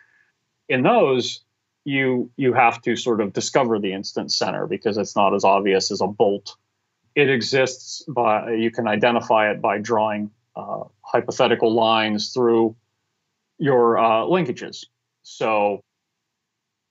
in 0.68 0.84
those, 0.84 1.40
you 1.84 2.30
you 2.37 2.52
have 2.52 2.80
to 2.82 2.94
sort 2.94 3.20
of 3.20 3.32
discover 3.32 3.80
the 3.80 3.92
instant 3.92 4.30
center 4.30 4.68
because 4.68 4.98
it's 4.98 5.16
not 5.16 5.34
as 5.34 5.42
obvious 5.42 5.90
as 5.90 6.00
a 6.00 6.06
bolt. 6.06 6.54
It 7.16 7.28
exists 7.28 8.04
by 8.06 8.52
you 8.52 8.70
can 8.70 8.87
identify 8.87 9.50
it 9.50 9.61
by 9.61 9.78
drawing 9.78 10.30
uh, 10.59 10.85
hypothetical 11.03 11.73
lines 11.73 12.33
through 12.33 12.77
your 13.59 13.99
uh, 13.99 14.25
linkages. 14.25 14.87
So 15.23 15.83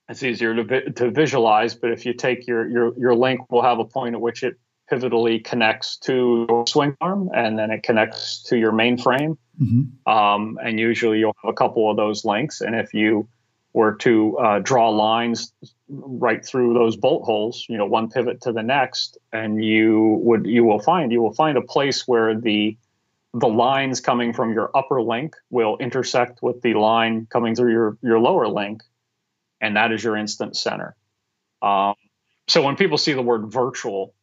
it's 0.10 0.24
easier 0.24 0.56
to, 0.56 0.64
vi- 0.64 0.92
to 0.96 1.12
visualize, 1.12 1.76
but 1.76 1.92
if 1.92 2.06
you 2.06 2.14
take 2.14 2.48
your, 2.48 2.68
your, 2.68 2.98
your 2.98 3.16
link 3.16 3.52
will 3.52 3.64
have 3.64 3.80
a 3.80 3.86
point 3.86 4.16
at 4.16 4.22
which 4.22 4.44
it 4.44 4.58
pivotally 4.92 5.44
connects 5.44 5.98
to 5.98 6.46
your 6.48 6.66
swing 6.66 6.96
arm 7.02 7.30
and 7.36 7.60
then 7.60 7.72
it 7.72 7.84
connects 7.84 8.44
to 8.44 8.58
your 8.58 8.72
mainframe. 8.72 9.38
Mm-hmm. 9.62 10.12
Um, 10.12 10.58
and 10.64 10.80
usually 10.80 11.20
you'll 11.20 11.36
have 11.44 11.50
a 11.50 11.54
couple 11.54 11.92
of 11.92 11.98
those 11.98 12.24
links. 12.24 12.62
And 12.62 12.74
if 12.74 12.94
you 12.94 13.28
were 13.74 13.96
to 13.96 14.38
uh, 14.38 14.60
draw 14.60 14.90
lines 14.90 15.52
right 15.90 16.44
through 16.46 16.74
those 16.74 16.96
bolt 16.96 17.24
holes, 17.26 17.66
you 17.68 17.78
know, 17.78 17.86
one 17.86 18.10
pivot 18.10 18.42
to 18.42 18.52
the 18.52 18.64
next, 18.64 19.18
and 19.34 19.64
you 19.64 20.20
would 20.24 20.46
you 20.46 20.64
will 20.64 20.80
find 20.80 21.12
you 21.12 21.22
will 21.22 21.34
find 21.34 21.58
a 21.58 21.62
place 21.62 22.08
where 22.08 22.40
the 22.40 22.78
the 23.34 23.48
lines 23.48 24.02
coming 24.02 24.34
from 24.34 24.54
your 24.54 24.72
upper 24.76 25.02
link 25.02 25.36
will 25.50 25.78
intersect 25.78 26.42
with 26.42 26.62
the 26.62 26.74
line 26.74 27.28
coming 27.30 27.56
through 27.56 27.72
your, 27.72 27.98
your 28.02 28.20
lower 28.20 28.48
link, 28.48 28.82
and 29.62 29.76
that 29.76 29.92
is 29.92 30.04
your 30.04 30.16
instant 30.16 30.56
center. 30.56 30.96
Um, 31.62 31.96
so 32.48 32.62
when 32.62 32.76
people 32.76 32.98
see 32.98 33.14
the 33.14 33.22
word 33.22 33.52
virtual, 33.52 34.14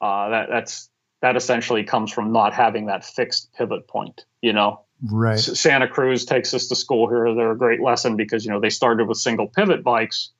uh, 0.00 0.28
that 0.30 0.48
that's 0.50 0.90
that 1.22 1.36
essentially 1.36 1.84
comes 1.84 2.12
from 2.12 2.32
not 2.32 2.52
having 2.52 2.86
that 2.86 3.04
fixed 3.04 3.52
pivot 3.54 3.88
point. 3.88 4.24
You 4.42 4.52
know, 4.52 4.84
right? 5.02 5.38
S- 5.38 5.58
Santa 5.58 5.88
Cruz 5.88 6.26
takes 6.26 6.52
us 6.52 6.68
to 6.68 6.76
school 6.76 7.08
here. 7.08 7.34
They're 7.34 7.52
a 7.52 7.58
great 7.58 7.80
lesson 7.80 8.16
because 8.16 8.44
you 8.44 8.50
know 8.50 8.60
they 8.60 8.70
started 8.70 9.08
with 9.08 9.16
single 9.18 9.48
pivot 9.48 9.82
bikes, 9.82 10.30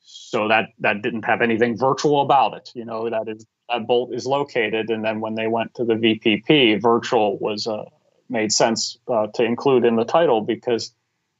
so 0.00 0.48
that 0.48 0.66
that 0.78 1.02
didn't 1.02 1.24
have 1.24 1.42
anything 1.42 1.76
virtual 1.76 2.20
about 2.20 2.54
it. 2.56 2.70
You 2.74 2.84
know 2.84 3.10
that 3.10 3.28
is 3.28 3.44
that 3.68 3.86
bolt 3.86 4.14
is 4.14 4.26
located, 4.26 4.90
and 4.90 5.04
then 5.04 5.20
when 5.20 5.34
they 5.34 5.46
went 5.46 5.74
to 5.74 5.84
the 5.84 5.94
VPP, 5.94 6.80
virtual 6.80 7.38
was 7.38 7.66
uh, 7.66 7.84
made 8.28 8.52
sense 8.52 8.98
uh, 9.08 9.26
to 9.34 9.44
include 9.44 9.84
in 9.84 9.96
the 9.96 10.04
title 10.04 10.40
because 10.40 10.92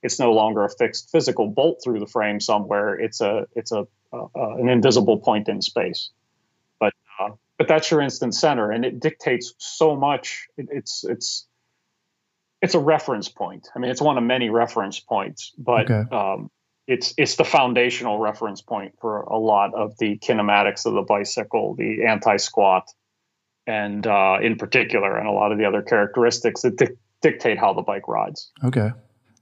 it's 0.03 0.19
no 0.19 0.33
longer 0.33 0.65
a 0.65 0.71
fixed 0.71 1.11
physical 1.11 1.49
bolt 1.49 1.81
through 1.83 2.01
the 2.01 2.07
frame 2.07 2.41
somewhere. 2.41 2.95
It's 2.95 3.21
a 3.21 3.47
it's 3.55 3.73
a 3.73 3.87
uh, 4.13 4.27
uh 4.35 4.57
an 4.57 4.69
invisible 4.69 5.19
point 5.19 5.49
in 5.49 5.61
space. 5.63 6.11
But 6.79 6.95
uh, 7.19 7.31
but 7.57 7.69
that's 7.69 7.91
your 7.91 8.01
instant 8.01 8.35
center, 8.35 8.71
and 8.71 8.85
it 8.85 9.01
dictates 9.01 9.55
so 9.59 9.97
much. 9.97 10.49
It, 10.57 10.69
it's 10.71 11.05
it's 11.05 11.47
it's 12.63 12.75
a 12.75 12.79
reference 12.79 13.29
point. 13.29 13.69
I 13.75 13.79
mean, 13.79 13.91
it's 13.91 14.03
one 14.03 14.19
of 14.19 14.25
many 14.25 14.51
reference 14.51 15.01
points, 15.01 15.53
but 15.59 15.91
okay. 15.91 16.15
um, 16.15 16.51
it's 16.89 17.13
it's 17.19 17.37
the 17.37 17.45
foundational 17.45 18.19
reference 18.19 18.63
point 18.63 18.95
for 19.01 19.21
a 19.21 19.39
lot 19.39 19.75
of 19.75 19.97
the 19.99 20.19
kinematics 20.19 20.87
of 20.87 20.95
the 20.95 21.03
bicycle, 21.03 21.75
the 21.75 22.07
anti-squat, 22.07 22.89
and 23.67 24.07
uh, 24.07 24.39
in 24.43 24.57
particular, 24.57 25.17
and 25.17 25.29
a 25.29 25.31
lot 25.31 25.53
of 25.53 25.59
the 25.59 25.67
other 25.67 25.83
characteristics 25.83 26.63
that 26.63 26.77
di- 26.77 26.97
dictate 27.21 27.59
how 27.59 27.75
the 27.75 27.83
bike 27.83 28.09
rides. 28.09 28.51
Okay. 28.65 28.91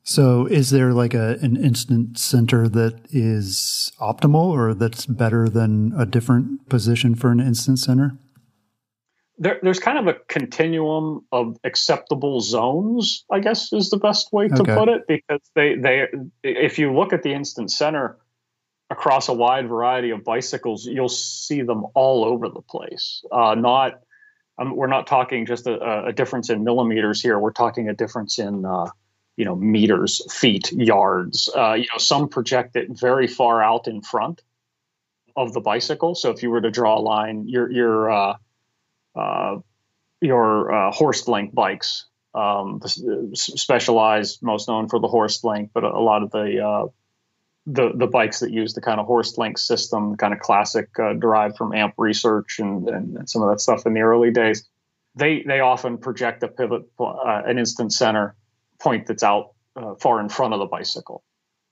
So, 0.02 0.46
is 0.46 0.70
there 0.70 0.92
like 0.92 1.14
a 1.14 1.38
an 1.40 1.56
instant 1.56 2.18
center 2.18 2.68
that 2.68 3.00
is 3.10 3.92
optimal, 4.00 4.48
or 4.48 4.74
that's 4.74 5.06
better 5.06 5.48
than 5.48 5.92
a 5.96 6.04
different 6.04 6.68
position 6.68 7.14
for 7.14 7.30
an 7.30 7.38
instant 7.38 7.78
center? 7.78 8.18
There, 9.38 9.58
there's 9.62 9.78
kind 9.78 9.98
of 9.98 10.06
a 10.06 10.18
continuum 10.28 11.24
of 11.30 11.58
acceptable 11.64 12.40
zones, 12.40 13.24
I 13.30 13.40
guess 13.40 13.72
is 13.72 13.90
the 13.90 13.98
best 13.98 14.32
way 14.32 14.48
to 14.48 14.62
okay. 14.62 14.74
put 14.74 14.88
it, 14.88 15.06
because 15.06 15.40
they 15.54 15.74
they 15.74 16.06
if 16.42 16.78
you 16.78 16.94
look 16.94 17.12
at 17.12 17.22
the 17.22 17.32
instant 17.32 17.70
center 17.70 18.18
across 18.88 19.28
a 19.28 19.34
wide 19.34 19.68
variety 19.68 20.10
of 20.10 20.24
bicycles, 20.24 20.86
you'll 20.86 21.08
see 21.08 21.62
them 21.62 21.86
all 21.94 22.24
over 22.24 22.48
the 22.48 22.62
place. 22.62 23.24
Uh, 23.30 23.54
not 23.54 24.00
um, 24.58 24.74
we're 24.74 24.86
not 24.86 25.06
talking 25.06 25.44
just 25.44 25.66
a, 25.66 26.06
a, 26.06 26.12
difference 26.12 26.48
in 26.48 26.64
millimeters 26.64 27.20
here. 27.20 27.38
We're 27.38 27.52
talking 27.52 27.88
a 27.88 27.94
difference 27.94 28.38
in 28.38 28.64
uh, 28.64 28.86
you 29.36 29.44
know 29.44 29.54
meters, 29.54 30.22
feet, 30.32 30.72
yards. 30.72 31.50
Uh, 31.54 31.74
you 31.74 31.86
know, 31.92 31.98
some 31.98 32.28
project 32.28 32.76
it 32.76 32.88
very 32.90 33.26
far 33.26 33.62
out 33.62 33.86
in 33.86 34.00
front 34.00 34.42
of 35.36 35.52
the 35.52 35.60
bicycle. 35.60 36.14
So 36.14 36.30
if 36.30 36.42
you 36.42 36.48
were 36.48 36.62
to 36.62 36.70
draw 36.70 36.98
a 36.98 37.00
line, 37.00 37.46
your 37.46 37.70
your 37.70 38.36
uh, 39.16 39.20
uh, 39.20 39.60
your 40.20 40.72
uh, 40.72 40.92
Horst 40.92 41.28
link 41.28 41.54
bikes, 41.54 42.06
um, 42.34 42.80
specialized, 43.34 44.42
most 44.42 44.68
known 44.68 44.88
for 44.88 44.98
the 44.98 45.08
Horst 45.08 45.44
link, 45.44 45.70
but 45.74 45.84
a, 45.84 46.00
lot 46.00 46.22
of 46.22 46.30
the 46.30 46.64
uh, 46.64 46.86
the 47.66 47.92
the 47.94 48.06
bikes 48.06 48.40
that 48.40 48.50
use 48.50 48.74
the 48.74 48.80
kind 48.80 48.98
of 48.98 49.06
Horst 49.06 49.38
link 49.38 49.58
system, 49.58 50.16
kind 50.16 50.32
of 50.32 50.40
classic, 50.40 50.88
uh, 50.98 51.12
derived 51.12 51.56
from 51.56 51.74
AMP 51.74 51.94
research 51.98 52.58
and, 52.58 52.88
and 52.88 53.28
some 53.28 53.42
of 53.42 53.50
that 53.50 53.60
stuff 53.60 53.86
in 53.86 53.94
the 53.94 54.00
early 54.00 54.30
days. 54.30 54.66
They 55.14 55.42
they 55.46 55.60
often 55.60 55.98
project 55.98 56.42
a 56.42 56.48
pivot, 56.48 56.82
uh, 56.98 57.42
an 57.46 57.58
instant 57.58 57.92
center 57.92 58.34
point 58.80 59.06
that's 59.06 59.22
out 59.22 59.52
uh, 59.76 59.94
far 59.96 60.20
in 60.20 60.28
front 60.28 60.54
of 60.54 60.60
the 60.60 60.66
bicycle, 60.66 61.22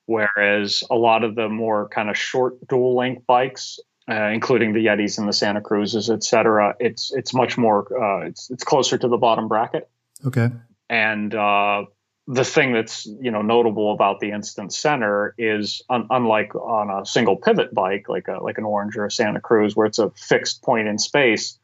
whereas 0.07 0.85
a 0.91 0.97
lot 0.97 1.25
of 1.25 1.35
the 1.35 1.49
more 1.49 1.89
kind 1.89 2.11
of 2.11 2.17
short 2.17 2.67
dual 2.69 2.97
link 2.97 3.25
bikes 3.27 3.81
uh, 4.09 4.31
including 4.33 4.73
the 4.73 4.85
Yetis 4.85 5.19
and 5.19 5.27
the 5.27 5.33
Santa 5.33 5.61
Cruzes, 5.61 6.13
et 6.13 6.23
cetera, 6.23 6.77
it's 6.79 7.13
it's 7.15 7.33
much 7.33 7.57
more 7.57 7.87
uh, 8.03 8.27
it's 8.27 8.51
it's 8.51 8.65
closer 8.65 8.99
to 8.99 9.09
the 9.09 9.17
bottom 9.17 9.49
bracket. 9.49 9.89
Okay. 10.27 10.51
And 10.91 11.35
uh, 11.35 11.87
the 12.27 12.45
thing 12.45 12.73
that's 12.73 13.07
you 13.07 13.31
know 13.31 13.41
notable 13.41 13.93
about 13.93 14.21
the 14.21 14.31
Instant 14.31 14.75
Center 14.75 15.35
is 15.39 15.83
un- 15.89 16.07
unlike 16.11 16.55
on 16.55 16.91
a 16.91 17.07
single 17.07 17.37
pivot 17.37 17.73
bike 17.73 18.09
like 18.09 18.29
a 18.29 18.43
like 18.43 18.59
an 18.59 18.65
Orange 18.65 18.97
or 18.97 19.07
a 19.07 19.11
Santa 19.11 19.41
Cruz 19.41 19.75
where 19.75 19.87
it's 19.87 19.99
a 19.99 20.11
fixed 20.11 20.63
point 20.63 20.87
in 20.87 20.99
space, 20.99 21.59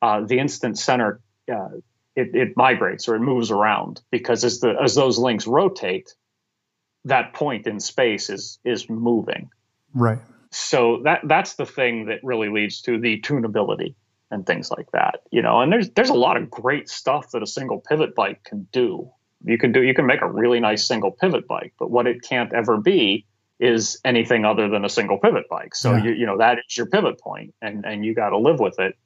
uh, 0.00 0.20
the 0.22 0.40
Instant 0.40 0.78
Center 0.78 1.20
uh, 1.52 1.68
it, 2.16 2.34
it 2.34 2.56
migrates 2.56 3.08
or 3.08 3.14
it 3.14 3.20
moves 3.20 3.52
around 3.52 4.02
because 4.10 4.42
as 4.42 4.58
the 4.58 4.74
as 4.82 4.96
those 4.96 5.16
links 5.16 5.46
rotate, 5.46 6.12
that 7.04 7.34
point 7.34 7.68
in 7.68 7.78
space 7.78 8.30
is 8.30 8.58
is 8.64 8.90
moving. 8.90 9.50
Right 9.94 10.18
so 10.52 11.00
that 11.04 11.20
that's 11.24 11.54
the 11.54 11.66
thing 11.66 12.06
that 12.06 12.20
really 12.22 12.48
leads 12.48 12.82
to 12.82 12.98
the 12.98 13.20
tunability 13.20 13.94
and 14.30 14.46
things 14.46 14.70
like 14.70 14.90
that 14.92 15.20
you 15.30 15.42
know 15.42 15.60
and 15.60 15.72
there's 15.72 15.90
there's 15.90 16.10
a 16.10 16.14
lot 16.14 16.36
of 16.36 16.50
great 16.50 16.88
stuff 16.88 17.30
that 17.32 17.42
a 17.42 17.46
single 17.46 17.78
pivot 17.80 18.14
bike 18.14 18.42
can 18.44 18.66
do. 18.72 19.10
You 19.44 19.58
can 19.58 19.72
do 19.72 19.82
you 19.82 19.94
can 19.94 20.06
make 20.06 20.22
a 20.22 20.30
really 20.30 20.60
nice 20.60 20.86
single 20.86 21.10
pivot 21.10 21.46
bike 21.48 21.74
but 21.78 21.90
what 21.90 22.06
it 22.06 22.22
can't 22.22 22.52
ever 22.52 22.76
be 22.78 23.26
is 23.58 24.00
anything 24.04 24.44
other 24.44 24.68
than 24.68 24.84
a 24.84 24.88
single 24.88 25.18
pivot 25.18 25.48
bike. 25.48 25.74
So 25.74 25.92
yeah. 25.92 26.04
you, 26.04 26.12
you 26.12 26.26
know 26.26 26.38
that 26.38 26.58
is 26.58 26.76
your 26.76 26.86
pivot 26.86 27.20
point 27.20 27.54
and 27.62 27.84
and 27.84 28.04
you 28.04 28.14
got 28.14 28.30
to 28.30 28.38
live 28.38 28.58
with 28.58 28.78
it. 28.78 28.96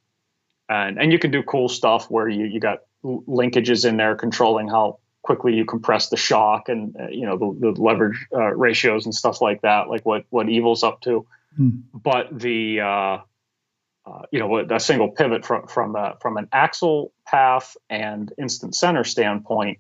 And 0.69 0.99
and 1.01 1.13
you 1.13 1.19
can 1.19 1.31
do 1.31 1.43
cool 1.43 1.69
stuff 1.69 2.11
where 2.11 2.29
you 2.29 2.47
you 2.47 2.59
got 2.59 2.79
linkages 3.05 3.87
in 3.87 3.99
there 3.99 4.17
controlling 4.17 4.69
how 4.69 4.99
quickly 5.23 5.55
you 5.55 5.65
compress 5.65 6.09
the 6.09 6.17
shock 6.17 6.69
and 6.69 6.97
uh, 6.99 7.09
you 7.09 7.27
know 7.27 7.37
the, 7.37 7.73
the 7.73 7.83
leverage 7.83 8.27
uh, 8.33 8.55
ratios 8.55 9.05
and 9.05 9.15
stuff 9.15 9.43
like 9.43 9.61
that 9.63 9.89
like 9.89 10.07
what 10.07 10.25
what 10.31 10.49
evil's 10.49 10.83
up 10.83 11.01
to 11.01 11.27
Mm. 11.59 11.83
But 11.93 12.39
the 12.39 12.81
uh, 12.81 13.19
uh, 14.07 14.23
you 14.31 14.39
know 14.39 14.59
a 14.59 14.81
single 14.81 15.11
pivot 15.11 15.45
from 15.45 15.67
from 15.67 15.97
a, 15.97 16.17
from 16.21 16.37
an 16.37 16.49
axle 16.53 17.13
path 17.27 17.77
and 17.89 18.33
instant 18.39 18.75
center 18.75 19.05
standpoint, 19.05 19.79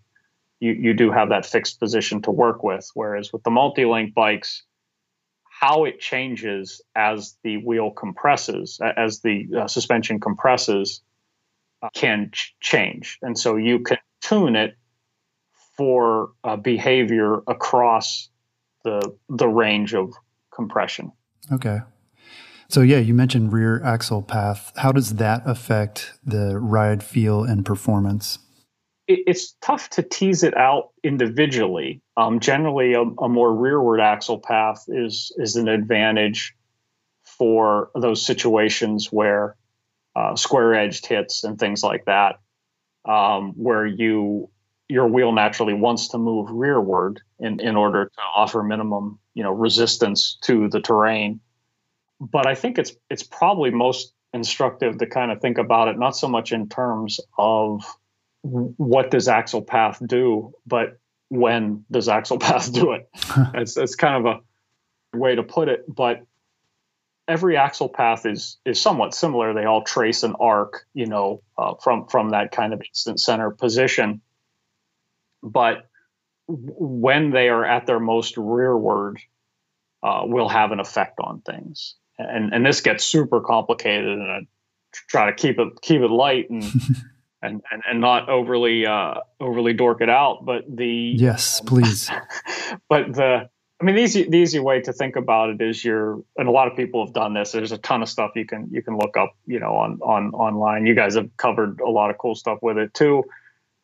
you 0.61 0.73
you 0.73 0.95
do 0.95 1.11
have 1.11 1.31
that 1.31 1.47
fixed 1.47 1.79
position 1.79 2.23
to 2.23 2.31
work 2.31 2.63
with. 2.63 2.89
Whereas 2.95 3.33
with 3.33 3.43
the 3.43 3.51
multi-link 3.51 4.15
bikes, 4.15 4.65
how 5.61 5.85
it 5.85 6.01
changes 6.01 6.83
as 6.95 7.37
the 7.43 7.59
wheel 7.59 7.91
compresses, 7.91 8.81
as 8.97 9.21
the 9.21 9.47
uh, 9.57 9.69
suspension 9.69 10.19
compresses, 10.21 11.03
uh, 11.83 11.91
can 11.95 12.31
ch- 12.33 12.55
change, 12.61 13.19
and 13.23 13.39
so 13.39 13.57
you 13.57 13.81
can 13.81 13.99
tune 14.23 14.57
it 14.57 14.77
for 15.77 16.31
uh, 16.43 16.57
behavior 16.57 17.43
across 17.47 18.31
the 18.83 19.15
the 19.29 19.47
range 19.47 19.95
of 19.95 20.15
compression. 20.55 21.13
Okay. 21.53 21.81
So 22.69 22.81
yeah, 22.81 22.99
you 22.99 23.15
mentioned 23.15 23.53
rear 23.53 23.83
axle 23.85 24.23
path. 24.23 24.73
How 24.77 24.93
does 24.93 25.17
that 25.17 25.43
affect 25.47 26.15
the 26.25 26.59
ride 26.59 27.03
feel 27.03 27.45
and 27.45 27.65
performance? 27.65 28.39
It's 29.09 29.55
tough 29.61 29.91
to 29.91 30.03
tease 30.03 30.43
it 30.43 30.57
out 30.57 30.91
individually. 31.05 32.03
Um, 32.17 32.41
generally, 32.41 32.95
a, 32.95 33.03
a, 33.03 33.29
more 33.29 33.55
rearward 33.55 34.01
axle 34.01 34.41
path 34.41 34.85
is 34.89 35.33
is 35.37 35.55
an 35.55 35.69
advantage 35.69 36.57
for 37.23 37.91
those 37.95 38.27
situations 38.27 39.13
where 39.13 39.55
uh, 40.17 40.35
square 40.35 40.75
edged 40.75 41.07
hits 41.07 41.45
and 41.45 41.57
things 41.57 41.85
like 41.85 42.07
that, 42.07 42.41
um, 43.05 43.53
where 43.53 43.87
you 43.87 44.51
your 44.89 45.09
wheel 45.09 45.33
naturally 45.33 45.75
wants 45.75 46.09
to 46.09 46.19
move 46.19 46.51
rearward 46.51 47.21
in, 47.39 47.61
in 47.61 47.77
order 47.77 48.07
to 48.07 48.21
offer 48.35 48.63
minimum 48.63 49.19
you 49.35 49.43
know 49.43 49.53
resistance 49.53 50.39
to 50.43 50.69
the 50.69 50.81
terrain. 50.81 51.41
But 52.21 52.47
i 52.47 52.55
think 52.55 52.79
it's 52.79 52.93
it's 53.11 53.23
probably 53.23 53.71
most 53.71 54.13
instructive 54.33 54.99
to 54.99 55.07
kind 55.07 55.31
of 55.31 55.41
think 55.41 55.59
about 55.59 55.89
it 55.89 55.99
not 55.99 56.17
so 56.17 56.29
much 56.29 56.53
in 56.53 56.69
terms 56.69 57.21
of 57.39 57.85
what 58.43 59.11
does 59.11 59.29
axle 59.29 59.63
path 59.63 60.01
do 60.05 60.53
but 60.67 60.99
when 61.29 61.85
does 61.91 62.09
axle 62.09 62.39
path 62.49 62.73
do 62.73 62.93
it. 62.93 63.09
It's, 63.55 63.77
it's 63.77 63.97
kind 63.97 64.27
of 64.27 64.41
a 65.15 65.19
way 65.19 65.35
to 65.35 65.43
put 65.43 65.69
it 65.69 65.85
but 65.89 66.23
every 67.29 67.57
axle 67.57 67.89
path 67.89 68.25
is 68.25 68.59
is 68.65 68.81
somewhat 68.81 69.15
similar. 69.15 69.53
They 69.53 69.65
all 69.65 69.83
trace 69.83 70.23
an 70.23 70.35
arc 70.39 70.87
you 70.95 71.07
know 71.07 71.43
uh, 71.59 71.75
from 71.83 72.07
from 72.07 72.31
that 72.31 72.53
kind 72.53 72.73
of 72.73 72.81
instant 72.81 73.21
center 73.21 73.51
position 73.51 74.21
but 75.47 75.89
when 76.49 77.31
they 77.31 77.49
are 77.49 77.65
at 77.65 77.87
their 77.87 78.01
most 78.01 78.37
rearward 78.37 79.21
uh, 80.03 80.23
will 80.25 80.49
have 80.49 80.73
an 80.73 80.81
effect 80.81 81.19
on 81.21 81.41
things. 81.41 81.95
And 82.19 82.53
and 82.53 82.65
this 82.65 82.81
gets 82.81 83.05
super 83.05 83.41
complicated, 83.41 84.07
and 84.07 84.23
I 84.23 84.47
try 85.09 85.27
to 85.27 85.35
keep 85.35 85.59
it 85.59 85.81
keep 85.83 86.01
it 86.01 86.11
light 86.11 86.49
and 86.49 86.63
and, 87.43 87.63
and 87.71 87.83
and 87.89 88.01
not 88.01 88.29
overly 88.29 88.87
uh, 88.87 89.15
overly 89.41 89.75
dork 89.75 90.01
it 90.01 90.09
out. 90.09 90.45
But 90.45 90.65
the 90.69 90.87
yes, 90.87 91.61
um, 91.61 91.67
please. 91.67 92.11
but 92.89 93.13
the 93.13 93.51
I 93.81 93.85
mean, 93.85 93.97
the 93.97 94.03
easy 94.03 94.29
the 94.29 94.39
easy 94.39 94.59
way 94.59 94.81
to 94.81 94.93
think 94.93 95.17
about 95.17 95.51
it 95.51 95.61
is 95.61 95.85
you're, 95.85 96.23
and 96.39 96.49
a 96.49 96.51
lot 96.51 96.69
of 96.69 96.77
people 96.77 97.05
have 97.05 97.13
done 97.13 97.35
this. 97.35 97.53
There's 97.53 97.73
a 97.73 97.79
ton 97.79 98.01
of 98.01 98.09
stuff 98.09 98.31
you 98.35 98.47
can 98.47 98.69
you 98.71 98.83
can 98.83 98.97
look 98.97 99.19
up, 99.19 99.37
you 99.47 99.61
know, 99.61 99.77
on 99.77 99.99
on 100.01 100.33
online. 100.33 100.87
You 100.87 100.95
guys 100.95 101.17
have 101.17 101.29
covered 101.37 101.81
a 101.81 101.91
lot 101.91 102.11
of 102.11 102.17
cool 102.17 102.35
stuff 102.35 102.61
with 102.63 102.79
it 102.79 102.95
too. 102.95 103.25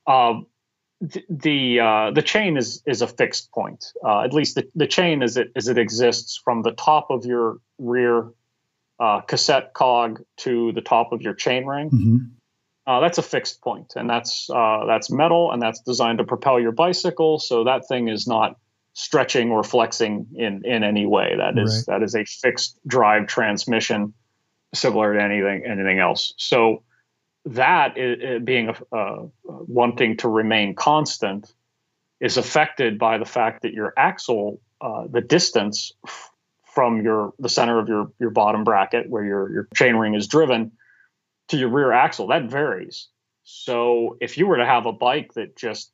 Um, 0.07 0.47
the 1.29 1.81
uh, 1.81 2.11
the 2.13 2.23
chain 2.23 2.57
is 2.57 2.83
is 2.87 3.03
a 3.03 3.09
fixed 3.09 3.51
point. 3.51 3.93
Uh, 4.05 4.23
at 4.23 4.33
least 4.33 4.55
the, 4.55 4.69
the 4.75 4.87
chain 4.87 5.23
as 5.23 5.37
it 5.37 5.49
as 5.57 5.69
it 5.69 5.79
exists 5.79 6.41
from 6.43 6.63
the 6.63 6.73
top 6.73 7.11
of 7.11 7.25
your 7.25 7.59
rear 7.79 8.31
uh, 9.01 9.21
cassette 9.23 9.75
cog 9.75 10.23
to 10.39 10.73
the 10.73 10.81
top 10.81 11.13
of 11.13 11.21
your 11.21 11.35
chain 11.35 11.67
ring. 11.67 11.91
Mm-hmm. 11.91 12.17
Uh, 12.87 13.01
that's 13.01 13.19
a 13.19 13.23
fixed 13.23 13.61
point, 13.61 13.95
and 13.97 14.09
that's 14.09 14.49
uh, 14.49 14.85
that's 14.87 15.11
metal, 15.11 15.51
and 15.53 15.61
that's 15.61 15.81
designed 15.81 16.19
to 16.19 16.25
propel 16.25 16.61
your 16.61 16.73
bicycle. 16.73 17.39
So 17.41 17.65
that 17.65 17.89
thing 17.89 18.09
is 18.09 18.27
not 18.27 18.59
stretching 18.95 19.51
or 19.51 19.65
flexing 19.65 20.27
in 20.35 20.63
in 20.65 20.85
any 20.85 21.07
way. 21.07 21.35
That 21.37 21.59
is 21.59 21.85
right. 21.89 21.99
that 21.99 22.05
is 22.05 22.15
a 22.15 22.25
fixed 22.25 22.79
drive 22.87 23.27
transmission, 23.27 24.15
similar 24.73 25.15
to 25.15 25.23
anything 25.23 25.65
anything 25.67 25.99
else. 25.99 26.33
So 26.37 26.85
that 27.45 27.99
is, 27.99 28.43
being 28.45 28.75
uh, 28.93 29.17
wanting 29.45 30.17
to 30.19 30.29
remain 30.29 30.75
constant 30.75 31.53
is 32.21 32.37
affected 32.37 32.99
by 32.99 33.19
the 33.19 33.25
fact 33.25 33.63
that 33.63 33.73
your 33.73 33.93
axle, 33.97 34.61
uh, 34.81 35.07
the 35.11 35.21
distance 35.21 35.93
from 36.75 37.03
your 37.03 37.35
the 37.39 37.49
center 37.49 37.79
of 37.79 37.89
your 37.89 38.13
your 38.19 38.31
bottom 38.31 38.65
bracket 38.65 39.09
where 39.11 39.25
your 39.25 39.53
your 39.53 39.69
chainring 39.75 40.17
is 40.17 40.27
driven 40.27 40.73
to 41.49 41.59
your 41.59 41.69
rear 41.69 41.93
axle 41.93 42.29
that 42.29 42.51
varies. 42.51 43.09
So 43.45 44.17
if 44.21 44.39
you 44.39 44.47
were 44.47 44.59
to 44.59 44.67
have 44.67 44.87
a 44.87 44.93
bike 44.93 45.35
that 45.35 45.57
just 45.57 45.93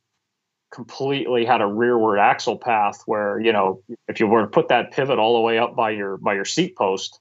completely 0.71 1.47
had 1.47 1.63
a 1.63 1.67
rearward 1.67 2.19
axle 2.19 2.59
path 2.59 3.03
where 3.07 3.41
you 3.41 3.53
know 3.53 3.83
if 4.07 4.21
you 4.21 4.27
were 4.27 4.43
to 4.43 4.49
put 4.49 4.69
that 4.69 4.93
pivot 4.93 5.19
all 5.19 5.35
the 5.35 5.41
way 5.41 5.59
up 5.59 5.75
by 5.75 5.91
your 5.91 6.19
by 6.19 6.35
your 6.35 6.45
seat 6.45 6.77
post 6.77 7.21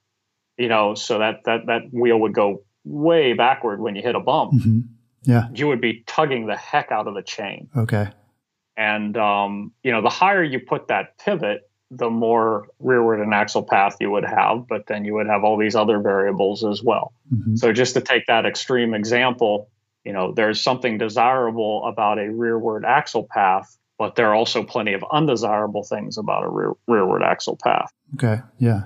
you 0.58 0.68
know 0.68 0.94
so 0.94 1.18
that 1.18 1.44
that 1.44 1.66
that 1.66 1.82
wheel 1.90 2.20
would 2.20 2.34
go 2.34 2.62
way 2.84 3.32
backward 3.32 3.80
when 3.80 3.96
you 3.96 4.02
hit 4.02 4.14
a 4.14 4.20
bump 4.20 4.52
mm-hmm. 4.52 4.80
yeah 5.22 5.48
you 5.54 5.66
would 5.66 5.80
be 5.80 6.02
tugging 6.06 6.46
the 6.46 6.56
heck 6.56 6.90
out 6.90 7.06
of 7.06 7.14
the 7.14 7.22
chain 7.22 7.68
okay 7.76 8.08
and 8.76 9.16
um, 9.16 9.72
you 9.82 9.90
know 9.90 10.02
the 10.02 10.08
higher 10.08 10.42
you 10.42 10.60
put 10.60 10.88
that 10.88 11.18
pivot 11.18 11.70
the 11.90 12.10
more 12.10 12.68
rearward 12.80 13.20
and 13.20 13.32
axle 13.32 13.62
path 13.62 13.96
you 14.00 14.10
would 14.10 14.24
have 14.24 14.66
but 14.68 14.86
then 14.86 15.04
you 15.04 15.14
would 15.14 15.26
have 15.26 15.44
all 15.44 15.56
these 15.56 15.74
other 15.74 16.00
variables 16.00 16.64
as 16.64 16.82
well 16.82 17.12
mm-hmm. 17.32 17.56
so 17.56 17.72
just 17.72 17.94
to 17.94 18.00
take 18.00 18.26
that 18.26 18.46
extreme 18.46 18.94
example 18.94 19.70
you 20.08 20.14
know, 20.14 20.32
there's 20.32 20.58
something 20.58 20.96
desirable 20.96 21.84
about 21.84 22.18
a 22.18 22.30
rearward 22.30 22.86
axle 22.86 23.28
path, 23.30 23.76
but 23.98 24.14
there 24.14 24.28
are 24.28 24.34
also 24.34 24.62
plenty 24.62 24.94
of 24.94 25.04
undesirable 25.12 25.82
things 25.82 26.16
about 26.16 26.44
a 26.44 26.48
rear, 26.48 26.72
rearward 26.86 27.22
axle 27.22 27.58
path. 27.62 27.92
Okay. 28.14 28.40
Yeah. 28.58 28.84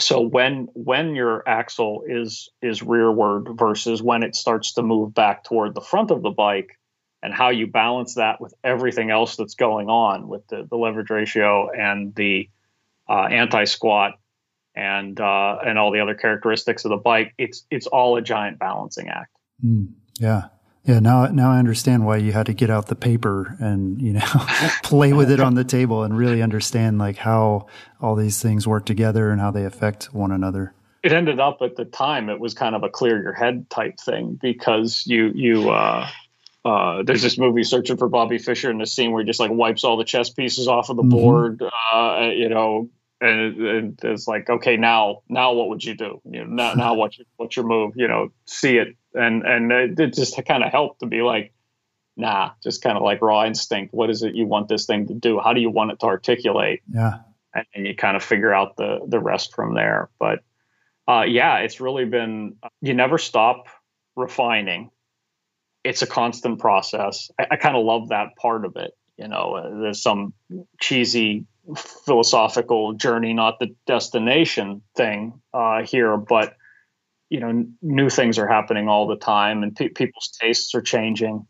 So 0.00 0.20
when 0.20 0.68
when 0.74 1.14
your 1.14 1.48
axle 1.48 2.04
is 2.06 2.50
is 2.62 2.82
rearward 2.82 3.48
versus 3.54 4.02
when 4.02 4.22
it 4.22 4.34
starts 4.34 4.74
to 4.74 4.82
move 4.82 5.14
back 5.14 5.44
toward 5.44 5.74
the 5.74 5.80
front 5.80 6.10
of 6.10 6.22
the 6.22 6.30
bike, 6.30 6.78
and 7.22 7.34
how 7.34 7.50
you 7.50 7.66
balance 7.66 8.14
that 8.14 8.40
with 8.40 8.54
everything 8.64 9.10
else 9.10 9.36
that's 9.36 9.54
going 9.54 9.88
on 9.88 10.28
with 10.28 10.46
the, 10.48 10.66
the 10.68 10.76
leverage 10.76 11.10
ratio 11.10 11.70
and 11.70 12.14
the 12.14 12.48
uh, 13.08 13.24
anti 13.24 13.64
squat 13.64 14.14
and 14.74 15.20
uh, 15.20 15.58
and 15.64 15.78
all 15.78 15.92
the 15.92 16.00
other 16.00 16.14
characteristics 16.14 16.84
of 16.84 16.90
the 16.90 16.96
bike, 16.96 17.34
it's 17.36 17.66
it's 17.70 17.86
all 17.86 18.16
a 18.16 18.22
giant 18.22 18.58
balancing 18.58 19.08
act. 19.08 19.36
Mm, 19.64 19.92
yeah. 20.18 20.44
Yeah, 20.84 20.98
now 20.98 21.26
now 21.26 21.52
I 21.52 21.58
understand 21.58 22.06
why 22.06 22.16
you 22.16 22.32
had 22.32 22.46
to 22.46 22.54
get 22.54 22.70
out 22.70 22.86
the 22.86 22.96
paper 22.96 23.56
and 23.60 24.00
you 24.00 24.14
know 24.14 24.24
play 24.82 25.12
with 25.12 25.30
it 25.30 25.40
on 25.40 25.54
the 25.54 25.64
table 25.64 26.04
and 26.04 26.16
really 26.16 26.42
understand 26.42 26.98
like 26.98 27.18
how 27.18 27.66
all 28.00 28.14
these 28.14 28.40
things 28.42 28.66
work 28.66 28.86
together 28.86 29.30
and 29.30 29.40
how 29.40 29.50
they 29.50 29.64
affect 29.64 30.06
one 30.14 30.32
another. 30.32 30.72
It 31.02 31.12
ended 31.12 31.38
up 31.38 31.58
at 31.62 31.76
the 31.76 31.84
time 31.84 32.28
it 32.28 32.40
was 32.40 32.54
kind 32.54 32.74
of 32.74 32.82
a 32.82 32.88
clear 32.88 33.22
your 33.22 33.32
head 33.32 33.68
type 33.68 34.00
thing 34.00 34.38
because 34.40 35.04
you 35.06 35.32
you 35.34 35.70
uh, 35.70 36.08
uh, 36.64 37.02
there's 37.02 37.22
this 37.22 37.38
movie 37.38 37.62
searching 37.62 37.96
for 37.96 38.08
Bobby 38.08 38.38
Fischer 38.38 38.70
in 38.70 38.78
the 38.78 38.86
scene 38.86 39.12
where 39.12 39.22
he 39.22 39.26
just 39.26 39.40
like 39.40 39.50
wipes 39.50 39.84
all 39.84 39.96
the 39.96 40.04
chess 40.04 40.30
pieces 40.30 40.68
off 40.68 40.90
of 40.90 40.96
the 40.96 41.02
mm-hmm. 41.02 41.10
board, 41.10 41.62
uh, 41.92 42.30
you 42.34 42.48
know, 42.48 42.90
and, 43.20 43.66
and, 43.66 44.00
it's 44.02 44.26
like 44.26 44.48
okay 44.48 44.76
now 44.76 45.22
now 45.28 45.52
what 45.52 45.68
would 45.68 45.84
you 45.84 45.94
do? 45.94 46.20
You 46.24 46.44
know 46.44 46.46
now, 46.46 46.74
now 46.74 46.94
what's 46.94 47.18
your, 47.18 47.26
what's 47.36 47.56
your 47.56 47.66
move? 47.66 47.92
You 47.96 48.08
know 48.08 48.28
see 48.46 48.78
it. 48.78 48.96
And 49.14 49.44
and 49.44 49.70
it, 49.72 50.00
it 50.00 50.14
just 50.14 50.40
kind 50.46 50.64
of 50.64 50.70
helped 50.70 51.00
to 51.00 51.06
be 51.06 51.22
like 51.22 51.52
nah 52.16 52.50
just 52.62 52.82
kind 52.82 52.96
of 52.96 53.02
like 53.02 53.20
raw 53.20 53.44
instinct. 53.44 53.92
What 53.92 54.10
is 54.10 54.22
it 54.22 54.34
you 54.34 54.46
want 54.46 54.68
this 54.68 54.86
thing 54.86 55.08
to 55.08 55.14
do? 55.14 55.38
How 55.38 55.52
do 55.52 55.60
you 55.60 55.70
want 55.70 55.90
it 55.92 56.00
to 56.00 56.06
articulate? 56.06 56.82
Yeah. 56.92 57.18
And, 57.52 57.66
and 57.74 57.86
you 57.86 57.94
kind 57.94 58.16
of 58.16 58.22
figure 58.22 58.54
out 58.54 58.76
the 58.76 59.00
the 59.06 59.20
rest 59.20 59.54
from 59.54 59.74
there. 59.74 60.08
But 60.18 60.40
uh, 61.08 61.22
yeah 61.22 61.58
it's 61.58 61.80
really 61.80 62.04
been 62.04 62.56
you 62.80 62.94
never 62.94 63.18
stop 63.18 63.66
refining. 64.16 64.90
It's 65.82 66.02
a 66.02 66.06
constant 66.06 66.58
process. 66.58 67.30
I, 67.38 67.48
I 67.52 67.56
kind 67.56 67.76
of 67.76 67.84
love 67.84 68.10
that 68.10 68.36
part 68.36 68.64
of 68.64 68.76
it 68.76 68.92
you 69.20 69.28
know 69.28 69.54
uh, 69.54 69.80
there's 69.82 70.02
some 70.02 70.32
cheesy 70.80 71.44
philosophical 71.76 72.92
journey, 72.94 73.32
not 73.32 73.58
the 73.58 73.74
destination 73.86 74.82
thing 74.96 75.40
uh, 75.52 75.82
here. 75.82 76.16
But 76.16 76.56
you 77.28 77.40
know, 77.40 77.64
new 77.80 78.10
things 78.10 78.38
are 78.38 78.48
happening 78.48 78.88
all 78.88 79.06
the 79.06 79.16
time, 79.16 79.62
and 79.62 79.74
pe- 79.74 79.88
people's 79.88 80.36
tastes 80.40 80.74
are 80.74 80.82
changing. 80.82 81.46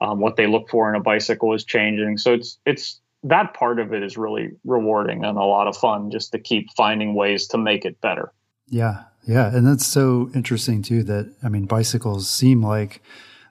Um, 0.00 0.20
what 0.20 0.36
they 0.36 0.46
look 0.46 0.70
for 0.70 0.88
in 0.88 0.94
a 0.94 1.02
bicycle 1.02 1.54
is 1.54 1.64
changing. 1.64 2.18
So 2.18 2.32
it's 2.32 2.58
it's 2.64 3.00
that 3.24 3.54
part 3.54 3.80
of 3.80 3.92
it 3.92 4.02
is 4.02 4.16
really 4.16 4.50
rewarding 4.64 5.24
and 5.24 5.36
a 5.36 5.42
lot 5.42 5.66
of 5.66 5.76
fun 5.76 6.10
just 6.10 6.32
to 6.32 6.38
keep 6.38 6.68
finding 6.76 7.14
ways 7.14 7.48
to 7.48 7.58
make 7.58 7.84
it 7.84 8.00
better. 8.00 8.32
Yeah, 8.68 9.04
yeah, 9.26 9.54
and 9.54 9.66
that's 9.66 9.86
so 9.86 10.30
interesting 10.34 10.82
too. 10.82 11.02
That 11.02 11.34
I 11.42 11.48
mean, 11.48 11.66
bicycles 11.66 12.28
seem 12.28 12.62
like 12.62 13.02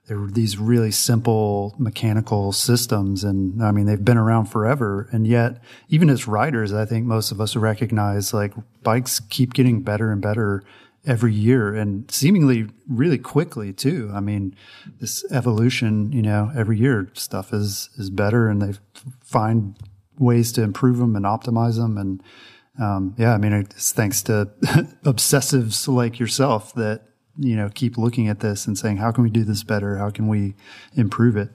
they're 0.07 0.25
these 0.27 0.57
really 0.57 0.91
simple 0.91 1.75
mechanical 1.77 2.53
systems. 2.53 3.23
And 3.25 3.61
I 3.61 3.71
mean, 3.71 3.85
they've 3.85 4.03
been 4.03 4.17
around 4.17 4.45
forever. 4.45 5.09
And 5.11 5.27
yet, 5.27 5.61
even 5.89 6.09
as 6.09 6.27
riders, 6.27 6.73
I 6.73 6.85
think 6.85 7.05
most 7.05 7.31
of 7.31 7.41
us 7.41 7.55
recognize 7.55 8.33
like 8.33 8.53
bikes 8.83 9.19
keep 9.19 9.53
getting 9.53 9.81
better 9.81 10.11
and 10.11 10.21
better 10.21 10.63
every 11.05 11.33
year 11.33 11.75
and 11.75 12.09
seemingly 12.09 12.67
really 12.87 13.17
quickly 13.17 13.73
too. 13.73 14.09
I 14.13 14.21
mean, 14.21 14.55
this 14.99 15.25
evolution, 15.29 16.11
you 16.13 16.21
know, 16.21 16.51
every 16.55 16.79
year 16.79 17.09
stuff 17.13 17.53
is, 17.53 17.89
is 17.97 18.09
better 18.09 18.49
and 18.49 18.61
they 18.61 18.79
find 19.21 19.75
ways 20.17 20.53
to 20.53 20.63
improve 20.63 20.97
them 20.97 21.17
and 21.17 21.25
optimize 21.25 21.75
them. 21.75 21.97
And, 21.97 22.23
um, 22.79 23.13
yeah, 23.17 23.33
I 23.33 23.37
mean, 23.37 23.53
it's 23.53 23.91
thanks 23.91 24.21
to 24.23 24.51
obsessives 25.03 25.87
like 25.87 26.17
yourself 26.17 26.73
that 26.75 27.03
you 27.38 27.55
know 27.55 27.69
keep 27.73 27.97
looking 27.97 28.27
at 28.27 28.39
this 28.39 28.67
and 28.67 28.77
saying 28.77 28.97
how 28.97 29.11
can 29.11 29.23
we 29.23 29.29
do 29.29 29.43
this 29.43 29.63
better? 29.63 29.97
How 29.97 30.09
can 30.09 30.27
we 30.27 30.55
improve 30.95 31.38
it? 31.38 31.49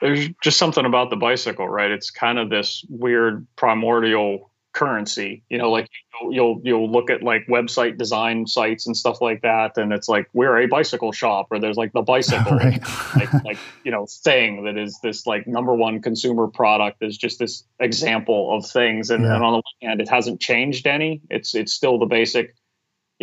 There's 0.00 0.28
just 0.42 0.58
something 0.58 0.84
about 0.84 1.10
the 1.10 1.16
bicycle 1.16 1.68
right? 1.68 1.90
It's 1.90 2.10
kind 2.10 2.38
of 2.38 2.50
this 2.50 2.84
weird 2.88 3.46
primordial 3.56 4.50
currency 4.72 5.44
you 5.48 5.56
know 5.56 5.70
like 5.70 5.88
you'll 6.30 6.60
you'll 6.64 6.90
look 6.90 7.08
at 7.08 7.22
like 7.22 7.46
website 7.46 7.96
design 7.96 8.44
sites 8.44 8.88
and 8.88 8.96
stuff 8.96 9.20
like 9.20 9.40
that 9.42 9.78
and 9.78 9.92
it's 9.92 10.08
like 10.08 10.28
we're 10.32 10.58
a 10.58 10.66
bicycle 10.66 11.12
shop 11.12 11.46
or 11.52 11.60
there's 11.60 11.76
like 11.76 11.92
the 11.92 12.02
bicycle 12.02 12.56
right. 12.56 12.82
like, 13.14 13.32
like 13.44 13.58
you 13.84 13.92
know 13.92 14.04
thing 14.24 14.64
that 14.64 14.76
is 14.76 14.98
this 15.02 15.26
like 15.26 15.46
number 15.46 15.74
one 15.74 16.02
consumer 16.02 16.48
product 16.48 17.02
is 17.02 17.16
just 17.16 17.38
this 17.38 17.64
example 17.78 18.56
of 18.56 18.66
things. 18.66 19.10
And, 19.10 19.24
yeah. 19.24 19.34
and 19.34 19.44
on 19.44 19.52
the 19.52 19.56
one 19.56 19.88
hand 19.88 20.00
it 20.00 20.08
hasn't 20.08 20.40
changed 20.40 20.86
any. 20.86 21.20
It's 21.30 21.54
it's 21.54 21.72
still 21.72 21.98
the 21.98 22.06
basic 22.06 22.54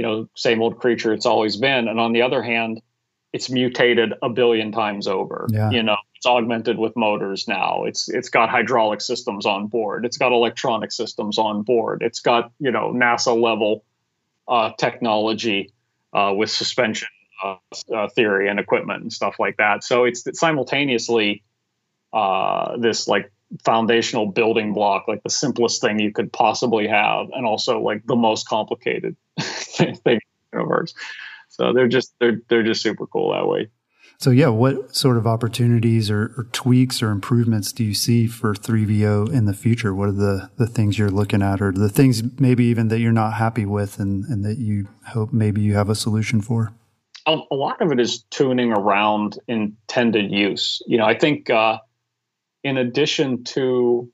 you 0.01 0.07
know, 0.07 0.27
same 0.35 0.63
old 0.63 0.79
creature 0.79 1.13
it's 1.13 1.27
always 1.27 1.57
been. 1.57 1.87
And 1.87 1.99
on 1.99 2.11
the 2.11 2.23
other 2.23 2.41
hand, 2.41 2.81
it's 3.33 3.51
mutated 3.51 4.15
a 4.23 4.29
billion 4.29 4.71
times 4.71 5.07
over. 5.07 5.45
Yeah. 5.51 5.69
You 5.69 5.83
know, 5.83 5.95
it's 6.15 6.25
augmented 6.25 6.79
with 6.79 6.95
motors 6.95 7.47
now. 7.47 7.83
It's 7.83 8.09
it's 8.09 8.29
got 8.29 8.49
hydraulic 8.49 8.99
systems 8.99 9.45
on 9.45 9.67
board. 9.67 10.03
It's 10.03 10.17
got 10.17 10.31
electronic 10.31 10.91
systems 10.91 11.37
on 11.37 11.61
board. 11.61 12.01
It's 12.01 12.19
got 12.19 12.51
you 12.59 12.71
know 12.71 12.91
NASA 12.91 13.39
level 13.39 13.85
uh, 14.47 14.71
technology 14.79 15.71
uh, 16.13 16.33
with 16.35 16.49
suspension 16.49 17.09
uh, 17.43 17.57
uh 17.95 18.07
theory 18.07 18.49
and 18.49 18.59
equipment 18.59 19.03
and 19.03 19.13
stuff 19.13 19.35
like 19.37 19.57
that. 19.57 19.83
So 19.83 20.05
it's 20.05 20.25
simultaneously 20.33 21.43
uh, 22.11 22.77
this 22.77 23.07
like 23.07 23.31
foundational 23.63 24.27
building 24.27 24.73
block, 24.73 25.07
like 25.07 25.23
the 25.23 25.29
simplest 25.29 25.81
thing 25.81 25.99
you 25.99 26.11
could 26.11 26.31
possibly 26.31 26.87
have, 26.87 27.27
and 27.33 27.45
also 27.45 27.81
like 27.81 28.05
the 28.05 28.15
most 28.15 28.47
complicated 28.47 29.15
thing 29.39 29.89
in 29.89 29.99
the 30.05 30.19
universe. 30.53 30.93
So 31.49 31.73
they're 31.73 31.87
just 31.87 32.13
they're 32.19 32.41
they're 32.47 32.63
just 32.63 32.81
super 32.81 33.07
cool 33.07 33.33
that 33.33 33.47
way. 33.47 33.69
So 34.21 34.29
yeah, 34.29 34.49
what 34.49 34.95
sort 34.95 35.17
of 35.17 35.25
opportunities 35.25 36.11
or, 36.11 36.31
or, 36.37 36.47
tweaks 36.51 37.01
or 37.01 37.09
improvements 37.09 37.71
do 37.71 37.83
you 37.83 37.95
see 37.95 38.27
for 38.27 38.53
3VO 38.53 39.33
in 39.33 39.45
the 39.45 39.53
future? 39.53 39.95
What 39.95 40.09
are 40.09 40.11
the, 40.11 40.51
the 40.57 40.67
things 40.67 40.99
you're 40.99 41.09
looking 41.09 41.41
at 41.41 41.59
or 41.59 41.71
the 41.71 41.89
things 41.89 42.21
maybe 42.39 42.65
even 42.65 42.89
that 42.89 42.99
you're 42.99 43.11
not 43.11 43.33
happy 43.33 43.65
with 43.65 43.97
and, 43.97 44.23
and 44.25 44.45
that 44.45 44.59
you 44.59 44.89
hope 45.07 45.33
maybe 45.33 45.61
you 45.61 45.73
have 45.73 45.89
a 45.89 45.95
solution 45.95 46.39
for? 46.39 46.71
A, 47.25 47.35
a 47.49 47.55
lot 47.55 47.81
of 47.81 47.91
it 47.91 47.99
is 47.99 48.21
tuning 48.29 48.71
around 48.71 49.39
intended 49.47 50.31
use. 50.31 50.83
You 50.85 50.99
know, 50.99 51.05
I 51.05 51.17
think 51.17 51.49
uh, 51.49 51.79
in 52.63 52.77
addition 52.77 53.43
to 53.43 54.11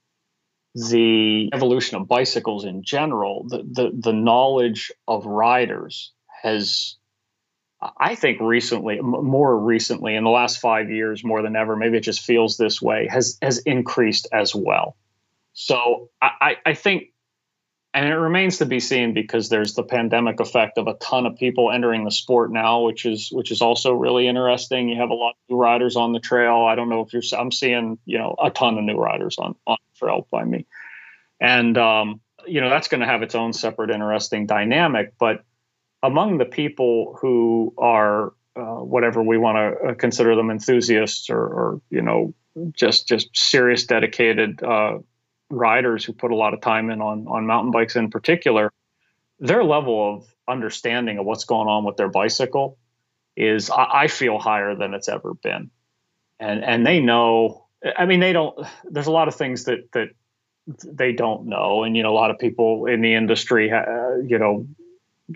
the 0.73 1.49
evolution 1.53 1.97
of 1.97 2.07
bicycles 2.07 2.65
in 2.65 2.83
general, 2.83 3.45
the, 3.47 3.63
the, 3.63 3.91
the 3.97 4.13
knowledge 4.13 4.91
of 5.07 5.25
riders 5.25 6.13
has, 6.43 6.95
I 7.99 8.15
think, 8.15 8.39
recently, 8.41 8.99
more 9.01 9.57
recently, 9.57 10.15
in 10.15 10.23
the 10.23 10.29
last 10.29 10.59
five 10.59 10.89
years, 10.91 11.23
more 11.23 11.41
than 11.41 11.55
ever, 11.55 11.75
maybe 11.75 11.97
it 11.97 12.03
just 12.03 12.21
feels 12.21 12.57
this 12.57 12.81
way, 12.81 13.07
has 13.09 13.37
has 13.41 13.59
increased 13.59 14.27
as 14.31 14.53
well. 14.53 14.97
So 15.53 16.09
I, 16.21 16.57
I 16.65 16.73
think 16.75 17.05
and 17.97 18.09
it 18.09 18.15
remains 18.15 18.59
to 18.59 18.65
be 18.65 18.79
seen 18.79 19.13
because 19.13 19.49
there's 19.49 19.73
the 19.73 19.83
pandemic 19.83 20.39
effect 20.39 20.77
of 20.77 20.87
a 20.87 20.93
ton 20.95 21.25
of 21.25 21.35
people 21.35 21.71
entering 21.71 22.05
the 22.05 22.11
sport 22.11 22.51
now, 22.51 22.81
which 22.81 23.05
is 23.05 23.29
which 23.31 23.51
is 23.51 23.61
also 23.61 23.93
really 23.93 24.27
interesting. 24.27 24.87
You 24.87 24.99
have 25.01 25.09
a 25.09 25.15
lot 25.15 25.31
of 25.31 25.35
new 25.49 25.57
riders 25.57 25.95
on 25.95 26.13
the 26.13 26.19
trail. 26.19 26.65
I 26.65 26.75
don't 26.75 26.89
know 26.89 27.01
if 27.01 27.11
you're. 27.11 27.23
I'm 27.37 27.51
seeing 27.51 27.97
you 28.05 28.19
know 28.19 28.35
a 28.41 28.51
ton 28.51 28.77
of 28.77 28.83
new 28.83 28.97
riders 28.97 29.37
on 29.39 29.55
on 29.65 29.77
the 29.81 29.99
trail 29.99 30.27
by 30.29 30.43
me. 30.43 30.65
And, 31.39 31.77
um, 31.77 32.21
you 32.45 32.61
know, 32.61 32.69
that's 32.69 32.87
going 32.87 33.01
to 33.01 33.07
have 33.07 33.21
its 33.21 33.35
own 33.35 33.53
separate, 33.53 33.91
interesting 33.91 34.45
dynamic. 34.45 35.13
But 35.19 35.43
among 36.01 36.37
the 36.37 36.45
people 36.45 37.17
who 37.21 37.73
are 37.77 38.33
uh, 38.55 38.83
whatever 38.83 39.21
we 39.21 39.37
want 39.37 39.57
to 39.57 39.89
uh, 39.89 39.93
consider 39.93 40.35
them 40.35 40.49
enthusiasts 40.49 41.29
or, 41.29 41.39
or, 41.39 41.81
you 41.89 42.01
know, 42.01 42.33
just 42.73 43.07
just 43.07 43.29
serious, 43.37 43.85
dedicated 43.85 44.63
uh, 44.63 44.97
riders 45.49 46.03
who 46.03 46.13
put 46.13 46.31
a 46.31 46.35
lot 46.35 46.53
of 46.53 46.61
time 46.61 46.89
in 46.89 47.01
on 47.01 47.27
on 47.27 47.45
mountain 47.45 47.71
bikes 47.71 47.95
in 47.95 48.09
particular, 48.09 48.71
their 49.39 49.63
level 49.63 50.15
of 50.15 50.27
understanding 50.47 51.17
of 51.17 51.25
what's 51.25 51.45
going 51.45 51.67
on 51.67 51.83
with 51.83 51.97
their 51.97 52.09
bicycle 52.09 52.77
is, 53.35 53.69
I, 53.69 54.03
I 54.03 54.07
feel, 54.07 54.39
higher 54.39 54.75
than 54.75 54.93
it's 54.93 55.07
ever 55.07 55.33
been, 55.33 55.69
and 56.39 56.63
and 56.63 56.85
they 56.85 56.99
know. 56.99 57.65
I 57.97 58.05
mean, 58.05 58.19
they 58.19 58.33
don't. 58.33 58.57
There's 58.85 59.07
a 59.07 59.11
lot 59.11 59.27
of 59.27 59.35
things 59.35 59.65
that 59.65 59.91
that 59.93 60.09
they 60.83 61.13
don't 61.13 61.47
know, 61.47 61.83
and 61.83 61.95
you 61.95 62.03
know, 62.03 62.11
a 62.11 62.17
lot 62.17 62.31
of 62.31 62.39
people 62.39 62.87
in 62.87 63.01
the 63.01 63.13
industry, 63.13 63.71
uh, 63.71 64.17
you 64.25 64.39
know, 64.39 64.67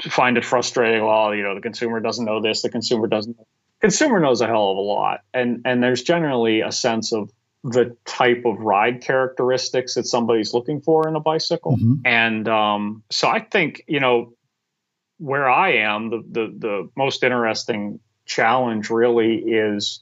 find 0.09 0.37
it 0.37 0.45
frustrating. 0.45 1.05
Well, 1.05 1.35
you 1.35 1.43
know, 1.43 1.55
the 1.55 1.61
consumer 1.61 1.99
doesn't 1.99 2.25
know 2.25 2.41
this, 2.41 2.61
the 2.63 2.69
consumer 2.69 3.07
doesn't. 3.07 3.37
Consumer 3.79 4.19
knows 4.19 4.41
a 4.41 4.47
hell 4.47 4.71
of 4.71 4.77
a 4.77 4.81
lot, 4.81 5.21
and 5.33 5.61
and 5.65 5.81
there's 5.81 6.03
generally 6.03 6.61
a 6.61 6.71
sense 6.71 7.13
of 7.13 7.31
the 7.63 7.95
type 8.05 8.43
of 8.45 8.59
ride 8.59 9.01
characteristics 9.01 9.93
that 9.93 10.07
somebody's 10.07 10.53
looking 10.53 10.81
for 10.81 11.07
in 11.07 11.15
a 11.15 11.19
bicycle. 11.19 11.77
Mm-hmm. 11.77 11.93
And 12.05 12.47
um, 12.47 13.03
so 13.11 13.27
I 13.27 13.39
think, 13.39 13.83
you 13.87 13.99
know, 13.99 14.33
where 15.17 15.49
I 15.49 15.73
am, 15.73 16.09
the, 16.09 16.23
the, 16.27 16.53
the 16.57 16.89
most 16.95 17.23
interesting 17.23 17.99
challenge 18.25 18.89
really 18.89 19.35
is 19.37 20.01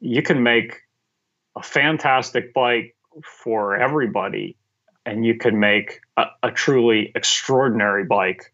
you 0.00 0.22
can 0.22 0.42
make 0.42 0.80
a 1.56 1.62
fantastic 1.62 2.52
bike 2.52 2.96
for 3.22 3.76
everybody, 3.76 4.56
and 5.06 5.24
you 5.24 5.36
can 5.36 5.60
make 5.60 6.00
a, 6.16 6.24
a 6.42 6.50
truly 6.50 7.12
extraordinary 7.14 8.04
bike 8.04 8.52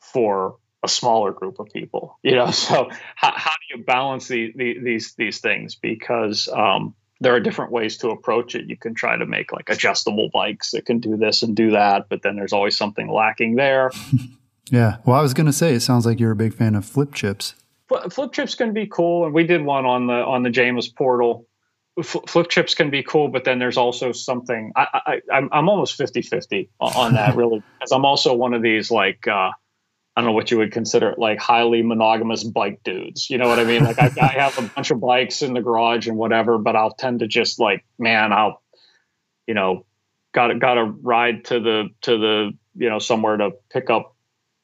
for 0.00 0.56
a 0.82 0.88
smaller 0.88 1.32
group 1.32 1.58
of 1.58 1.66
people. 1.72 2.18
You 2.22 2.32
know, 2.34 2.50
so 2.50 2.90
how, 3.16 3.32
how 3.34 3.52
do 3.52 3.78
you 3.78 3.84
balance 3.84 4.28
the, 4.28 4.52
the, 4.54 4.78
these 4.80 5.14
these 5.14 5.40
things? 5.40 5.74
Because 5.74 6.48
um, 6.48 6.94
there 7.22 7.34
are 7.34 7.40
different 7.40 7.70
ways 7.70 7.96
to 7.98 8.10
approach 8.10 8.54
it. 8.54 8.68
You 8.68 8.76
can 8.76 8.94
try 8.94 9.16
to 9.16 9.24
make 9.24 9.52
like 9.52 9.70
adjustable 9.70 10.28
bikes 10.32 10.72
that 10.72 10.84
can 10.84 10.98
do 10.98 11.16
this 11.16 11.42
and 11.42 11.54
do 11.54 11.70
that, 11.70 12.08
but 12.08 12.22
then 12.22 12.36
there's 12.36 12.52
always 12.52 12.76
something 12.76 13.10
lacking 13.10 13.54
there. 13.54 13.90
yeah. 14.70 14.96
Well, 15.04 15.18
I 15.18 15.22
was 15.22 15.32
going 15.32 15.46
to 15.46 15.52
say, 15.52 15.74
it 15.74 15.80
sounds 15.80 16.04
like 16.04 16.18
you're 16.18 16.32
a 16.32 16.36
big 16.36 16.54
fan 16.54 16.74
of 16.74 16.84
flip 16.84 17.14
chips. 17.14 17.54
Flip 18.10 18.32
chips 18.32 18.54
can 18.54 18.72
be 18.72 18.86
cool, 18.86 19.26
and 19.26 19.34
we 19.34 19.44
did 19.44 19.62
one 19.62 19.84
on 19.84 20.06
the 20.06 20.14
on 20.14 20.42
the 20.42 20.48
Jamis 20.48 20.94
portal. 20.94 21.46
Flip 22.02 22.48
chips 22.48 22.74
can 22.74 22.88
be 22.88 23.02
cool, 23.02 23.28
but 23.28 23.44
then 23.44 23.58
there's 23.58 23.76
also 23.76 24.12
something. 24.12 24.72
I, 24.74 24.86
I 25.06 25.20
I'm 25.30 25.50
I'm 25.52 25.68
almost 25.68 25.96
50 25.96 26.22
50 26.22 26.70
on 26.80 27.14
that 27.14 27.36
really, 27.36 27.62
because 27.78 27.92
I'm 27.92 28.06
also 28.06 28.34
one 28.34 28.54
of 28.54 28.62
these 28.62 28.90
like. 28.90 29.26
uh 29.28 29.52
I 30.14 30.20
don't 30.20 30.28
know 30.28 30.34
what 30.34 30.50
you 30.50 30.58
would 30.58 30.72
consider 30.72 31.14
like 31.16 31.38
highly 31.38 31.82
monogamous 31.82 32.44
bike 32.44 32.82
dudes. 32.84 33.30
You 33.30 33.38
know 33.38 33.48
what 33.48 33.58
I 33.58 33.64
mean? 33.64 33.82
Like 33.84 33.98
I, 33.98 34.10
I, 34.20 34.26
have 34.40 34.58
a 34.58 34.62
bunch 34.62 34.90
of 34.90 35.00
bikes 35.00 35.40
in 35.40 35.54
the 35.54 35.62
garage 35.62 36.06
and 36.06 36.18
whatever, 36.18 36.58
but 36.58 36.76
I'll 36.76 36.92
tend 36.92 37.20
to 37.20 37.26
just 37.26 37.58
like, 37.58 37.84
man, 37.98 38.32
I'll, 38.32 38.62
you 39.46 39.54
know, 39.54 39.86
got 40.32 40.48
to 40.48 40.58
got 40.58 40.74
to 40.74 40.84
ride 40.84 41.46
to 41.46 41.60
the 41.60 41.88
to 42.02 42.18
the 42.18 42.52
you 42.76 42.90
know 42.90 42.98
somewhere 42.98 43.38
to 43.38 43.52
pick 43.70 43.88
up 43.88 44.14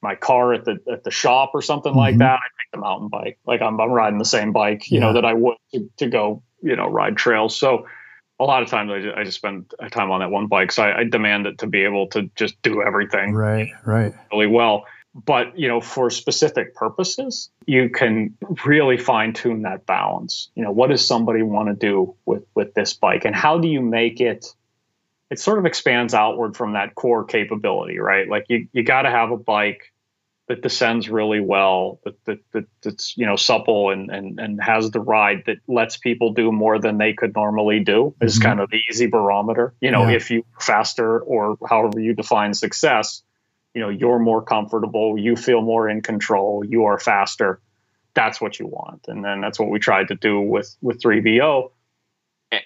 my 0.01 0.15
car 0.15 0.53
at 0.53 0.65
the 0.65 0.79
at 0.91 1.03
the 1.03 1.11
shop 1.11 1.51
or 1.55 1.63
something 1.63 1.91
mm-hmm. 1.91 1.99
like 1.99 2.17
that. 2.19 2.33
I 2.33 2.47
take 2.59 2.71
the 2.71 2.79
mountain 2.79 3.07
bike. 3.07 3.39
Like 3.45 3.61
I'm 3.61 3.79
I'm 3.81 3.91
riding 3.91 4.19
the 4.19 4.25
same 4.25 4.51
bike, 4.51 4.91
you 4.91 4.99
yeah. 4.99 5.07
know, 5.07 5.13
that 5.13 5.25
I 5.25 5.33
would 5.33 5.57
to, 5.73 5.89
to 5.97 6.07
go 6.07 6.43
you 6.61 6.75
know 6.75 6.87
ride 6.87 7.17
trails. 7.17 7.57
So 7.57 7.87
a 8.39 8.45
lot 8.45 8.61
of 8.61 8.69
times 8.69 8.91
I 8.91 9.01
just, 9.01 9.17
I 9.17 9.23
just 9.23 9.37
spend 9.37 9.73
time 9.91 10.11
on 10.11 10.19
that 10.19 10.29
one 10.29 10.45
bike. 10.45 10.71
So 10.71 10.83
I, 10.83 10.99
I 10.99 11.03
demand 11.05 11.47
it 11.47 11.57
to 11.57 11.67
be 11.67 11.83
able 11.83 12.07
to 12.09 12.29
just 12.35 12.61
do 12.61 12.83
everything 12.83 13.33
right, 13.33 13.69
right, 13.83 14.13
really 14.31 14.47
well 14.47 14.85
but 15.13 15.57
you 15.57 15.67
know 15.67 15.81
for 15.81 16.09
specific 16.09 16.75
purposes 16.75 17.49
you 17.65 17.89
can 17.89 18.37
really 18.65 18.97
fine 18.97 19.33
tune 19.33 19.63
that 19.63 19.85
balance 19.85 20.49
you 20.55 20.63
know 20.63 20.71
what 20.71 20.89
does 20.89 21.05
somebody 21.05 21.41
want 21.41 21.67
to 21.67 21.73
do 21.73 22.15
with 22.25 22.43
with 22.55 22.73
this 22.73 22.93
bike 22.93 23.25
and 23.25 23.35
how 23.35 23.57
do 23.57 23.67
you 23.67 23.81
make 23.81 24.21
it 24.21 24.53
it 25.29 25.39
sort 25.39 25.59
of 25.59 25.65
expands 25.65 26.13
outward 26.13 26.55
from 26.55 26.73
that 26.73 26.95
core 26.95 27.23
capability 27.23 27.99
right 27.99 28.29
like 28.29 28.45
you 28.49 28.67
you 28.71 28.83
got 28.83 29.03
to 29.03 29.09
have 29.09 29.31
a 29.31 29.37
bike 29.37 29.91
that 30.47 30.63
descends 30.63 31.09
really 31.09 31.39
well 31.39 31.99
that, 32.03 32.25
that, 32.25 32.39
that 32.53 32.65
that's 32.81 33.15
you 33.15 33.25
know 33.25 33.35
supple 33.35 33.91
and, 33.91 34.09
and 34.09 34.39
and 34.39 34.61
has 34.61 34.89
the 34.91 34.99
ride 34.99 35.43
that 35.45 35.57
lets 35.67 35.95
people 35.97 36.33
do 36.33 36.51
more 36.51 36.79
than 36.79 36.97
they 36.97 37.13
could 37.13 37.33
normally 37.35 37.79
do 37.79 38.13
is 38.21 38.35
mm-hmm. 38.35 38.47
kind 38.47 38.59
of 38.59 38.69
the 38.69 38.81
easy 38.89 39.05
barometer 39.05 39.73
you 39.79 39.91
know 39.91 40.07
yeah. 40.07 40.15
if 40.15 40.29
you 40.29 40.43
faster 40.59 41.19
or 41.19 41.57
however 41.67 41.99
you 41.99 42.13
define 42.13 42.53
success 42.53 43.23
you 43.73 43.81
know 43.81 43.89
you're 43.89 44.19
more 44.19 44.41
comfortable 44.41 45.17
you 45.17 45.35
feel 45.35 45.61
more 45.61 45.89
in 45.89 46.01
control 46.01 46.63
you 46.65 46.85
are 46.85 46.99
faster. 46.99 47.59
That's 48.15 48.41
what 48.41 48.59
you 48.59 48.65
want. 48.65 49.05
And 49.07 49.23
then 49.23 49.39
that's 49.39 49.59
what 49.59 49.69
we 49.69 49.79
tried 49.79 50.09
to 50.09 50.15
do 50.15 50.41
with 50.41 50.75
with 50.81 51.01
3vo. 51.01 51.71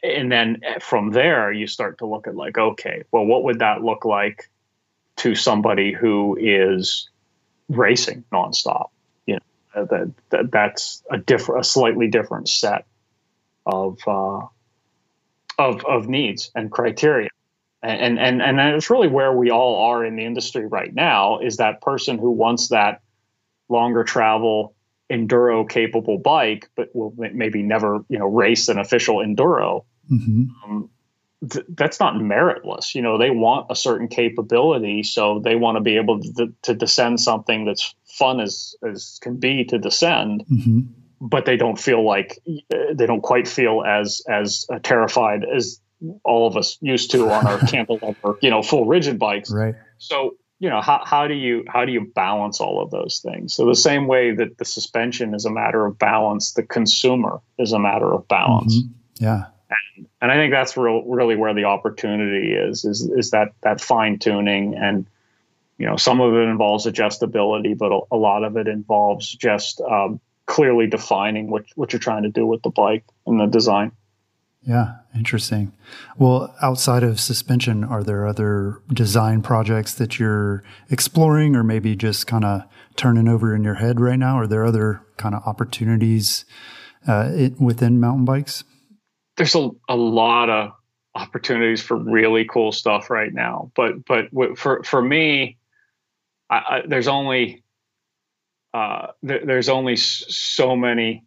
And 0.01 0.32
then 0.32 0.62
from 0.80 1.12
there 1.12 1.51
you 1.51 1.68
start 1.68 1.97
to 1.99 2.06
look 2.06 2.28
at 2.28 2.36
like 2.36 2.58
okay 2.58 3.04
well 3.12 3.26
what 3.26 3.43
would 3.43 3.60
that 3.60 3.82
look 3.82 4.06
like 4.06 4.49
to 5.18 5.36
somebody 5.36 5.91
who 5.91 6.38
is 6.39 7.10
racing 7.70 8.24
nonstop? 8.32 8.89
You 9.26 9.39
know 9.76 9.86
that, 9.86 10.12
that 10.30 10.51
that's 10.51 11.04
a 11.12 11.18
different 11.18 11.62
a 11.62 11.64
slightly 11.64 12.08
different 12.08 12.47
set 12.47 12.86
of 13.66 13.99
uh, 14.08 14.47
of 15.60 15.86
of 15.86 16.08
needs 16.08 16.49
and 16.56 16.72
criteria 16.72 17.30
and 17.84 18.17
and 18.17 18.41
and 18.41 18.59
it's 18.59 18.89
really 18.89 19.09
where 19.09 19.34
we 19.34 19.51
all 19.51 19.89
are 19.91 20.05
in 20.05 20.15
the 20.15 20.25
industry 20.25 20.65
right 20.65 20.93
now 20.93 21.39
is 21.39 21.57
that 21.57 21.81
person 21.81 22.17
who 22.17 22.31
wants 22.31 22.69
that 22.69 23.01
longer 23.69 24.03
travel 24.03 24.75
enduro 25.11 25.69
capable 25.69 26.17
bike 26.17 26.69
but 26.75 26.89
will 26.95 27.13
maybe 27.17 27.61
never 27.61 28.03
you 28.07 28.17
know 28.17 28.27
race 28.27 28.69
an 28.69 28.79
official 28.79 29.17
enduro 29.17 29.84
mm-hmm. 30.09 30.43
um, 30.63 30.89
th- 31.49 31.65
that's 31.69 31.99
not 31.99 32.15
meritless 32.15 32.95
you 32.95 33.01
know 33.01 33.17
they 33.17 33.29
want 33.29 33.67
a 33.69 33.75
certain 33.75 34.07
capability 34.07 35.03
so 35.03 35.39
they 35.39 35.55
want 35.55 35.75
to 35.75 35.81
be 35.81 35.97
able 35.97 36.21
to, 36.21 36.53
to 36.61 36.73
descend 36.73 37.19
something 37.19 37.65
that's 37.65 37.93
fun 38.05 38.39
as 38.39 38.75
as 38.88 39.19
can 39.21 39.36
be 39.36 39.65
to 39.65 39.77
descend 39.77 40.45
mm-hmm. 40.49 40.81
but 41.19 41.45
they 41.45 41.57
don't 41.57 41.79
feel 41.79 42.03
like 42.03 42.39
they 42.69 43.05
don't 43.05 43.21
quite 43.21 43.47
feel 43.47 43.84
as 43.86 44.21
as 44.29 44.65
uh, 44.71 44.79
terrified 44.81 45.43
as 45.43 45.81
all 46.24 46.47
of 46.47 46.58
us 46.58 46.78
used 46.82 47.12
to 47.12 47.30
on 47.30 47.47
our 47.47 47.60
cantilever, 47.68 48.38
you 48.41 48.49
know, 48.49 48.62
full 48.62 48.86
rigid 48.86 49.20
bikes. 49.20 49.51
Right. 49.51 49.76
So, 49.97 50.36
you 50.60 50.70
know, 50.70 50.82
how, 50.82 51.01
how 51.06 51.28
do 51.28 51.34
you 51.34 51.66
how 51.68 51.86
do 51.86 51.91
you 51.91 52.12
balance 52.16 52.62
all 52.62 52.82
of 52.82 52.91
those 52.91 53.20
things? 53.20 53.54
So 53.54 53.66
the 53.66 53.76
same 53.76 54.08
way 54.08 54.34
that 54.36 54.58
the 54.58 54.66
suspension 54.66 55.34
is 55.34 55.45
a 55.45 55.51
matter 55.51 55.86
of 55.86 55.97
balance, 55.97 56.54
the 56.54 56.64
consumer 56.64 57.41
is 57.58 57.74
a 57.74 57.80
matter 57.80 58.14
of 58.14 58.28
balance. 58.28 58.78
Mm-hmm. 58.78 59.26
Yeah. 59.26 59.45
And, 59.70 60.08
and 60.22 60.32
I 60.32 60.36
think 60.36 60.54
that's 60.54 60.78
real, 60.78 61.04
really 61.04 61.36
where 61.36 61.54
the 61.54 61.66
opportunity 61.66 62.54
is, 62.54 62.86
is, 62.86 63.01
is 63.01 63.32
that, 63.32 63.49
that 63.62 63.82
fine 63.82 64.20
tuning 64.20 64.76
and, 64.76 65.06
you 65.78 65.88
know, 65.88 65.97
some 65.97 66.22
of 66.22 66.34
it 66.34 66.47
involves 66.47 66.86
adjustability, 66.86 67.78
but 67.78 67.91
a, 67.91 67.99
a 68.12 68.18
lot 68.18 68.43
of 68.43 68.58
it 68.58 68.68
involves 68.68 69.30
just 69.30 69.82
um, 69.82 70.20
clearly 70.45 70.88
defining 70.88 71.49
what, 71.49 71.66
what 71.76 71.93
you're 71.93 71.99
trying 71.99 72.24
to 72.24 72.30
do 72.30 72.45
with 72.45 72.62
the 72.62 72.70
bike 72.70 73.04
and 73.26 73.39
the 73.39 73.47
design. 73.47 73.91
Yeah, 74.66 74.95
interesting. 75.14 75.74
Well, 76.18 76.55
outside 76.61 77.03
of 77.03 77.20
suspension, 77.20 77.84
are 77.84 78.03
there 78.03 78.26
other 78.26 78.82
design 78.93 79.41
projects 79.41 79.93
that 79.95 80.20
you're 80.20 80.64
exploring 80.89 81.55
or 81.55 81.64
maybe 81.64 81.95
just 81.95 82.28
kind 82.28 82.45
of 82.45 82.64
turning 82.95 83.28
over 83.28 83.53
in 83.53 83.64
your 83.64 83.76
head 83.76 83.99
right 83.99 84.18
now? 84.18 84.38
Are 84.38 84.47
there 84.47 84.66
other 84.66 85.01
kind 85.18 85.36
of 85.36 85.43
opportunities 85.45 86.45
uh, 87.07 87.30
it, 87.34 87.59
within 87.59 87.99
mountain 87.99 88.24
bikes? 88.24 88.64
There's 89.36 89.55
a, 89.55 89.70
a 89.89 89.97
lot 89.97 90.49
of 90.49 90.72
opportunities 91.16 91.82
for 91.82 91.97
really 91.97 92.45
cool 92.45 92.72
stuff 92.72 93.09
right 93.09 93.34
now. 93.34 93.72
But 93.76 94.05
but 94.05 94.30
for 94.57 94.84
for 94.84 95.01
me, 95.01 95.57
I, 96.49 96.55
I, 96.55 96.82
there's 96.88 97.07
only 97.07 97.64
uh, 98.74 99.07
there's 99.22 99.70
only 99.70 99.95
so 99.97 100.76
many 100.76 101.26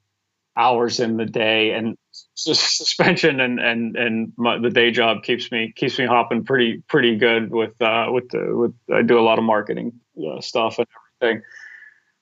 hours 0.57 1.01
in 1.01 1.17
the 1.17 1.27
day, 1.27 1.73
and 1.73 1.97
suspension 2.37 3.41
and 3.41 3.59
and 3.59 3.97
and 3.97 4.33
my, 4.37 4.59
the 4.59 4.71
day 4.71 4.91
job 4.91 5.23
keeps 5.23 5.51
me 5.51 5.73
keeps 5.75 5.99
me 5.99 6.07
hopping 6.07 6.45
pretty 6.45 6.83
pretty 6.87 7.17
good 7.17 7.51
with 7.51 7.81
uh, 7.81 8.09
with 8.11 8.29
the 8.29 8.55
with 8.55 8.75
I 8.95 9.03
do 9.03 9.19
a 9.19 9.23
lot 9.23 9.39
of 9.39 9.45
marketing 9.45 10.01
uh, 10.19 10.41
stuff 10.41 10.79
and 10.79 10.87
everything 11.23 11.43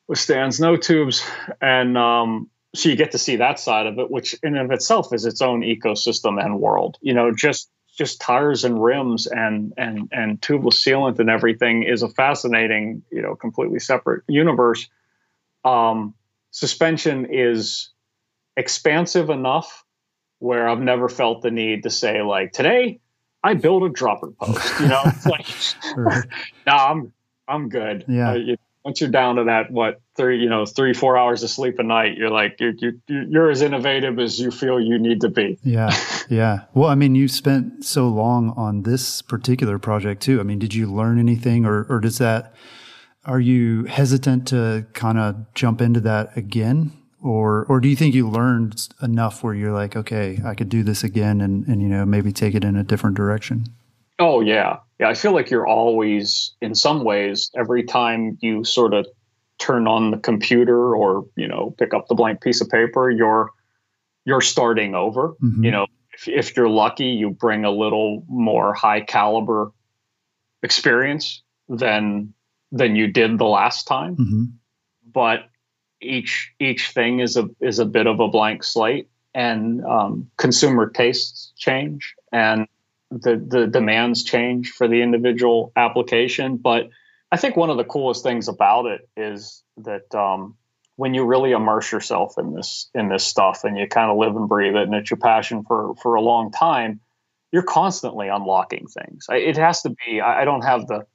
with 0.07 0.19
Stan's 0.19 0.61
NoTubes. 0.61 1.27
And 1.61 1.97
um, 1.99 2.51
so 2.75 2.89
you 2.89 2.97
get 2.97 3.12
to 3.12 3.19
see 3.19 3.37
that 3.37 3.59
side 3.59 3.87
of 3.87 3.99
it 3.99 4.11
which 4.11 4.35
in 4.43 4.57
and 4.57 4.67
of 4.67 4.71
itself 4.71 5.12
is 5.12 5.25
its 5.25 5.43
own 5.43 5.61
ecosystem 5.62 6.43
and 6.43 6.61
world 6.61 6.99
you 7.01 7.15
know 7.15 7.33
just 7.35 7.71
just 7.97 8.21
tires 8.21 8.65
and 8.65 8.83
rims 8.83 9.27
and 9.27 9.73
and 9.77 10.09
and 10.12 10.41
tubeless 10.41 10.83
sealant 10.83 11.19
and 11.19 11.31
everything 11.31 11.85
is 11.85 12.03
a 12.03 12.09
fascinating 12.09 13.03
you 13.11 13.23
know 13.23 13.35
completely 13.35 13.79
separate 13.79 14.23
universe. 14.29 14.89
Um, 15.65 16.15
suspension 16.51 17.27
is 17.31 17.91
expansive 18.57 19.31
enough 19.31 19.85
where 20.45 20.69
I've 20.69 20.81
never 20.81 21.09
felt 21.09 21.41
the 21.41 21.51
need 21.51 21.85
to 21.85 21.91
say 21.91 22.21
like 22.23 22.53
today 22.53 23.01
I 23.43 23.55
build 23.55 23.83
a 23.85 23.91
dropper 23.91 24.31
post. 24.31 24.81
You 24.81 24.89
know, 24.89 25.03
it's 25.05 25.27
like, 25.27 25.47
no, 26.67 26.73
I'm 26.73 27.13
I'm 27.47 27.69
good. 27.69 28.07
Yeah. 28.09 28.31
Uh, 28.31 28.35
you, 28.35 28.57
once 28.85 29.01
you're 29.01 29.11
down 29.11 29.37
to 29.37 29.45
that, 29.45 29.71
what 29.71 30.01
three, 30.17 30.39
you 30.39 30.49
know, 30.49 30.67
three 30.67 30.95
four 30.95 31.17
hours 31.17 31.43
of 31.43 31.51
sleep 31.51 31.79
a 31.79 31.83
night, 31.83 32.17
you're 32.17 32.31
like 32.31 32.57
you're 32.59 32.73
you're, 32.79 32.95
you're 33.07 33.51
as 33.51 33.63
innovative 33.63 34.19
as 34.19 34.41
you 34.41 34.51
feel 34.51 34.81
you 34.81 34.99
need 34.99 35.23
to 35.23 35.29
be. 35.29 35.59
Yeah, 35.63 35.95
yeah. 36.29 36.65
Well, 36.75 36.89
I 36.89 36.95
mean, 36.95 37.15
you 37.15 37.29
spent 37.29 37.85
so 37.85 38.09
long 38.09 38.53
on 38.57 38.83
this 38.83 39.23
particular 39.23 39.79
project 39.79 40.23
too. 40.23 40.41
I 40.41 40.43
mean, 40.43 40.59
did 40.59 40.75
you 40.75 40.91
learn 40.91 41.19
anything, 41.19 41.65
or 41.67 41.85
or 41.85 42.01
does 42.01 42.19
that? 42.19 42.55
Are 43.27 43.41
you 43.41 43.85
hesitant 43.85 44.49
to 44.49 44.87
kind 44.93 45.19
of 45.19 45.53
jump 45.55 45.81
into 45.81 46.01
that 46.01 46.37
again? 46.37 46.93
Or 47.25 47.64
or 47.70 47.81
do 47.81 47.89
you 47.89 47.97
think 47.97 48.14
you 48.14 48.29
learned 48.29 48.87
enough 49.01 49.43
where 49.43 49.55
you're 49.55 49.72
like, 49.72 49.97
okay, 49.97 50.39
I 50.45 50.55
could 50.55 50.68
do 50.68 50.83
this 50.83 51.03
again, 51.03 51.41
and 51.41 51.66
and 51.66 51.81
you 51.81 51.89
know 51.89 52.05
maybe 52.05 52.33
take 52.33 52.55
it 52.55 52.64
in 52.64 52.77
a 52.77 52.85
different 52.85 53.16
direction? 53.16 53.64
Oh 54.18 54.43
yeah, 54.43 54.77
yeah. 55.01 55.09
I 55.09 55.14
feel 55.14 55.33
like 55.33 55.51
you're 55.51 55.66
always, 55.66 56.53
in 56.61 56.75
some 56.75 57.03
ways, 57.03 57.51
every 57.57 57.83
time 57.83 58.37
you 58.43 58.62
sort 58.62 58.93
of 58.93 59.07
turn 59.59 59.89
on 59.89 60.11
the 60.11 60.18
computer 60.18 60.95
or 60.95 61.27
you 61.35 61.49
know 61.49 61.75
pick 61.79 61.95
up 61.95 62.09
the 62.09 62.14
blank 62.14 62.43
piece 62.43 62.61
of 62.61 62.68
paper, 62.68 63.11
you're 63.11 63.51
you're 64.27 64.43
starting 64.43 64.95
over. 64.95 65.31
Mm-hmm. 65.43 65.64
You 65.64 65.70
know, 65.70 65.87
if, 66.12 66.29
if 66.29 66.57
you're 66.57 66.68
lucky, 66.68 67.07
you 67.07 67.31
bring 67.31 67.64
a 67.64 67.70
little 67.70 68.22
more 68.29 68.75
high 68.75 69.01
caliber 69.01 69.72
experience 70.62 71.43
than 71.70 72.35
than 72.70 72.97
you 72.97 73.07
did 73.07 73.39
the 73.39 73.47
last 73.47 73.87
time. 73.87 74.16
Mm-hmm. 74.16 74.45
But 75.11 75.49
each 76.01 76.53
each 76.59 76.91
thing 76.91 77.21
is 77.21 77.37
a 77.37 77.49
is 77.61 77.79
a 77.79 77.85
bit 77.85 78.07
of 78.07 78.21
a 78.21 78.29
blank 78.29 78.65
slate, 78.65 79.09
and 79.35 79.85
um, 79.85 80.31
consumer 80.37 80.91
tastes 80.91 81.53
change, 81.57 82.15
and 82.33 82.67
the 83.11 83.37
the 83.37 83.67
demands 83.67 84.25
change 84.25 84.71
for 84.71 84.89
the 84.89 85.03
individual 85.03 85.73
application. 85.77 86.57
But 86.57 86.91
I 87.33 87.37
think 87.37 87.57
one 87.57 87.71
of 87.71 87.77
the 87.77 87.85
coolest 87.85 88.23
things 88.23 88.49
about 88.49 88.87
it 88.87 89.09
is 89.17 89.63
that 89.79 90.15
um, 90.15 90.57
when 90.97 91.15
you 91.15 91.25
really 91.25 91.53
immerse 91.53 91.91
yourself 91.91 92.35
in 92.39 92.55
this 92.55 92.91
in 92.95 93.09
this 93.09 93.25
stuff, 93.25 93.65
and 93.65 93.77
you 93.77 93.89
kind 93.89 94.11
of 94.11 94.19
live 94.19 94.37
and 94.37 94.49
breathe 94.49 94.77
it, 94.77 94.83
and 94.83 94.95
it's 94.95 95.11
your 95.11 95.19
passion 95.19 95.65
for 95.65 95.95
for 96.03 96.15
a 96.15 96.21
long 96.21 96.51
time, 96.53 97.01
you're 97.53 97.63
constantly 97.63 98.29
unlocking 98.29 98.87
things. 98.87 99.27
It 99.31 99.57
has 99.57 99.83
to 99.83 99.91
be. 99.91 100.21
I 100.21 100.45
don't 100.45 100.65
have 100.65 100.87
the 100.87 101.07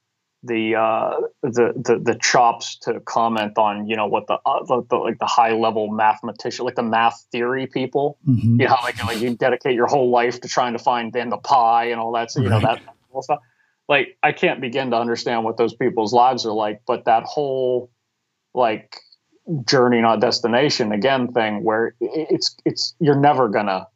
the, 0.44 0.76
uh, 0.76 1.16
the 1.42 1.74
the 1.76 2.00
the 2.02 2.16
chops 2.16 2.78
to 2.78 3.00
comment 3.02 3.58
on 3.58 3.88
you 3.88 3.96
know 3.96 4.08
what 4.08 4.28
the, 4.28 4.38
uh, 4.46 4.64
the, 4.66 4.86
the, 4.90 4.96
like 4.96 5.20
the 5.20 5.26
high 5.26 5.52
level 5.52 5.90
mathematician 5.90 6.64
like 6.64 6.76
the 6.76 6.84
math 6.84 7.26
theory 7.32 7.68
people 7.68 8.18
mm-hmm. 8.28 8.62
you 8.62 8.68
know 8.68 8.78
like, 8.84 9.04
like 9.04 9.20
you 9.20 9.36
dedicate 9.36 9.76
your 9.76 9.88
whole 9.88 10.10
life 10.10 10.40
to 10.40 10.48
trying 10.48 10.74
to 10.74 10.80
find 10.80 11.12
then 11.12 11.30
the 11.30 11.38
pi 11.38 11.86
and 11.86 12.00
all 12.00 12.14
that 12.14 12.32
so 12.32 12.42
you 12.42 12.50
right. 12.50 12.62
know 12.62 12.68
that 12.68 12.82
stuff 13.24 13.40
like 13.90 14.18
I 14.24 14.32
can't 14.32 14.62
begin 14.62 14.92
to 14.92 14.98
understand 14.98 15.44
what 15.44 15.58
those 15.58 15.74
people's 15.74 16.14
lives 16.14 16.46
are 16.46 16.54
like 16.54 16.84
but 16.88 17.06
that 17.06 17.24
whole 17.24 17.92
like 18.54 18.96
journey 19.66 20.00
not 20.00 20.22
destination 20.22 20.92
again 20.94 21.34
thing 21.34 21.64
where 21.64 21.96
it's 22.00 22.56
it's 22.66 22.96
you're 23.00 23.20
never 23.20 23.50
gonna 23.50 23.88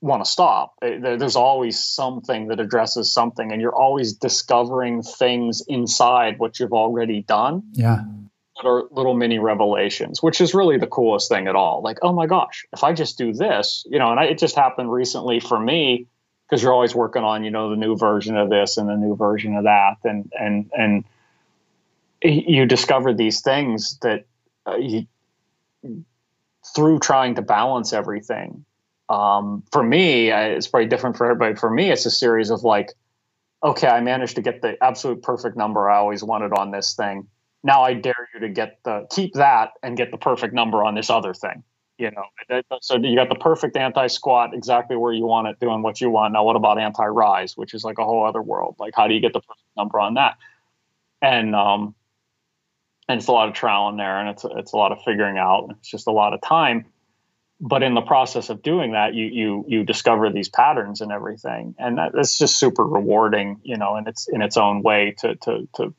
want 0.00 0.24
to 0.24 0.30
stop. 0.30 0.74
There's 0.80 1.36
always 1.36 1.82
something 1.82 2.48
that 2.48 2.60
addresses 2.60 3.12
something, 3.12 3.52
and 3.52 3.60
you're 3.60 3.74
always 3.74 4.14
discovering 4.14 5.02
things 5.02 5.62
inside 5.68 6.38
what 6.38 6.58
you've 6.58 6.72
already 6.72 7.22
done. 7.22 7.62
Yeah. 7.72 8.04
That 8.56 8.68
are 8.68 8.84
little 8.90 9.14
mini 9.14 9.38
revelations, 9.38 10.22
which 10.22 10.40
is 10.40 10.54
really 10.54 10.78
the 10.78 10.86
coolest 10.86 11.28
thing 11.28 11.48
at 11.48 11.56
all. 11.56 11.82
Like, 11.82 11.98
oh 12.02 12.12
my 12.12 12.26
gosh, 12.26 12.66
if 12.72 12.84
I 12.84 12.92
just 12.92 13.16
do 13.16 13.32
this, 13.32 13.86
you 13.88 13.98
know, 13.98 14.10
and 14.10 14.20
I, 14.20 14.24
it 14.24 14.38
just 14.38 14.56
happened 14.56 14.92
recently 14.92 15.40
for 15.40 15.58
me 15.58 16.06
because 16.46 16.62
you're 16.62 16.72
always 16.72 16.94
working 16.94 17.22
on, 17.22 17.44
you 17.44 17.50
know, 17.50 17.70
the 17.70 17.76
new 17.76 17.96
version 17.96 18.36
of 18.36 18.50
this 18.50 18.76
and 18.76 18.88
the 18.88 18.96
new 18.96 19.16
version 19.16 19.56
of 19.56 19.64
that, 19.64 19.96
and 20.04 20.30
and 20.38 20.70
and 20.76 21.04
you 22.22 22.66
discover 22.66 23.14
these 23.14 23.40
things 23.40 23.98
that 24.02 24.26
uh, 24.66 24.76
you, 24.76 25.06
through 26.74 26.98
trying 26.98 27.36
to 27.36 27.42
balance 27.42 27.92
everything 27.94 28.64
um, 29.10 29.64
for 29.72 29.82
me, 29.82 30.30
it's 30.30 30.68
probably 30.68 30.88
different 30.88 31.16
for 31.16 31.26
everybody. 31.26 31.56
For 31.56 31.68
me, 31.68 31.90
it's 31.90 32.06
a 32.06 32.10
series 32.10 32.50
of 32.50 32.62
like, 32.62 32.92
okay, 33.62 33.88
I 33.88 34.00
managed 34.00 34.36
to 34.36 34.42
get 34.42 34.62
the 34.62 34.82
absolute 34.82 35.22
perfect 35.22 35.56
number 35.56 35.90
I 35.90 35.98
always 35.98 36.22
wanted 36.22 36.52
on 36.52 36.70
this 36.70 36.94
thing. 36.94 37.26
Now 37.64 37.82
I 37.82 37.92
dare 37.92 38.28
you 38.32 38.40
to 38.40 38.48
get 38.48 38.78
the 38.84 39.06
keep 39.10 39.34
that 39.34 39.72
and 39.82 39.96
get 39.96 40.12
the 40.12 40.16
perfect 40.16 40.54
number 40.54 40.82
on 40.84 40.94
this 40.94 41.10
other 41.10 41.34
thing. 41.34 41.64
You 41.98 42.10
know, 42.12 42.62
so 42.80 42.96
you 42.96 43.14
got 43.14 43.28
the 43.28 43.34
perfect 43.34 43.76
anti 43.76 44.06
squat 44.06 44.54
exactly 44.54 44.96
where 44.96 45.12
you 45.12 45.26
want 45.26 45.48
it, 45.48 45.60
doing 45.60 45.82
what 45.82 46.00
you 46.00 46.08
want. 46.08 46.32
Now, 46.32 46.44
what 46.44 46.56
about 46.56 46.78
anti 46.78 47.04
rise, 47.04 47.58
which 47.58 47.74
is 47.74 47.84
like 47.84 47.98
a 47.98 48.04
whole 48.04 48.24
other 48.24 48.40
world? 48.40 48.76
Like, 48.78 48.94
how 48.96 49.06
do 49.06 49.12
you 49.12 49.20
get 49.20 49.34
the 49.34 49.40
perfect 49.40 49.68
number 49.76 50.00
on 50.00 50.14
that? 50.14 50.38
And 51.20 51.54
um, 51.54 51.94
and 53.06 53.18
it's 53.18 53.26
a 53.26 53.32
lot 53.32 53.48
of 53.48 53.54
trial 53.54 53.88
and 53.88 54.00
error, 54.00 54.18
and 54.18 54.30
it's 54.30 54.46
it's 54.56 54.72
a 54.72 54.76
lot 54.76 54.92
of 54.92 55.02
figuring 55.04 55.36
out. 55.36 55.68
It's 55.78 55.90
just 55.90 56.06
a 56.06 56.12
lot 56.12 56.32
of 56.32 56.40
time 56.40 56.86
but 57.60 57.82
in 57.82 57.94
the 57.94 58.00
process 58.00 58.48
of 58.48 58.62
doing 58.62 58.92
that 58.92 59.14
you 59.14 59.26
you 59.26 59.64
you 59.68 59.84
discover 59.84 60.30
these 60.30 60.48
patterns 60.48 61.00
and 61.00 61.12
everything. 61.12 61.74
And 61.78 61.98
that, 61.98 62.12
that's 62.14 62.38
just 62.38 62.58
super 62.58 62.84
rewarding 62.84 63.60
you 63.62 63.76
know 63.76 63.96
and 63.96 64.08
it's 64.08 64.28
in 64.28 64.42
its 64.42 64.56
own 64.56 64.82
way 64.82 65.14
to 65.18 65.36
to 65.36 65.68
to 65.76 65.94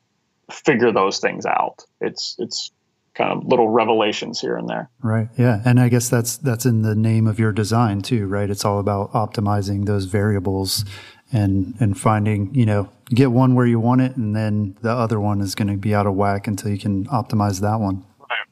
figure 0.50 0.92
those 0.92 1.20
things 1.20 1.46
out. 1.46 1.84
It's 2.00 2.34
it's 2.38 2.72
kind 3.14 3.30
of 3.30 3.44
little 3.46 3.68
revelations 3.68 4.40
here 4.40 4.56
and 4.56 4.68
there. 4.68 4.90
Right. 5.02 5.28
Yeah. 5.38 5.62
And 5.64 5.78
i 5.78 5.88
guess 5.88 6.08
that's 6.08 6.36
that's 6.38 6.66
in 6.66 6.82
the 6.82 6.94
name 6.94 7.26
of 7.26 7.38
your 7.38 7.52
design 7.52 8.02
too 8.02 8.26
right? 8.26 8.50
It's 8.50 8.64
all 8.64 8.80
about 8.80 9.12
optimizing 9.12 9.86
those 9.86 10.06
variables 10.06 10.84
and 11.32 11.74
and 11.78 11.98
finding 11.98 12.54
you 12.54 12.66
know 12.66 12.90
get 13.06 13.30
one 13.30 13.54
where 13.54 13.66
you 13.66 13.78
want 13.78 14.00
it 14.00 14.16
and 14.16 14.34
then 14.34 14.76
the 14.82 14.90
other 14.90 15.20
one 15.20 15.40
is 15.40 15.54
going 15.54 15.68
to 15.68 15.76
be 15.76 15.94
out 15.94 16.06
of 16.06 16.14
whack 16.14 16.46
until 16.46 16.70
you 16.70 16.78
can 16.78 17.06
optimize 17.06 17.60
that 17.60 17.78
one. 17.78 18.04
Right. 18.18 18.46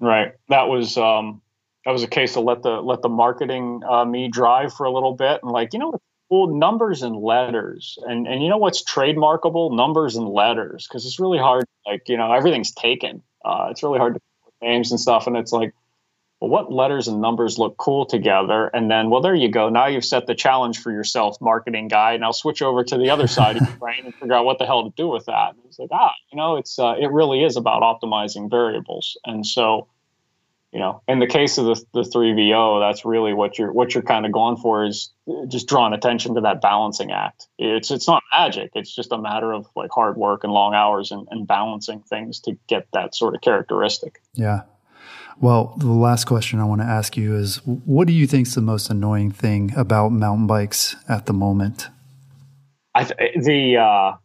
Right. 0.00 0.32
That 0.48 0.68
was 0.68 0.96
um 0.96 1.42
that 1.84 1.92
was 1.92 2.02
a 2.02 2.08
case 2.08 2.36
of 2.36 2.44
let 2.44 2.62
the 2.62 2.80
let 2.80 3.02
the 3.02 3.08
marketing 3.08 3.82
uh, 3.88 4.04
me 4.04 4.28
drive 4.28 4.72
for 4.72 4.84
a 4.84 4.90
little 4.90 5.14
bit 5.14 5.40
and 5.42 5.52
like 5.52 5.72
you 5.72 5.78
know 5.78 6.00
well 6.30 6.46
numbers 6.48 7.02
and 7.02 7.16
letters. 7.16 7.98
And 8.02 8.26
and 8.26 8.42
you 8.42 8.48
know 8.48 8.56
what's 8.58 8.82
trademarkable? 8.82 9.74
Numbers 9.74 10.16
and 10.16 10.28
letters 10.28 10.86
because 10.88 11.06
it's 11.06 11.20
really 11.20 11.38
hard 11.38 11.64
like 11.86 12.08
you 12.08 12.16
know 12.16 12.32
everything's 12.32 12.72
taken. 12.72 13.22
Uh, 13.44 13.68
it's 13.70 13.82
really 13.82 13.98
hard 13.98 14.14
to 14.14 14.20
names 14.62 14.90
and 14.90 14.98
stuff 14.98 15.26
and 15.26 15.36
it's 15.36 15.52
like 15.52 15.74
well 16.40 16.48
what 16.48 16.72
letters 16.72 17.08
and 17.08 17.20
numbers 17.20 17.58
look 17.58 17.76
cool 17.76 18.06
together? 18.06 18.68
And 18.68 18.90
then 18.90 19.10
well 19.10 19.20
there 19.20 19.34
you 19.34 19.50
go. 19.50 19.68
Now 19.68 19.86
you've 19.86 20.04
set 20.04 20.26
the 20.26 20.34
challenge 20.34 20.78
for 20.80 20.90
yourself 20.90 21.36
marketing 21.40 21.88
guy. 21.88 22.14
And 22.14 22.24
i'll 22.24 22.32
switch 22.32 22.62
over 22.62 22.84
to 22.84 22.96
the 22.96 23.10
other 23.10 23.26
side 23.26 23.56
of 23.56 23.68
your 23.68 23.76
brain 23.78 24.02
and 24.04 24.14
figure 24.14 24.34
out 24.34 24.44
what 24.44 24.58
the 24.58 24.66
hell 24.66 24.84
to 24.84 24.94
do 24.96 25.08
with 25.08 25.26
that. 25.26 25.50
And 25.50 25.58
it's 25.66 25.78
like 25.78 25.90
ah 25.92 26.12
you 26.32 26.36
know 26.36 26.56
it's 26.56 26.78
uh, 26.78 26.94
it 26.98 27.10
really 27.10 27.44
is 27.44 27.56
about 27.56 27.82
optimizing 27.82 28.50
variables. 28.50 29.18
And 29.26 29.46
so 29.46 29.88
you 30.74 30.80
know, 30.80 31.02
in 31.06 31.20
the 31.20 31.28
case 31.28 31.56
of 31.56 31.66
the 31.66 31.84
the 31.94 32.04
three 32.04 32.32
VO, 32.32 32.80
that's 32.80 33.04
really 33.04 33.32
what 33.32 33.56
you're 33.56 33.72
what 33.72 33.94
you're 33.94 34.02
kind 34.02 34.26
of 34.26 34.32
going 34.32 34.56
for 34.56 34.84
is 34.84 35.12
just 35.46 35.68
drawing 35.68 35.92
attention 35.92 36.34
to 36.34 36.40
that 36.40 36.60
balancing 36.60 37.12
act. 37.12 37.46
It's 37.60 37.92
it's 37.92 38.08
not 38.08 38.24
magic. 38.32 38.72
It's 38.74 38.92
just 38.92 39.12
a 39.12 39.18
matter 39.18 39.52
of 39.52 39.68
like 39.76 39.92
hard 39.92 40.16
work 40.16 40.42
and 40.42 40.52
long 40.52 40.74
hours 40.74 41.12
and, 41.12 41.28
and 41.30 41.46
balancing 41.46 42.00
things 42.00 42.40
to 42.40 42.58
get 42.66 42.88
that 42.92 43.14
sort 43.14 43.36
of 43.36 43.40
characteristic. 43.40 44.20
Yeah. 44.32 44.62
Well, 45.40 45.74
the 45.78 45.86
last 45.86 46.24
question 46.24 46.58
I 46.58 46.64
want 46.64 46.80
to 46.80 46.86
ask 46.86 47.16
you 47.16 47.36
is 47.36 47.58
what 47.64 48.08
do 48.08 48.12
you 48.12 48.26
think 48.26 48.48
is 48.48 48.56
the 48.56 48.60
most 48.60 48.90
annoying 48.90 49.30
thing 49.30 49.72
about 49.76 50.08
mountain 50.08 50.48
bikes 50.48 50.96
at 51.08 51.26
the 51.26 51.32
moment? 51.32 51.88
I 52.96 53.04
th- 53.04 53.44
the 53.44 53.76
uh, 53.76 54.16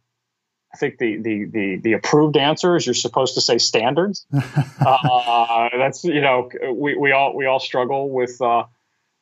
I 0.73 0.77
think 0.77 0.99
the, 0.99 1.17
the 1.17 1.45
the 1.45 1.75
the 1.77 1.93
approved 1.93 2.37
answer 2.37 2.75
is 2.75 2.85
you're 2.85 2.93
supposed 2.93 3.33
to 3.35 3.41
say 3.41 3.57
standards. 3.57 4.25
uh, 4.33 5.69
that's 5.77 6.03
you 6.03 6.21
know 6.21 6.49
we, 6.73 6.95
we 6.95 7.11
all 7.11 7.35
we 7.35 7.45
all 7.45 7.59
struggle 7.59 8.09
with 8.09 8.39
uh, 8.41 8.65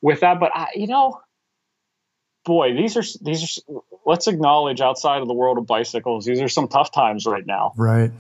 with 0.02 0.20
that, 0.22 0.40
but 0.40 0.52
I, 0.54 0.68
you 0.76 0.88
know, 0.88 1.22
boy, 2.46 2.74
these 2.74 2.98
are 2.98 3.04
these 3.22 3.62
are 3.70 3.82
let's 4.06 4.28
acknowledge 4.28 4.82
outside 4.82 5.22
of 5.22 5.28
the 5.28 5.34
world 5.34 5.58
of 5.58 5.68
bicycles, 5.68 6.26
these 6.26 6.42
are 6.42 6.50
some 6.50 6.68
tough 6.68 6.92
times 6.92 7.26
right 7.26 7.46
now. 7.46 7.74
Right. 7.78 8.12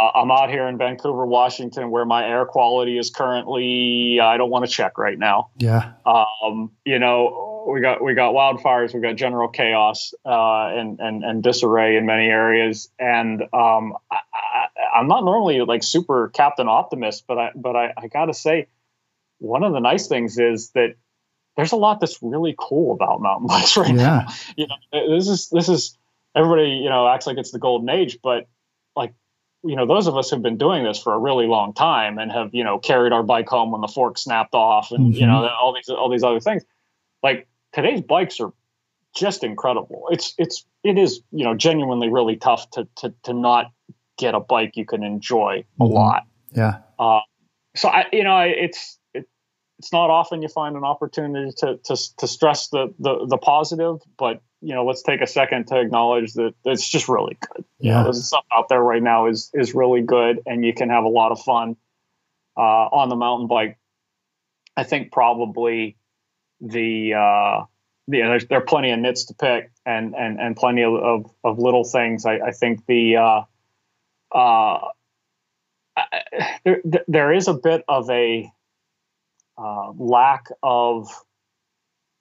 Uh, 0.00 0.10
I'm 0.14 0.30
out 0.30 0.50
here 0.50 0.66
in 0.66 0.78
Vancouver, 0.78 1.24
Washington, 1.24 1.90
where 1.90 2.04
my 2.04 2.26
air 2.26 2.44
quality 2.44 2.98
is 2.98 3.10
currently. 3.10 4.18
I 4.20 4.36
don't 4.36 4.50
want 4.50 4.66
to 4.66 4.70
check 4.70 4.98
right 4.98 5.18
now. 5.18 5.50
Yeah. 5.58 5.92
Um, 6.04 6.72
you 6.84 6.98
know, 6.98 7.45
we 7.66 7.80
got 7.80 8.02
we 8.02 8.14
got 8.14 8.32
wildfires, 8.34 8.94
we 8.94 9.00
got 9.00 9.16
general 9.16 9.48
chaos 9.48 10.14
uh, 10.24 10.68
and 10.68 11.00
and 11.00 11.24
and 11.24 11.42
disarray 11.42 11.96
in 11.96 12.06
many 12.06 12.26
areas. 12.26 12.90
And 12.98 13.42
um, 13.52 13.94
I, 14.10 14.18
am 14.94 15.08
not 15.08 15.24
normally 15.24 15.60
like 15.62 15.82
super 15.82 16.28
captain 16.28 16.68
optimist, 16.68 17.24
but 17.26 17.38
I 17.38 17.50
but 17.54 17.76
I, 17.76 17.92
I 17.96 18.06
got 18.08 18.26
to 18.26 18.34
say, 18.34 18.68
one 19.38 19.62
of 19.62 19.72
the 19.72 19.80
nice 19.80 20.06
things 20.06 20.38
is 20.38 20.70
that 20.70 20.94
there's 21.56 21.72
a 21.72 21.76
lot 21.76 22.00
that's 22.00 22.22
really 22.22 22.54
cool 22.58 22.92
about 22.92 23.20
mountain 23.20 23.46
bikes 23.48 23.76
right 23.76 23.88
yeah. 23.88 23.94
now. 23.94 24.26
You 24.56 24.66
know, 24.66 25.16
this 25.16 25.28
is 25.28 25.48
this 25.48 25.68
is 25.68 25.96
everybody 26.34 26.70
you 26.70 26.88
know 26.88 27.08
acts 27.08 27.26
like 27.26 27.38
it's 27.38 27.50
the 27.50 27.58
golden 27.58 27.88
age, 27.88 28.18
but 28.22 28.48
like 28.94 29.14
you 29.66 29.76
know, 29.76 29.86
those 29.86 30.06
of 30.06 30.16
us 30.16 30.30
who've 30.30 30.42
been 30.42 30.58
doing 30.58 30.84
this 30.84 31.02
for 31.02 31.12
a 31.12 31.18
really 31.18 31.46
long 31.46 31.74
time 31.74 32.18
and 32.18 32.30
have, 32.30 32.54
you 32.54 32.62
know, 32.62 32.78
carried 32.78 33.12
our 33.12 33.22
bike 33.22 33.48
home 33.48 33.72
when 33.72 33.80
the 33.80 33.88
fork 33.88 34.16
snapped 34.16 34.54
off 34.54 34.92
and, 34.92 35.12
mm-hmm. 35.12 35.20
you 35.20 35.26
know, 35.26 35.48
all 35.48 35.74
these, 35.74 35.88
all 35.88 36.08
these 36.08 36.22
other 36.22 36.40
things. 36.40 36.64
Like 37.22 37.48
today's 37.76 38.00
bikes 38.00 38.40
are 38.40 38.52
just 39.14 39.44
incredible. 39.44 40.08
It's 40.10 40.34
it's 40.38 40.64
it 40.82 40.98
is 40.98 41.20
you 41.30 41.44
know 41.44 41.54
genuinely 41.54 42.10
really 42.10 42.36
tough 42.36 42.68
to 42.70 42.88
to 42.96 43.14
to 43.24 43.32
not 43.32 43.66
get 44.18 44.34
a 44.34 44.40
bike 44.40 44.76
you 44.76 44.86
can 44.86 45.04
enjoy 45.04 45.64
a 45.78 45.84
mm-hmm. 45.84 45.92
lot. 45.92 46.22
Yeah. 46.52 46.78
Uh, 46.98 47.20
so 47.76 47.88
I 47.88 48.06
you 48.12 48.24
know 48.24 48.38
it's 48.40 48.98
it, 49.14 49.28
it's 49.78 49.92
not 49.92 50.10
often 50.10 50.42
you 50.42 50.48
find 50.48 50.76
an 50.76 50.84
opportunity 50.84 51.52
to 51.58 51.78
to 51.84 51.96
to 52.16 52.26
stress 52.26 52.68
the 52.68 52.92
the 52.98 53.26
the 53.26 53.38
positive, 53.38 53.96
but 54.18 54.40
you 54.60 54.74
know 54.74 54.84
let's 54.84 55.02
take 55.02 55.20
a 55.20 55.26
second 55.26 55.66
to 55.68 55.78
acknowledge 55.78 56.32
that 56.34 56.54
it's 56.64 56.88
just 56.88 57.08
really 57.08 57.36
good. 57.40 57.64
Yeah. 57.78 58.00
You 58.00 58.04
know, 58.06 58.12
stuff 58.12 58.44
out 58.56 58.68
there 58.68 58.82
right 58.82 59.02
now 59.02 59.26
is 59.26 59.50
is 59.52 59.74
really 59.74 60.02
good, 60.02 60.40
and 60.46 60.64
you 60.64 60.72
can 60.72 60.88
have 60.88 61.04
a 61.04 61.08
lot 61.08 61.30
of 61.30 61.40
fun 61.40 61.76
uh, 62.56 62.60
on 62.60 63.10
the 63.10 63.16
mountain 63.16 63.48
bike. 63.48 63.78
I 64.78 64.84
think 64.84 65.10
probably 65.10 65.96
the 66.60 67.14
uh, 67.14 67.64
there's, 68.08 68.46
there 68.46 68.58
are 68.58 68.64
plenty 68.64 68.90
of 68.90 68.98
nits 68.98 69.24
to 69.26 69.34
pick 69.34 69.70
and 69.84 70.14
and 70.14 70.40
and 70.40 70.56
plenty 70.56 70.82
of 70.82 70.94
of, 70.94 71.30
of 71.44 71.58
little 71.58 71.84
things. 71.84 72.24
I, 72.26 72.38
I 72.38 72.50
think 72.52 72.86
the 72.86 73.16
uh, 73.16 73.42
uh, 74.32 74.78
there 76.64 76.80
there 77.08 77.32
is 77.32 77.48
a 77.48 77.54
bit 77.54 77.84
of 77.88 78.08
a 78.10 78.50
uh, 79.58 79.92
lack 79.96 80.48
of 80.62 81.08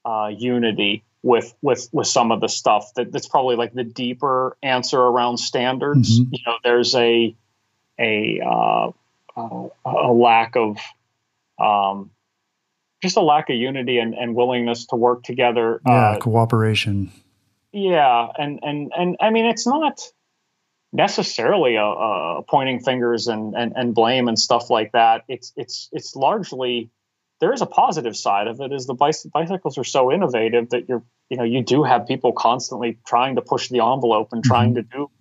uh, 0.06 0.32
unity 0.36 1.04
with 1.22 1.54
with 1.62 1.90
with 1.92 2.08
some 2.08 2.32
of 2.32 2.40
the 2.42 2.48
stuff 2.48 2.94
that 2.96 3.12
that's 3.12 3.28
probably 3.28 3.56
like 3.56 3.74
the 3.74 3.84
deeper 3.84 4.58
answer 4.62 5.00
around 5.00 5.38
standards. 5.38 6.20
Mm-hmm. 6.20 6.34
You 6.34 6.40
know, 6.46 6.58
there's 6.64 6.96
a 6.96 7.36
a 8.00 8.42
uh, 8.46 8.92
uh, 9.36 9.68
a 9.86 10.12
lack 10.12 10.56
of 10.56 10.78
um, 11.60 12.12
just 13.06 13.18
a 13.18 13.22
lack 13.22 13.50
of 13.50 13.56
unity 13.56 14.00
and, 14.00 14.14
and 14.14 14.36
willingness 14.36 14.86
to 14.88 14.96
work 14.96 15.24
together. 15.24 15.82
Yeah, 15.86 15.94
uh, 15.94 16.20
cooperation. 16.20 17.12
Yeah, 17.72 18.28
and 18.38 18.60
and 18.64 18.92
and 18.98 19.18
I 19.20 19.30
mean, 19.30 19.46
it's 19.46 19.68
not 19.68 20.02
necessarily 20.94 21.76
a, 21.76 21.84
a 21.84 22.44
pointing 22.48 22.80
fingers 22.80 23.28
and, 23.28 23.54
and 23.54 23.74
and 23.76 23.94
blame 23.94 24.28
and 24.28 24.40
stuff 24.40 24.70
like 24.70 24.94
that. 24.94 25.24
It's 25.28 25.54
it's 25.56 25.90
it's 25.92 26.16
largely 26.16 26.90
there 27.42 27.54
is 27.54 27.62
a 27.62 27.66
positive 27.66 28.16
side 28.16 28.48
of 28.48 28.62
it. 28.62 28.72
Is 28.72 28.86
the 28.86 28.94
bicycles 28.94 29.78
are 29.78 29.84
so 29.84 30.12
innovative 30.12 30.70
that 30.70 30.88
you're 30.88 31.04
you 31.30 31.38
know 31.38 31.44
you 31.44 31.64
do 31.64 31.84
have 31.84 32.08
people 32.08 32.32
constantly 32.32 32.98
trying 33.06 33.36
to 33.36 33.42
push 33.42 33.70
the 33.70 33.82
envelope 33.82 34.30
and 34.32 34.44
trying 34.44 34.74
mm-hmm. 34.74 34.90
to 34.90 34.98
do 34.98 35.12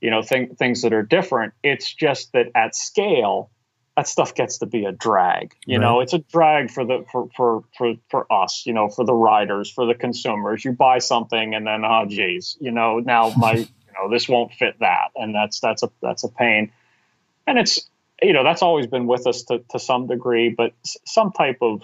you 0.00 0.10
know 0.10 0.22
th- 0.22 0.52
things 0.58 0.82
that 0.82 0.92
are 0.92 1.02
different. 1.02 1.54
It's 1.62 1.92
just 1.92 2.32
that 2.32 2.46
at 2.54 2.74
scale 2.74 3.50
that 3.96 4.06
stuff 4.06 4.34
gets 4.34 4.58
to 4.58 4.66
be 4.66 4.84
a 4.84 4.92
drag. 4.92 5.54
You 5.64 5.78
right. 5.78 5.84
know, 5.84 6.00
it's 6.00 6.12
a 6.12 6.18
drag 6.18 6.70
for 6.70 6.84
the 6.84 7.04
for, 7.10 7.28
for 7.34 7.64
for 7.76 7.94
for 8.10 8.32
us. 8.32 8.64
You 8.66 8.74
know, 8.74 8.88
for 8.88 9.04
the 9.04 9.14
riders, 9.14 9.70
for 9.70 9.86
the 9.86 9.94
consumers. 9.94 10.64
You 10.64 10.72
buy 10.72 10.98
something 10.98 11.54
and 11.54 11.66
then, 11.66 11.84
oh, 11.84 12.04
geez, 12.06 12.56
you 12.60 12.70
know, 12.70 12.98
now 12.98 13.32
my 13.36 13.52
you 13.54 13.66
know 13.94 14.10
this 14.10 14.28
won't 14.28 14.52
fit 14.52 14.78
that, 14.80 15.08
and 15.16 15.34
that's 15.34 15.60
that's 15.60 15.82
a 15.82 15.90
that's 16.02 16.24
a 16.24 16.28
pain. 16.28 16.70
And 17.46 17.58
it's 17.58 17.88
you 18.22 18.34
know 18.34 18.44
that's 18.44 18.62
always 18.62 18.86
been 18.86 19.06
with 19.06 19.26
us 19.26 19.44
to 19.44 19.60
to 19.70 19.78
some 19.78 20.06
degree, 20.06 20.50
but 20.50 20.72
some 21.06 21.32
type 21.32 21.58
of 21.62 21.82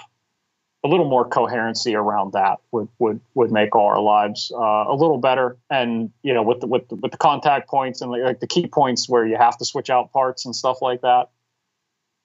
a 0.85 0.89
little 0.89 1.09
more 1.09 1.27
coherency 1.27 1.95
around 1.95 2.33
that 2.33 2.59
would 2.73 2.89
would 2.99 3.21
would 3.35 3.51
make 3.51 3.75
all 3.75 3.87
our 3.87 4.01
lives 4.03 4.53
uh, 4.55 4.85
a 4.89 4.95
little 4.95 5.19
better. 5.19 5.57
And 5.71 6.11
you 6.23 6.35
know, 6.35 6.43
with 6.43 6.61
the 6.61 6.67
with 6.67 6.91
the, 6.91 6.97
with 6.97 7.13
the 7.13 7.17
contact 7.17 7.71
points 7.71 8.03
and 8.03 8.11
like 8.11 8.41
the 8.41 8.47
key 8.47 8.67
points 8.67 9.09
where 9.09 9.25
you 9.25 9.39
have 9.39 9.57
to 9.57 9.65
switch 9.65 9.89
out 9.89 10.13
parts 10.13 10.45
and 10.45 10.55
stuff 10.55 10.83
like 10.83 11.01
that 11.01 11.31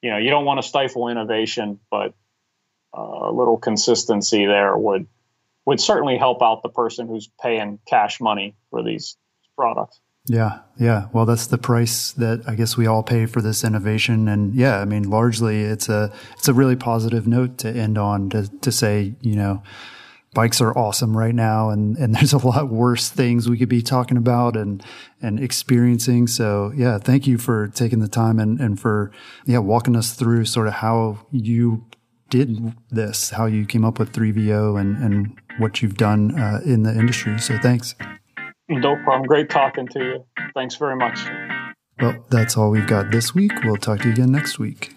you 0.01 0.11
know 0.11 0.17
you 0.17 0.29
don't 0.29 0.45
want 0.45 0.61
to 0.61 0.67
stifle 0.67 1.07
innovation, 1.07 1.79
but 1.89 2.13
uh, 2.97 3.29
a 3.29 3.31
little 3.31 3.57
consistency 3.57 4.45
there 4.45 4.77
would 4.77 5.07
would 5.65 5.81
certainly 5.81 6.17
help 6.17 6.41
out 6.41 6.63
the 6.63 6.69
person 6.69 7.07
who's 7.07 7.29
paying 7.41 7.79
cash 7.87 8.21
money 8.21 8.55
for 8.69 8.83
these 8.83 9.17
products. 9.55 9.99
Yeah, 10.25 10.59
yeah. 10.77 11.07
Well, 11.13 11.25
that's 11.25 11.47
the 11.47 11.57
price 11.57 12.11
that 12.13 12.43
I 12.47 12.55
guess 12.55 12.75
we 12.75 12.85
all 12.85 13.03
pay 13.03 13.25
for 13.25 13.41
this 13.41 13.63
innovation, 13.63 14.27
and 14.27 14.53
yeah, 14.53 14.79
I 14.79 14.85
mean, 14.85 15.09
largely 15.09 15.63
it's 15.63 15.87
a 15.87 16.11
it's 16.37 16.47
a 16.49 16.53
really 16.53 16.75
positive 16.75 17.27
note 17.27 17.57
to 17.59 17.69
end 17.69 17.97
on 17.97 18.29
to 18.31 18.47
to 18.59 18.71
say, 18.71 19.15
you 19.21 19.35
know, 19.35 19.63
bikes 20.33 20.61
are 20.61 20.77
awesome 20.77 21.17
right 21.17 21.33
now 21.33 21.69
and, 21.69 21.97
and 21.97 22.15
there's 22.15 22.33
a 22.33 22.37
lot 22.37 22.69
worse 22.69 23.09
things 23.09 23.49
we 23.49 23.57
could 23.57 23.69
be 23.69 23.81
talking 23.81 24.17
about 24.17 24.55
and, 24.55 24.83
and 25.21 25.39
experiencing. 25.39 26.27
So 26.27 26.71
yeah, 26.75 26.97
thank 26.97 27.27
you 27.27 27.37
for 27.37 27.67
taking 27.69 27.99
the 27.99 28.07
time 28.07 28.39
and, 28.39 28.59
and 28.59 28.79
for, 28.79 29.11
yeah, 29.45 29.59
walking 29.59 29.95
us 29.95 30.13
through 30.13 30.45
sort 30.45 30.67
of 30.67 30.73
how 30.73 31.19
you 31.31 31.85
did 32.29 32.73
this, 32.89 33.29
how 33.31 33.45
you 33.45 33.65
came 33.65 33.85
up 33.85 33.99
with 33.99 34.11
3VO 34.11 34.79
and, 34.79 34.97
and 34.97 35.39
what 35.59 35.81
you've 35.81 35.97
done 35.97 36.37
uh, 36.39 36.59
in 36.65 36.83
the 36.83 36.91
industry. 36.91 37.39
So 37.39 37.57
thanks. 37.59 37.95
No 38.69 38.95
problem. 39.03 39.23
Great 39.23 39.49
talking 39.49 39.87
to 39.87 39.99
you. 39.99 40.25
Thanks 40.53 40.75
very 40.75 40.95
much. 40.95 41.19
Well, 42.01 42.25
that's 42.29 42.57
all 42.57 42.69
we've 42.69 42.87
got 42.87 43.11
this 43.11 43.33
week. 43.33 43.51
We'll 43.63 43.77
talk 43.77 43.99
to 43.99 44.07
you 44.07 44.13
again 44.13 44.31
next 44.31 44.59
week. 44.59 44.93